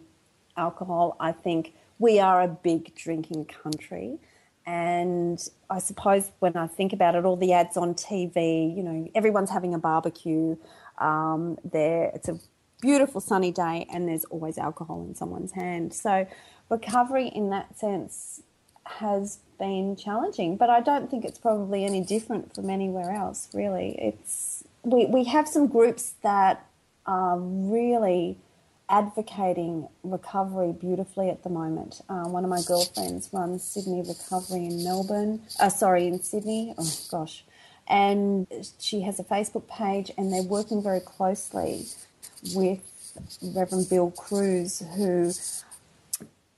alcohol, 0.57 1.15
I 1.19 1.31
think 1.31 1.73
we 1.99 2.19
are 2.19 2.41
a 2.41 2.47
big 2.47 2.95
drinking 2.95 3.45
country. 3.45 4.17
And 4.65 5.47
I 5.69 5.79
suppose 5.79 6.31
when 6.39 6.57
I 6.57 6.67
think 6.67 6.91
about 6.91 7.15
it, 7.15 7.23
all 7.23 7.35
the 7.35 7.53
ads 7.53 7.77
on 7.77 7.93
TV, 7.93 8.75
you 8.75 8.81
know, 8.81 9.07
everyone's 9.13 9.51
having 9.51 9.73
a 9.75 9.77
barbecue. 9.77 10.57
Um, 10.97 11.59
there, 11.63 12.11
it's 12.15 12.27
a 12.27 12.39
beautiful 12.81 13.21
sunny 13.21 13.51
day, 13.51 13.85
and 13.93 14.07
there's 14.07 14.25
always 14.25 14.57
alcohol 14.57 15.05
in 15.07 15.13
someone's 15.13 15.51
hand. 15.51 15.93
So, 15.93 16.27
recovery 16.69 17.27
in 17.27 17.51
that 17.51 17.77
sense 17.77 18.41
has 18.85 19.39
been 19.57 19.95
challenging, 19.95 20.57
but 20.57 20.69
I 20.69 20.81
don't 20.81 21.09
think 21.09 21.25
it's 21.25 21.39
probably 21.39 21.85
any 21.85 22.01
different 22.01 22.53
from 22.53 22.69
anywhere 22.69 23.11
else. 23.11 23.49
Really, 23.53 23.95
it's 23.99 24.63
we 24.83 25.05
we 25.05 25.23
have 25.25 25.47
some 25.47 25.67
groups 25.67 26.13
that 26.21 26.65
are 27.05 27.39
really 27.39 28.37
advocating 28.87 29.87
recovery 30.03 30.71
beautifully 30.71 31.29
at 31.29 31.43
the 31.43 31.49
moment. 31.49 32.01
Uh, 32.07 32.25
one 32.25 32.43
of 32.43 32.49
my 32.49 32.61
girlfriends 32.67 33.29
runs 33.33 33.63
Sydney 33.63 34.03
Recovery 34.07 34.65
in 34.65 34.83
Melbourne, 34.83 35.41
uh, 35.59 35.69
sorry, 35.69 36.07
in 36.07 36.21
Sydney. 36.21 36.73
Oh 36.77 36.91
gosh. 37.09 37.43
And 37.87 38.47
she 38.79 39.01
has 39.01 39.19
a 39.19 39.23
Facebook 39.23 39.67
page, 39.67 40.11
and 40.17 40.33
they're 40.33 40.41
working 40.41 40.81
very 40.81 40.99
closely 40.99 41.85
with 42.55 42.79
Reverend 43.41 43.89
Bill 43.89 44.11
Crews, 44.11 44.81
who 44.95 45.31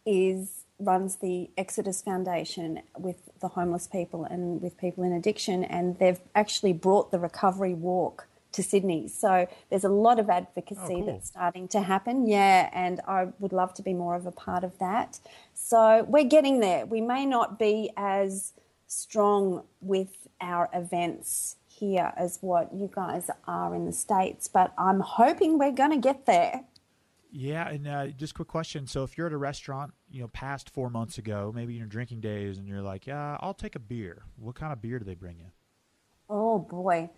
is 0.05 0.56
runs 0.79 1.17
the 1.17 1.49
Exodus 1.57 2.01
Foundation 2.01 2.81
with 2.97 3.29
the 3.41 3.49
homeless 3.49 3.87
people 3.87 4.25
and 4.25 4.61
with 4.61 4.77
people 4.77 5.03
in 5.03 5.11
addiction, 5.11 5.63
and 5.63 5.97
they've 5.99 6.19
actually 6.35 6.73
brought 6.73 7.11
the 7.11 7.19
recovery 7.19 7.73
walk 7.73 8.27
to 8.53 8.63
Sydney. 8.63 9.07
So 9.07 9.47
there's 9.69 9.83
a 9.83 9.89
lot 9.89 10.19
of 10.19 10.29
advocacy 10.29 10.79
oh, 10.81 10.87
cool. 10.87 11.05
that's 11.05 11.27
starting 11.27 11.67
to 11.69 11.81
happen. 11.81 12.27
Yeah, 12.27 12.69
and 12.73 13.01
I 13.07 13.27
would 13.39 13.53
love 13.53 13.73
to 13.75 13.81
be 13.81 13.93
more 13.93 14.15
of 14.15 14.25
a 14.25 14.31
part 14.31 14.63
of 14.63 14.77
that. 14.79 15.19
So 15.53 16.05
we're 16.07 16.23
getting 16.23 16.59
there. 16.59 16.85
We 16.85 17.01
may 17.01 17.25
not 17.25 17.59
be 17.59 17.91
as 17.97 18.53
strong 18.87 19.63
with 19.81 20.27
our 20.39 20.69
events 20.73 21.57
here 21.67 22.13
as 22.17 22.39
what 22.41 22.73
you 22.73 22.89
guys 22.93 23.29
are 23.47 23.75
in 23.75 23.85
the 23.85 23.93
States, 23.93 24.47
but 24.47 24.73
I'm 24.77 25.01
hoping 25.01 25.59
we're 25.59 25.71
going 25.71 25.91
to 25.91 25.97
get 25.97 26.25
there. 26.25 26.61
Yeah, 27.31 27.67
and 27.67 27.87
uh, 27.87 28.07
just 28.07 28.33
quick 28.35 28.47
question. 28.47 28.87
So, 28.87 29.03
if 29.03 29.17
you're 29.17 29.27
at 29.27 29.33
a 29.33 29.37
restaurant, 29.37 29.93
you 30.09 30.21
know, 30.21 30.27
past 30.29 30.69
four 30.69 30.89
months 30.89 31.17
ago, 31.17 31.51
maybe 31.53 31.73
in 31.73 31.79
your 31.79 31.87
drinking 31.87 32.21
days, 32.21 32.57
and 32.57 32.67
you're 32.67 32.81
like, 32.81 33.05
"Yeah, 33.05 33.37
I'll 33.41 33.53
take 33.53 33.75
a 33.75 33.79
beer." 33.79 34.23
What 34.37 34.55
kind 34.55 34.71
of 34.71 34.81
beer 34.81 34.97
do 34.97 35.05
they 35.05 35.15
bring 35.15 35.37
you? 35.37 35.51
Oh 36.29 36.59
boy, 36.59 37.09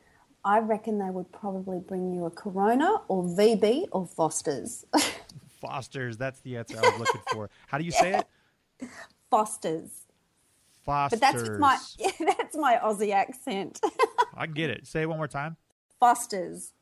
I 0.44 0.60
reckon 0.60 1.00
they 1.00 1.10
would 1.10 1.32
probably 1.32 1.80
bring 1.80 2.14
you 2.14 2.26
a 2.26 2.32
Corona 2.32 3.02
or 3.08 3.24
VB 3.24 3.88
or 3.92 4.06
Foster's. 4.06 4.86
Foster's, 5.62 6.18
that's 6.18 6.40
the 6.42 6.58
answer 6.58 6.78
I 6.78 6.90
was 6.90 7.00
looking 7.00 7.22
for. 7.32 7.50
How 7.68 7.78
do 7.78 7.84
you 7.84 7.92
say 7.92 8.14
it? 8.14 8.90
Foster's. 9.30 10.06
Foster's. 10.86 11.20
But 11.20 11.34
that's 11.34 11.50
my 11.60 11.78
that's 12.36 12.58
my 12.58 12.80
Aussie 12.84 13.14
accent. 13.14 13.80
I 14.36 14.48
get 14.48 14.70
it. 14.70 14.88
Say 14.88 15.02
it 15.02 15.10
one 15.10 15.18
more 15.18 15.28
time. 15.28 15.58
Foster's. 16.00 16.74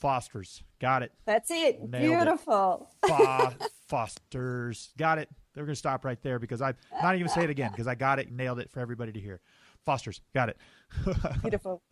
Foster's. 0.00 0.62
Got 0.80 1.02
it. 1.02 1.12
That's 1.26 1.50
it. 1.50 1.80
Nailed 1.80 2.24
Beautiful. 2.24 2.88
It. 3.04 3.08
Fo- 3.08 3.52
Foster's. 3.88 4.90
Got 4.96 5.18
it. 5.18 5.28
They're 5.54 5.64
going 5.64 5.74
to 5.74 5.78
stop 5.78 6.04
right 6.04 6.20
there 6.22 6.38
because 6.38 6.62
I'm 6.62 6.74
not 7.02 7.16
even 7.16 7.28
say 7.28 7.44
it 7.44 7.50
again 7.50 7.70
because 7.70 7.86
I 7.86 7.94
got 7.94 8.18
it, 8.18 8.30
nailed 8.32 8.60
it 8.60 8.70
for 8.70 8.80
everybody 8.80 9.12
to 9.12 9.20
hear. 9.20 9.40
Foster's. 9.84 10.20
Got 10.34 10.50
it. 10.50 10.56
Beautiful. 11.42 11.82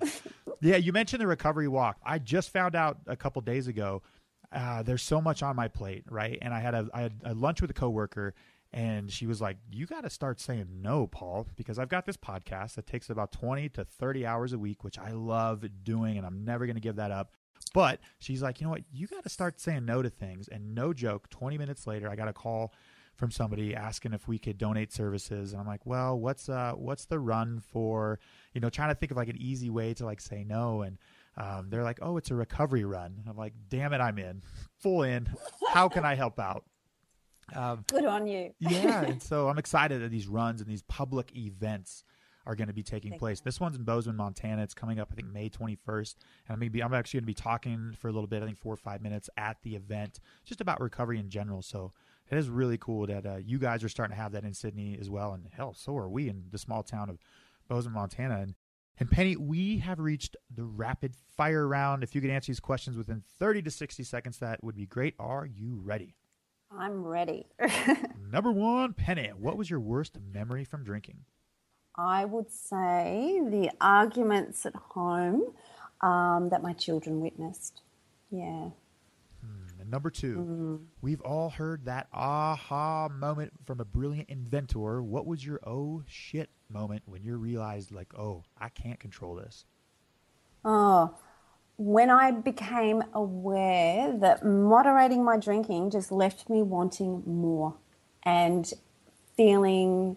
yeah, 0.60 0.76
you 0.76 0.92
mentioned 0.92 1.20
the 1.20 1.26
recovery 1.26 1.68
walk. 1.68 1.96
I 2.04 2.18
just 2.18 2.50
found 2.50 2.74
out 2.74 2.98
a 3.06 3.16
couple 3.16 3.42
days 3.42 3.66
ago. 3.66 4.02
Uh, 4.50 4.82
there's 4.82 5.02
so 5.02 5.20
much 5.20 5.42
on 5.42 5.56
my 5.56 5.68
plate, 5.68 6.04
right? 6.08 6.38
And 6.40 6.54
I 6.54 6.60
had 6.60 6.74
a 6.74 6.88
I 6.94 7.02
had 7.02 7.20
a 7.24 7.34
lunch 7.34 7.60
with 7.60 7.70
a 7.70 7.74
coworker, 7.74 8.34
and 8.72 9.10
she 9.12 9.26
was 9.26 9.42
like, 9.42 9.58
"You 9.70 9.84
got 9.86 10.04
to 10.04 10.10
start 10.10 10.40
saying 10.40 10.68
no, 10.80 11.06
Paul, 11.06 11.46
because 11.56 11.78
I've 11.78 11.90
got 11.90 12.06
this 12.06 12.16
podcast 12.16 12.76
that 12.76 12.86
takes 12.86 13.10
about 13.10 13.32
20 13.32 13.68
to 13.70 13.84
30 13.84 14.24
hours 14.24 14.54
a 14.54 14.58
week, 14.58 14.84
which 14.84 14.98
I 14.98 15.10
love 15.10 15.64
doing, 15.82 16.16
and 16.16 16.26
I'm 16.26 16.44
never 16.44 16.64
going 16.64 16.76
to 16.76 16.80
give 16.80 16.96
that 16.96 17.10
up." 17.10 17.32
But 17.70 18.00
she's 18.18 18.42
like, 18.42 18.60
"You 18.60 18.66
know 18.66 18.72
what? 18.72 18.82
You 18.92 19.06
got 19.06 19.22
to 19.24 19.28
start 19.28 19.60
saying 19.60 19.84
no 19.84 20.02
to 20.02 20.10
things." 20.10 20.48
And 20.48 20.74
no 20.74 20.92
joke, 20.92 21.28
20 21.30 21.58
minutes 21.58 21.86
later, 21.86 22.08
I 22.08 22.16
got 22.16 22.28
a 22.28 22.32
call 22.32 22.72
from 23.16 23.30
somebody 23.32 23.74
asking 23.74 24.12
if 24.12 24.28
we 24.28 24.38
could 24.38 24.56
donate 24.58 24.92
services 24.92 25.52
and 25.52 25.60
I'm 25.60 25.66
like, 25.66 25.84
"Well, 25.84 26.18
what's 26.18 26.48
uh 26.48 26.72
what's 26.76 27.04
the 27.06 27.18
run 27.18 27.60
for, 27.60 28.20
you 28.54 28.60
know, 28.60 28.70
trying 28.70 28.90
to 28.90 28.94
think 28.94 29.10
of 29.10 29.16
like 29.16 29.28
an 29.28 29.36
easy 29.38 29.70
way 29.70 29.92
to 29.94 30.04
like 30.04 30.20
say 30.20 30.44
no 30.44 30.82
and 30.82 30.98
um, 31.36 31.70
they're 31.70 31.84
like, 31.84 31.98
"Oh, 32.02 32.16
it's 32.16 32.30
a 32.30 32.34
recovery 32.34 32.84
run." 32.84 33.22
I'm 33.28 33.36
like, 33.36 33.54
"Damn 33.68 33.92
it, 33.92 34.00
I'm 34.00 34.18
in. 34.18 34.42
Full 34.80 35.02
in. 35.04 35.28
How 35.72 35.88
can 35.88 36.04
I 36.04 36.14
help 36.14 36.38
out?" 36.40 36.64
Um, 37.54 37.84
Good 37.86 38.04
on 38.04 38.26
you. 38.26 38.52
yeah, 38.58 39.02
and 39.06 39.22
so 39.22 39.48
I'm 39.48 39.58
excited 39.58 40.02
that 40.02 40.10
these 40.10 40.26
runs 40.26 40.60
and 40.60 40.68
these 40.68 40.82
public 40.82 41.34
events 41.36 42.04
are 42.48 42.56
going 42.56 42.68
to 42.68 42.74
be 42.74 42.82
taking 42.82 43.10
Thank 43.10 43.20
place. 43.20 43.38
You. 43.40 43.44
This 43.44 43.60
one's 43.60 43.76
in 43.76 43.84
Bozeman, 43.84 44.16
Montana. 44.16 44.62
It's 44.62 44.74
coming 44.74 44.98
up, 44.98 45.10
I 45.12 45.14
think, 45.14 45.30
May 45.30 45.50
21st. 45.50 46.14
And 46.48 46.62
I'm, 46.62 46.68
be, 46.70 46.82
I'm 46.82 46.94
actually 46.94 47.20
going 47.20 47.24
to 47.24 47.26
be 47.26 47.34
talking 47.34 47.94
for 48.00 48.08
a 48.08 48.12
little 48.12 48.26
bit, 48.26 48.42
I 48.42 48.46
think 48.46 48.58
four 48.58 48.72
or 48.72 48.78
five 48.78 49.02
minutes 49.02 49.28
at 49.36 49.58
the 49.62 49.76
event, 49.76 50.18
just 50.46 50.62
about 50.62 50.80
recovery 50.80 51.18
in 51.18 51.28
general. 51.28 51.60
So 51.60 51.92
it 52.30 52.38
is 52.38 52.48
really 52.48 52.78
cool 52.78 53.06
that 53.06 53.26
uh, 53.26 53.36
you 53.36 53.58
guys 53.58 53.84
are 53.84 53.88
starting 53.90 54.16
to 54.16 54.22
have 54.22 54.32
that 54.32 54.44
in 54.44 54.54
Sydney 54.54 54.96
as 54.98 55.10
well. 55.10 55.34
And 55.34 55.46
hell, 55.52 55.74
so 55.74 55.94
are 55.98 56.08
we 56.08 56.30
in 56.30 56.44
the 56.50 56.58
small 56.58 56.82
town 56.82 57.10
of 57.10 57.18
Bozeman, 57.68 57.94
Montana. 57.94 58.38
And 58.38 58.54
And 58.98 59.10
Penni, 59.10 59.36
we 59.36 59.78
have 59.78 59.98
reached 59.98 60.34
the 60.54 60.64
rapid 60.64 61.14
fire 61.36 61.68
round. 61.68 62.02
If 62.02 62.14
you 62.14 62.22
could 62.22 62.30
answer 62.30 62.50
these 62.50 62.60
questions 62.60 62.96
within 62.96 63.22
30 63.38 63.62
to 63.62 63.70
60 63.70 64.02
seconds, 64.04 64.38
that 64.38 64.64
would 64.64 64.74
be 64.74 64.86
great. 64.86 65.14
Are 65.18 65.44
you 65.46 65.80
ready? 65.84 66.14
I'm 66.70 67.04
ready. 67.04 67.46
Number 68.30 68.50
one, 68.52 68.94
Penni, 68.94 69.32
what 69.34 69.56
was 69.56 69.68
your 69.68 69.80
worst 69.80 70.18
memory 70.32 70.64
from 70.64 70.82
drinking? 70.82 71.24
I 71.98 72.24
would 72.24 72.50
say 72.52 73.40
the 73.44 73.72
arguments 73.80 74.64
at 74.64 74.76
home 74.76 75.52
um, 76.00 76.48
that 76.50 76.62
my 76.62 76.72
children 76.72 77.20
witnessed. 77.20 77.82
Yeah. 78.30 78.70
Hmm. 79.44 79.80
And 79.80 79.90
number 79.90 80.10
2 80.10 80.36
mm. 80.36 80.78
we've 81.02 81.20
all 81.22 81.50
heard 81.50 81.86
that 81.86 82.06
aha 82.12 83.08
moment 83.08 83.52
from 83.66 83.80
a 83.80 83.84
brilliant 83.84 84.28
inventor. 84.28 85.02
What 85.02 85.26
was 85.26 85.44
your 85.44 85.58
oh 85.66 86.02
shit 86.06 86.50
moment 86.70 87.02
when 87.06 87.24
you 87.24 87.36
realized, 87.36 87.90
like, 87.90 88.14
oh, 88.16 88.44
I 88.58 88.68
can't 88.68 89.00
control 89.00 89.34
this? 89.34 89.64
Oh, 90.64 91.16
when 91.78 92.10
I 92.10 92.30
became 92.30 93.02
aware 93.12 94.16
that 94.18 94.44
moderating 94.44 95.24
my 95.24 95.36
drinking 95.36 95.90
just 95.90 96.12
left 96.12 96.48
me 96.48 96.62
wanting 96.62 97.22
more 97.26 97.74
and 98.24 98.72
feeling 99.36 100.16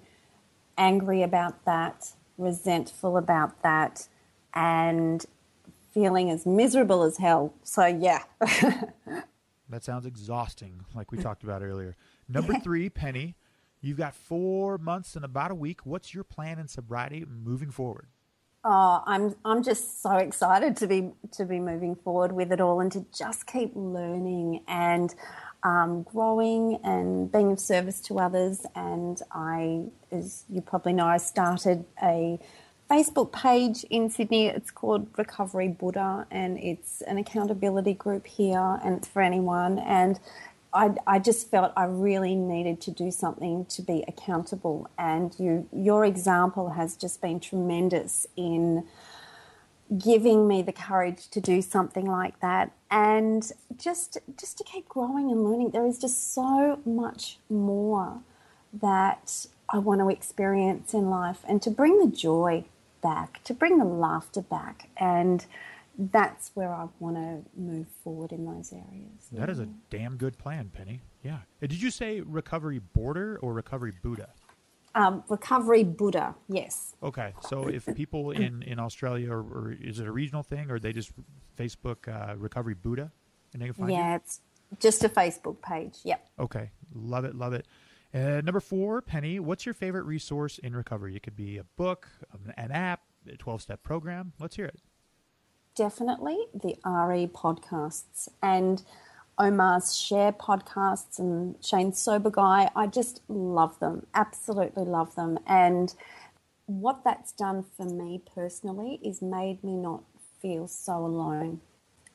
angry 0.78 1.22
about 1.24 1.66
that, 1.66 2.14
resentful 2.38 3.18
about 3.18 3.62
that, 3.64 4.08
and 4.54 5.26
feeling 5.94 6.30
as 6.30 6.46
miserable 6.46 7.04
as 7.04 7.18
hell. 7.18 7.54
So, 7.64 7.86
yeah. 7.86 8.24
that 9.70 9.84
sounds 9.84 10.06
exhausting, 10.06 10.86
like 10.94 11.12
we 11.12 11.18
talked 11.18 11.44
about 11.44 11.62
earlier. 11.62 11.96
Number 12.30 12.54
three, 12.60 12.90
Penni, 12.90 13.36
you've 13.82 13.98
got 13.98 14.14
four 14.16 14.78
months 14.78 15.16
and 15.16 15.26
about 15.26 15.52
a 15.52 15.56
week. 15.56 15.86
What's 15.86 16.14
your 16.14 16.24
plan 16.24 16.60
in 16.60 16.68
sobriety 16.68 17.26
moving 17.28 17.72
forward? 17.72 18.08
Oh, 18.64 19.02
I'm 19.08 19.36
I'm 19.44 19.64
just 19.64 20.04
so 20.04 20.18
excited 20.18 20.78
to 20.78 20.88
be 20.88 21.10
to 21.32 21.46
be 21.46 21.60
moving 21.60 21.96
forward 21.96 22.32
with 22.32 22.52
it 22.52 22.62
all 22.62 22.80
and 22.80 22.92
to 22.92 23.04
just 23.12 23.48
keep 23.48 23.72
learning 23.74 24.64
and 24.68 25.16
um, 25.64 26.04
growing 26.04 26.80
and 26.84 27.32
being 27.32 27.52
of 27.52 27.60
service 27.60 28.00
to 28.02 28.20
others. 28.20 28.66
And 28.76 29.22
I, 29.32 29.84
as 30.12 30.44
you 30.50 30.62
probably 30.62 30.94
know, 30.94 31.06
I 31.06 31.18
started 31.18 31.86
a 32.02 32.40
Facebook 32.90 33.32
page 33.32 33.86
in 33.90 34.10
Sydney. 34.10 34.48
It's 34.48 34.72
called 34.72 35.08
Recovery 35.18 35.70
Buddha, 35.70 36.28
and 36.30 36.58
it's 36.58 37.02
an 37.04 37.18
accountability 37.18 37.94
group 37.94 38.28
here, 38.28 38.80
and 38.84 38.98
it's 38.98 39.08
for 39.08 39.22
anyone. 39.22 39.80
And 39.80 40.20
I, 40.74 40.92
I 41.06 41.20
just 41.20 41.50
felt 41.50 41.74
I 41.76 41.86
really 41.86 42.36
needed 42.36 42.82
to 42.82 42.92
do 42.92 43.12
something 43.12 43.66
to 43.66 43.82
be 43.82 44.04
accountable. 44.08 44.90
And 44.98 45.34
you, 45.38 45.68
your 45.74 46.06
example 46.06 46.72
has 46.72 46.96
just 46.96 47.22
been 47.22 47.40
tremendous 47.40 48.28
in 48.36 48.86
giving 49.98 50.48
me 50.48 50.62
the 50.62 50.72
courage 50.72 51.28
to 51.30 51.42
do 51.42 51.62
something 51.62 52.06
like 52.06 52.40
that 52.40 52.72
and 52.90 53.52
just 53.78 54.18
just 54.40 54.58
to 54.58 54.64
keep 54.64 54.88
growing 54.88 55.30
and 55.30 55.44
learning 55.44 55.70
there 55.72 55.86
is 55.86 55.98
just 55.98 56.34
so 56.34 56.80
much 56.86 57.38
more 57.50 58.20
that 58.72 59.46
I 59.70 59.80
want 59.80 60.00
to 60.00 60.10
experience 60.10 60.94
in 60.94 61.10
life 61.10 61.44
and 61.48 61.62
to 61.64 61.70
bring 61.70 62.00
the 62.00 62.08
joy 62.08 62.64
back 63.02 63.44
to 63.44 63.54
bring 63.54 63.80
the 63.80 63.86
laughter 63.86 64.42
back 64.42 64.88
and 64.96 65.46
that's 65.98 66.52
where 66.54 66.74
I 66.74 66.88
want 67.00 67.16
to 67.18 67.42
move 67.60 67.88
forward 68.04 68.32
in 68.32 68.46
those 68.46 68.72
areas. 68.74 69.28
That 69.32 69.50
is 69.50 69.60
a 69.60 69.68
damn 69.90 70.16
good 70.16 70.38
plan, 70.38 70.72
Penni. 70.76 71.00
Yeah. 71.24 71.40
Did 71.60 71.82
you 71.82 71.92
say 71.92 72.22
recovery 72.22 72.80
border 72.80 73.38
or 73.42 73.54
recovery 73.54 73.94
Buddha? 74.02 74.30
Um, 74.94 75.24
recovery 75.30 75.84
Buddha, 75.84 76.36
yes. 76.50 76.96
Okay, 77.02 77.34
so 77.48 77.68
if 77.68 77.88
people 77.96 78.32
in, 78.46 78.62
in 78.64 78.80
Australia, 78.80 79.32
or, 79.32 79.40
or 79.40 79.78
is 79.80 80.00
it 80.00 80.08
a 80.08 80.12
regional 80.12 80.44
thing, 80.44 80.70
or 80.70 80.80
they 80.80 80.94
just 80.94 81.12
Facebook 81.58 82.08
uh, 82.08 82.36
Recovery 82.38 82.76
Buddha, 82.76 83.12
and 83.54 83.62
they 83.62 83.68
can 83.68 83.74
find 83.74 83.90
it? 83.90 83.94
yeah, 83.94 84.10
you? 84.10 84.16
it's 84.18 84.42
just 84.80 85.04
a 85.04 85.10
Facebook 85.10 85.62
page. 85.62 86.00
Yep. 86.04 86.30
Okay, 86.40 86.72
love 86.94 87.26
it, 87.26 87.36
love 87.36 87.54
it. 87.54 87.68
Uh, 88.14 88.42
number 88.42 88.60
four, 88.60 89.02
Penni, 89.02 89.40
what's 89.40 89.66
your 89.66 89.74
favorite 89.74 90.04
resource 90.04 90.58
in 90.58 90.76
recovery? 90.76 91.16
It 91.16 91.24
could 91.24 91.38
be 91.38 91.58
a 91.58 91.64
book, 91.78 92.10
an 92.58 92.72
app, 92.72 93.02
a 93.32 93.38
twelve 93.38 93.62
step 93.62 93.84
program. 93.84 94.34
Let's 94.40 94.56
hear 94.56 94.66
it 94.66 94.80
definitely 95.76 96.38
the 96.54 96.76
RE 96.86 97.28
podcasts 97.28 98.28
and 98.42 98.84
Omar's 99.42 99.98
Share 99.98 100.32
podcasts 100.32 101.18
and 101.18 101.56
Shane 101.66 101.94
Sober 101.94 102.30
Guy. 102.30 102.70
I 102.76 102.88
just 102.88 103.22
love 103.28 103.80
them, 103.80 104.06
absolutely 104.14 104.86
love 104.86 105.16
them. 105.16 105.40
And 105.48 105.94
what 106.68 107.04
that's 107.04 107.32
done 107.32 107.66
for 107.76 107.86
me 107.86 108.22
personally 108.34 109.00
is 109.04 109.22
made 109.22 109.64
me 109.64 109.76
not 109.76 110.04
feel 110.42 110.68
so 110.68 110.94
alone 110.94 111.62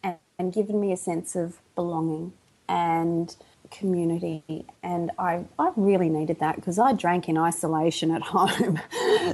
and, 0.02 0.16
and 0.38 0.52
given 0.52 0.80
me 0.80 0.92
a 0.92 0.96
sense 0.96 1.36
of 1.36 1.58
belonging 1.74 2.32
and 2.68 3.36
community 3.70 4.66
and 4.82 5.10
I, 5.18 5.44
I 5.58 5.72
really 5.76 6.08
needed 6.08 6.38
that 6.40 6.56
because 6.56 6.78
I 6.78 6.92
drank 6.92 7.28
in 7.28 7.36
isolation 7.36 8.10
at 8.10 8.22
home. 8.24 8.80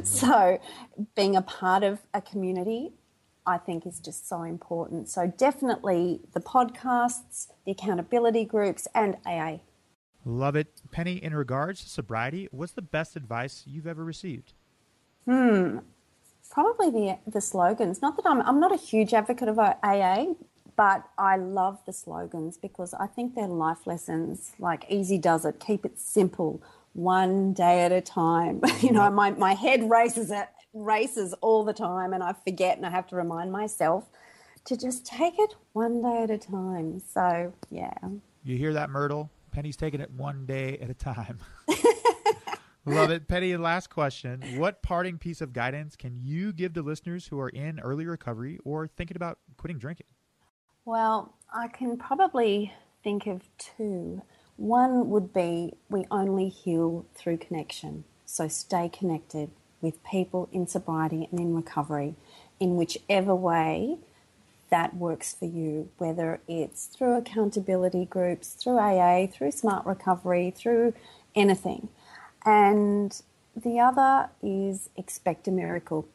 so 0.05 0.59
being 1.15 1.37
a 1.37 1.43
part 1.43 1.83
of 1.83 2.01
a 2.15 2.21
community 2.23 2.93
I 3.47 3.59
think 3.59 3.87
is 3.87 3.99
just 3.99 4.29
so 4.29 4.43
important. 4.43 5.09
So 5.09 5.27
definitely 5.27 6.21
the 6.33 6.41
podcasts, 6.41 7.49
the 7.65 7.73
accountability 7.73 8.45
groups, 8.45 8.87
and 8.95 9.17
AA. 9.27 9.59
Love 10.25 10.55
it. 10.57 10.69
Penni, 10.93 11.21
in 11.21 11.35
regards 11.35 11.83
to 11.83 11.89
sobriety, 11.89 12.49
what's 12.53 12.73
the 12.73 12.83
best 12.83 13.17
advice 13.17 13.65
you've 13.67 13.87
ever 13.87 14.05
received? 14.05 14.53
Hmm. 15.27 15.79
Probably 16.51 16.91
the 16.91 17.19
the 17.27 17.41
slogans. 17.41 18.03
Not 18.03 18.17
that 18.17 18.27
I'm 18.27 18.43
I'm 18.43 18.61
not 18.61 18.73
a 18.73 18.77
huge 18.77 19.15
advocate 19.15 19.49
of 19.49 19.59
AA, 19.59 20.35
but 20.77 21.05
I 21.19 21.37
love 21.37 21.81
the 21.87 21.93
slogans 21.93 22.57
because 22.57 22.95
I 22.95 23.07
think 23.07 23.35
they're 23.35 23.47
life 23.47 23.87
lessons. 23.87 24.53
Like 24.59 24.85
easy 24.89 25.19
does 25.19 25.45
it, 25.45 25.61
keep 25.61 25.85
it 25.87 25.99
simple, 25.99 26.63
one 26.93 27.53
day 27.53 27.83
at 27.83 27.93
a 27.93 28.01
time. 28.01 28.61
you 28.81 28.93
know, 28.93 29.11
my, 29.11 29.31
my 29.33 29.55
head 29.55 29.89
races 29.89 30.31
at 30.31 30.53
races 30.73 31.35
all 31.41 31.65
the 31.65 31.73
time 31.73 32.13
and 32.13 32.23
I 32.23 32.33
forget 32.33 32.77
and 32.77 32.87
I 32.87 32.91
have 32.91 33.07
to 33.09 33.17
remind 33.17 33.53
myself 33.53 34.09
to 34.65 34.77
just 34.77 35.05
take 35.05 35.39
it 35.39 35.55
one 35.73 36.03
day 36.03 36.23
at 36.23 36.31
a 36.31 36.39
time. 36.39 37.01
So, 37.13 37.53
yeah. 37.71 37.95
You 38.45 38.57
hear 38.57 38.73
that, 38.75 38.91
Myrtle? 38.91 39.31
Penni's 39.51 39.77
taking 39.77 40.01
it 40.01 40.11
one 40.11 40.47
day 40.47 40.79
at 40.79 40.89
a 40.89 40.95
time. 40.95 41.39
Love 42.85 43.11
it. 43.11 43.29
Penni, 43.29 43.57
last 43.57 43.91
question. 43.91 44.43
What 44.57 44.83
parting 44.83 45.19
piece 45.19 45.41
of 45.41 45.53
guidance 45.53 45.95
can 45.95 46.19
you 46.21 46.53
give 46.53 46.73
to 46.75 46.83
listeners 46.83 47.27
who 47.27 47.39
are 47.39 47.49
in 47.49 47.79
early 47.79 48.07
recovery 48.07 48.59
or 48.65 48.89
thinking 48.89 49.17
about 49.17 49.39
quitting 49.57 49.79
drinking? 49.79 50.07
Well, 50.85 51.35
I 51.55 51.69
can 51.69 51.97
probably 51.97 52.73
think 53.05 53.29
of 53.29 53.43
two. 53.57 54.23
One 54.57 55.11
would 55.11 55.33
be 55.33 55.75
we 55.91 56.07
only 56.11 56.49
heal 56.49 57.07
through 57.15 57.39
connection. 57.39 58.05
So 58.27 58.49
stay 58.49 58.89
connected 58.89 59.51
with 59.83 60.03
people 60.05 60.49
in 60.53 60.67
sobriety 60.67 61.29
and 61.31 61.39
in 61.39 61.55
recovery 61.55 62.15
in 62.59 62.77
whichever 62.77 63.35
way 63.35 63.99
that 64.71 64.97
works 64.97 65.35
for 65.35 65.45
you, 65.45 65.91
whether 65.99 66.41
it's 66.49 66.87
through 66.87 67.19
accountability 67.19 68.07
groups, 68.07 68.55
through 68.55 68.79
AA, 68.79 69.27
through 69.27 69.51
smart 69.51 69.85
recovery, 69.85 70.51
through 70.51 70.95
anything. 71.35 71.89
And 72.47 73.21
the 73.55 73.79
other 73.81 74.31
is 74.43 74.89
expect 74.97 75.47
a 75.47 75.51
miracle 75.51 76.09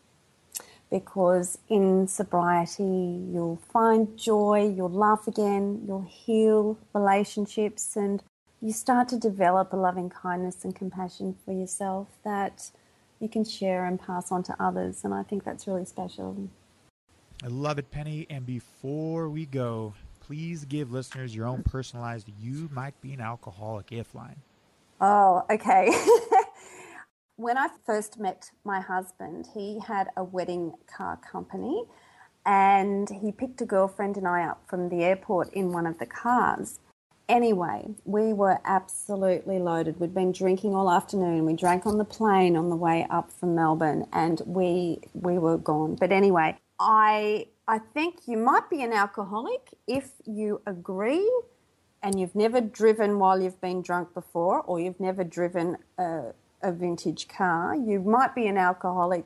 because 0.89 1.59
in 1.70 2.07
sobriety 2.07 2.84
you'll 2.84 3.61
find 3.72 4.18
joy, 4.18 4.74
you'll 4.76 4.89
laugh 4.89 5.28
again, 5.28 5.84
you'll 5.86 6.07
heal 6.09 6.80
relationships, 6.93 7.95
and 7.95 8.24
you 8.61 8.72
start 8.72 9.07
to 9.09 9.18
develop 9.18 9.72
a 9.72 9.76
loving 9.76 10.09
kindness 10.09 10.63
and 10.63 10.76
compassion 10.76 11.36
for 11.45 11.51
yourself 11.51 12.07
that 12.24 12.72
you 13.20 13.30
can 13.30 13.43
share 13.43 13.86
and 13.86 13.99
pass 13.99 14.32
on 14.32 14.43
to 14.43 14.55
others. 14.59 15.03
And 15.03 15.13
I 15.13 15.24
think 15.24 15.43
that's 15.43 15.68
really 15.68 15.86
special. 15.86 16.49
I 17.43 17.47
love 17.47 17.78
it, 17.78 17.91
Penni. 17.91 18.26
And 18.30 18.45
before 18.45 19.30
we 19.30 19.45
go, 19.45 19.93
please 20.20 20.65
give 20.65 20.91
listeners 20.91 21.36
your 21.36 21.45
own 21.45 21.63
personalized 21.63 22.30
"You 22.39 22.70
might 22.72 22.99
be 23.01 23.13
an 23.13 23.22
alcoholic" 23.22 23.91
if 23.91 24.15
line. 24.15 24.38
Oh, 24.99 25.43
okay. 25.49 25.91
when 27.36 27.57
I 27.57 27.68
first 27.86 28.20
met 28.20 28.51
my 28.63 28.80
husband, 28.82 29.47
he 29.53 29.80
had 29.80 30.07
a 30.18 30.24
wedding 30.24 30.74
car 30.88 31.18
company 31.18 31.84
and 32.45 33.09
he 33.09 33.32
picked 33.32 33.61
a 33.61 33.65
girlfriend 33.65 34.18
and 34.18 34.28
I 34.28 34.43
up 34.47 34.63
from 34.68 34.89
the 34.89 35.03
airport 35.03 35.53
in 35.53 35.72
one 35.72 35.86
of 35.86 35.99
the 35.99 36.05
cars. 36.05 36.80
Anyway, 37.30 37.90
we 38.06 38.34
were 38.34 38.60
absolutely 38.66 39.60
loaded. 39.60 40.00
We'd 40.00 40.14
been 40.14 40.32
drinking 40.32 40.76
all 40.76 40.90
afternoon. 40.92 41.46
We 41.46 41.56
drank 41.56 41.86
on 41.86 41.98
the 41.98 42.06
plane 42.06 42.56
on 42.56 42.70
the 42.70 42.76
way 42.76 43.06
up 43.10 43.32
from 43.32 43.56
Melbourne 43.56 44.08
and 44.14 44.42
we 44.46 45.00
we 45.14 45.40
were 45.40 45.58
gone. 45.58 45.96
But 45.96 46.12
anyway, 46.12 46.58
I 46.80 47.48
I 47.68 47.80
think 47.80 48.28
you 48.28 48.38
might 48.38 48.70
be 48.70 48.82
an 48.84 48.94
alcoholic 48.94 49.74
if 49.88 50.12
you 50.26 50.62
agree 50.68 51.30
and 52.04 52.20
you've 52.20 52.36
never 52.36 52.62
driven 52.62 53.20
while 53.20 53.42
you've 53.42 53.60
been 53.60 53.82
drunk 53.82 54.14
before 54.14 54.62
or 54.62 54.80
you've 54.80 55.00
never 55.00 55.26
driven 55.26 55.78
a, 55.98 56.34
a 56.62 56.72
vintage 56.72 57.28
car. 57.28 57.76
You 57.76 58.00
might 58.02 58.36
be 58.36 58.48
an 58.48 58.58
alcoholic 58.58 59.26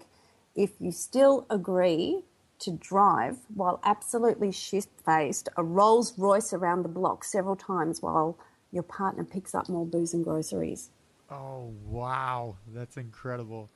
if 0.56 0.72
you 0.80 0.92
still 0.92 1.46
agree 1.52 2.24
to 2.62 2.72
drive 2.72 3.38
while 3.54 3.80
absolutely 3.84 4.52
shit 4.52 4.88
faced 5.06 5.50
a 5.58 5.64
Rolls 5.64 6.18
Royce 6.18 6.54
around 6.54 6.84
the 6.84 6.90
block 6.90 7.24
several 7.24 7.56
times 7.56 8.02
while 8.02 8.38
your 8.72 8.84
partner 8.84 9.24
picks 9.24 9.54
up 9.54 9.68
more 9.68 9.86
booze 9.86 10.14
and 10.14 10.24
groceries. 10.24 10.92
Oh, 11.30 11.74
wow. 11.86 12.58
That's 12.68 12.98
incredible. 12.98 13.70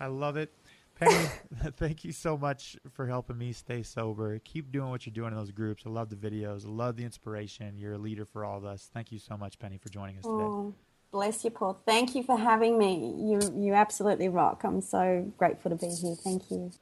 I 0.00 0.06
love 0.06 0.36
it. 0.36 0.52
Penni, 1.00 1.30
thank 1.76 2.04
you 2.04 2.12
so 2.12 2.36
much 2.36 2.76
for 2.92 3.06
helping 3.06 3.38
me 3.38 3.52
stay 3.52 3.82
sober. 3.82 4.38
Keep 4.40 4.72
doing 4.72 4.90
what 4.90 5.06
you're 5.06 5.14
doing 5.14 5.32
in 5.32 5.38
those 5.38 5.50
groups. 5.50 5.84
I 5.86 5.90
love 5.90 6.10
the 6.10 6.16
videos. 6.16 6.66
I 6.66 6.68
love 6.68 6.96
the 6.96 7.04
inspiration. 7.04 7.78
You're 7.78 7.94
a 7.94 7.98
leader 7.98 8.24
for 8.24 8.44
all 8.44 8.58
of 8.58 8.64
us. 8.64 8.90
Thank 8.92 9.12
you 9.12 9.18
so 9.18 9.36
much, 9.36 9.58
Penni, 9.58 9.80
for 9.80 9.88
joining 9.88 10.18
us 10.18 10.24
today. 10.24 10.44
Oh, 10.44 10.74
bless 11.12 11.44
you, 11.44 11.50
Paul. 11.50 11.80
Thank 11.86 12.14
you 12.14 12.22
for 12.22 12.36
having 12.38 12.78
me. 12.78 13.14
You 13.18 13.40
you 13.56 13.74
absolutely 13.74 14.28
rock. 14.28 14.62
I'm 14.64 14.80
so 14.80 15.32
grateful 15.38 15.70
to 15.70 15.76
be 15.76 15.88
here. 15.88 16.16
Thank 16.16 16.50
you. 16.50 16.72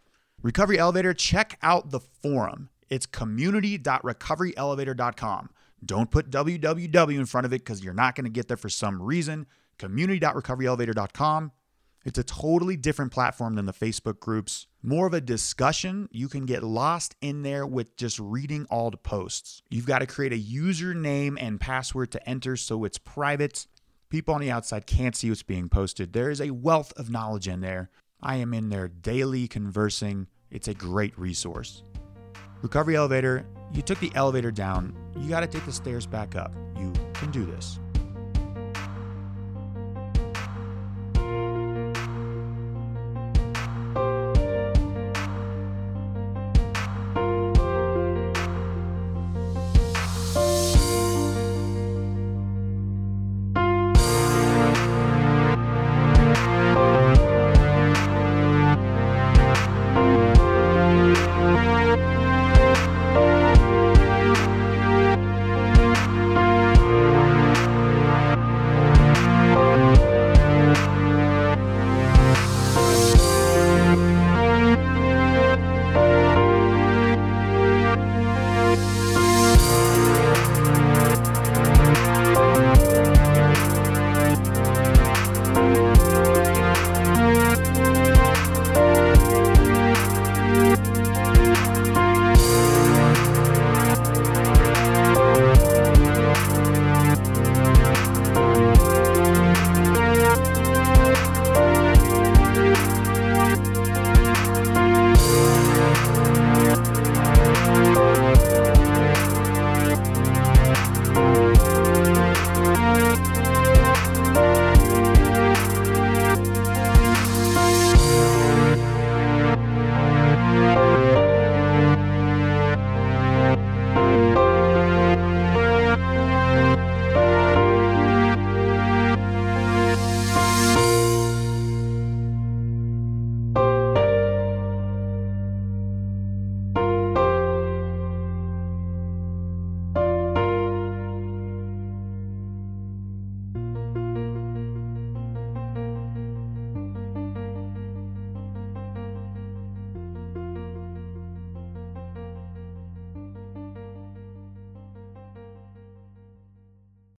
Recovery 0.43 0.78
Elevator, 0.78 1.12
check 1.12 1.59
out 1.62 1.91
the 1.91 2.01
forum. 2.01 2.70
It's 2.88 3.05
community.recoveryelevator.com. 3.05 5.51
Don't 5.84 6.11
put 6.11 6.30
www 6.30 7.18
in 7.18 7.26
front 7.26 7.45
of 7.45 7.53
it 7.53 7.59
because 7.59 7.84
you're 7.84 7.93
not 7.93 8.14
going 8.14 8.24
to 8.24 8.30
get 8.30 8.49
there 8.49 8.57
for 8.57 8.70
some 8.70 9.03
reason. 9.03 9.45
Community.recoveryelevator.com. 9.78 11.53
It's 12.07 12.18
a 12.18 12.24
totally 12.24 12.76
different 12.76 13.12
platform 13.12 13.55
than 13.55 13.66
the 13.66 13.74
Facebook 13.74 14.20
groups. 14.20 14.66
More 14.82 15.07
of 15.07 15.12
a 15.12 15.20
discussion. 15.20 16.09
You 16.11 16.28
can 16.28 16.47
get 16.47 16.62
lost 16.62 17.16
in 17.20 17.43
there 17.43 17.66
with 17.66 17.95
just 17.97 18.18
reading 18.18 18.66
all 18.70 18.91
the 18.91 18.97
posts. 18.97 19.61
You've 19.68 19.84
got 19.84 19.99
to 19.99 20.07
create 20.07 20.32
a 20.32 20.38
username 20.38 21.36
and 21.38 21.61
password 21.61 22.12
to 22.12 22.28
enter 22.28 22.57
so 22.57 22.84
it's 22.84 22.97
private. 22.97 23.66
People 24.09 24.34
on 24.34 24.41
the 24.41 24.51
outside 24.51 24.86
can't 24.86 25.14
see 25.14 25.28
what's 25.28 25.43
being 25.43 25.68
posted. 25.68 26.14
There 26.14 26.30
is 26.30 26.41
a 26.41 26.51
wealth 26.51 26.95
of 26.97 27.11
knowledge 27.11 27.47
in 27.47 27.61
there. 27.61 27.91
I 28.23 28.37
am 28.37 28.53
in 28.55 28.68
there 28.68 28.89
daily 28.89 29.49
conversing. 29.49 30.27
It's 30.51 30.68
a 30.68 30.75
great 30.75 31.18
resource. 31.18 31.83
Recovery 32.62 32.97
Elevator, 32.97 33.47
you 33.73 33.83
took 33.83 33.99
the 34.01 34.12
elevator 34.14 34.51
down, 34.51 34.95
you 35.16 35.29
got 35.29 35.41
to 35.41 35.47
take 35.47 35.64
the 35.64 35.73
stairs 35.73 36.07
back 36.07 36.37
up. 36.37 36.53
You 36.77 36.93
can 37.14 37.31
do 37.31 37.47
this. 37.47 37.79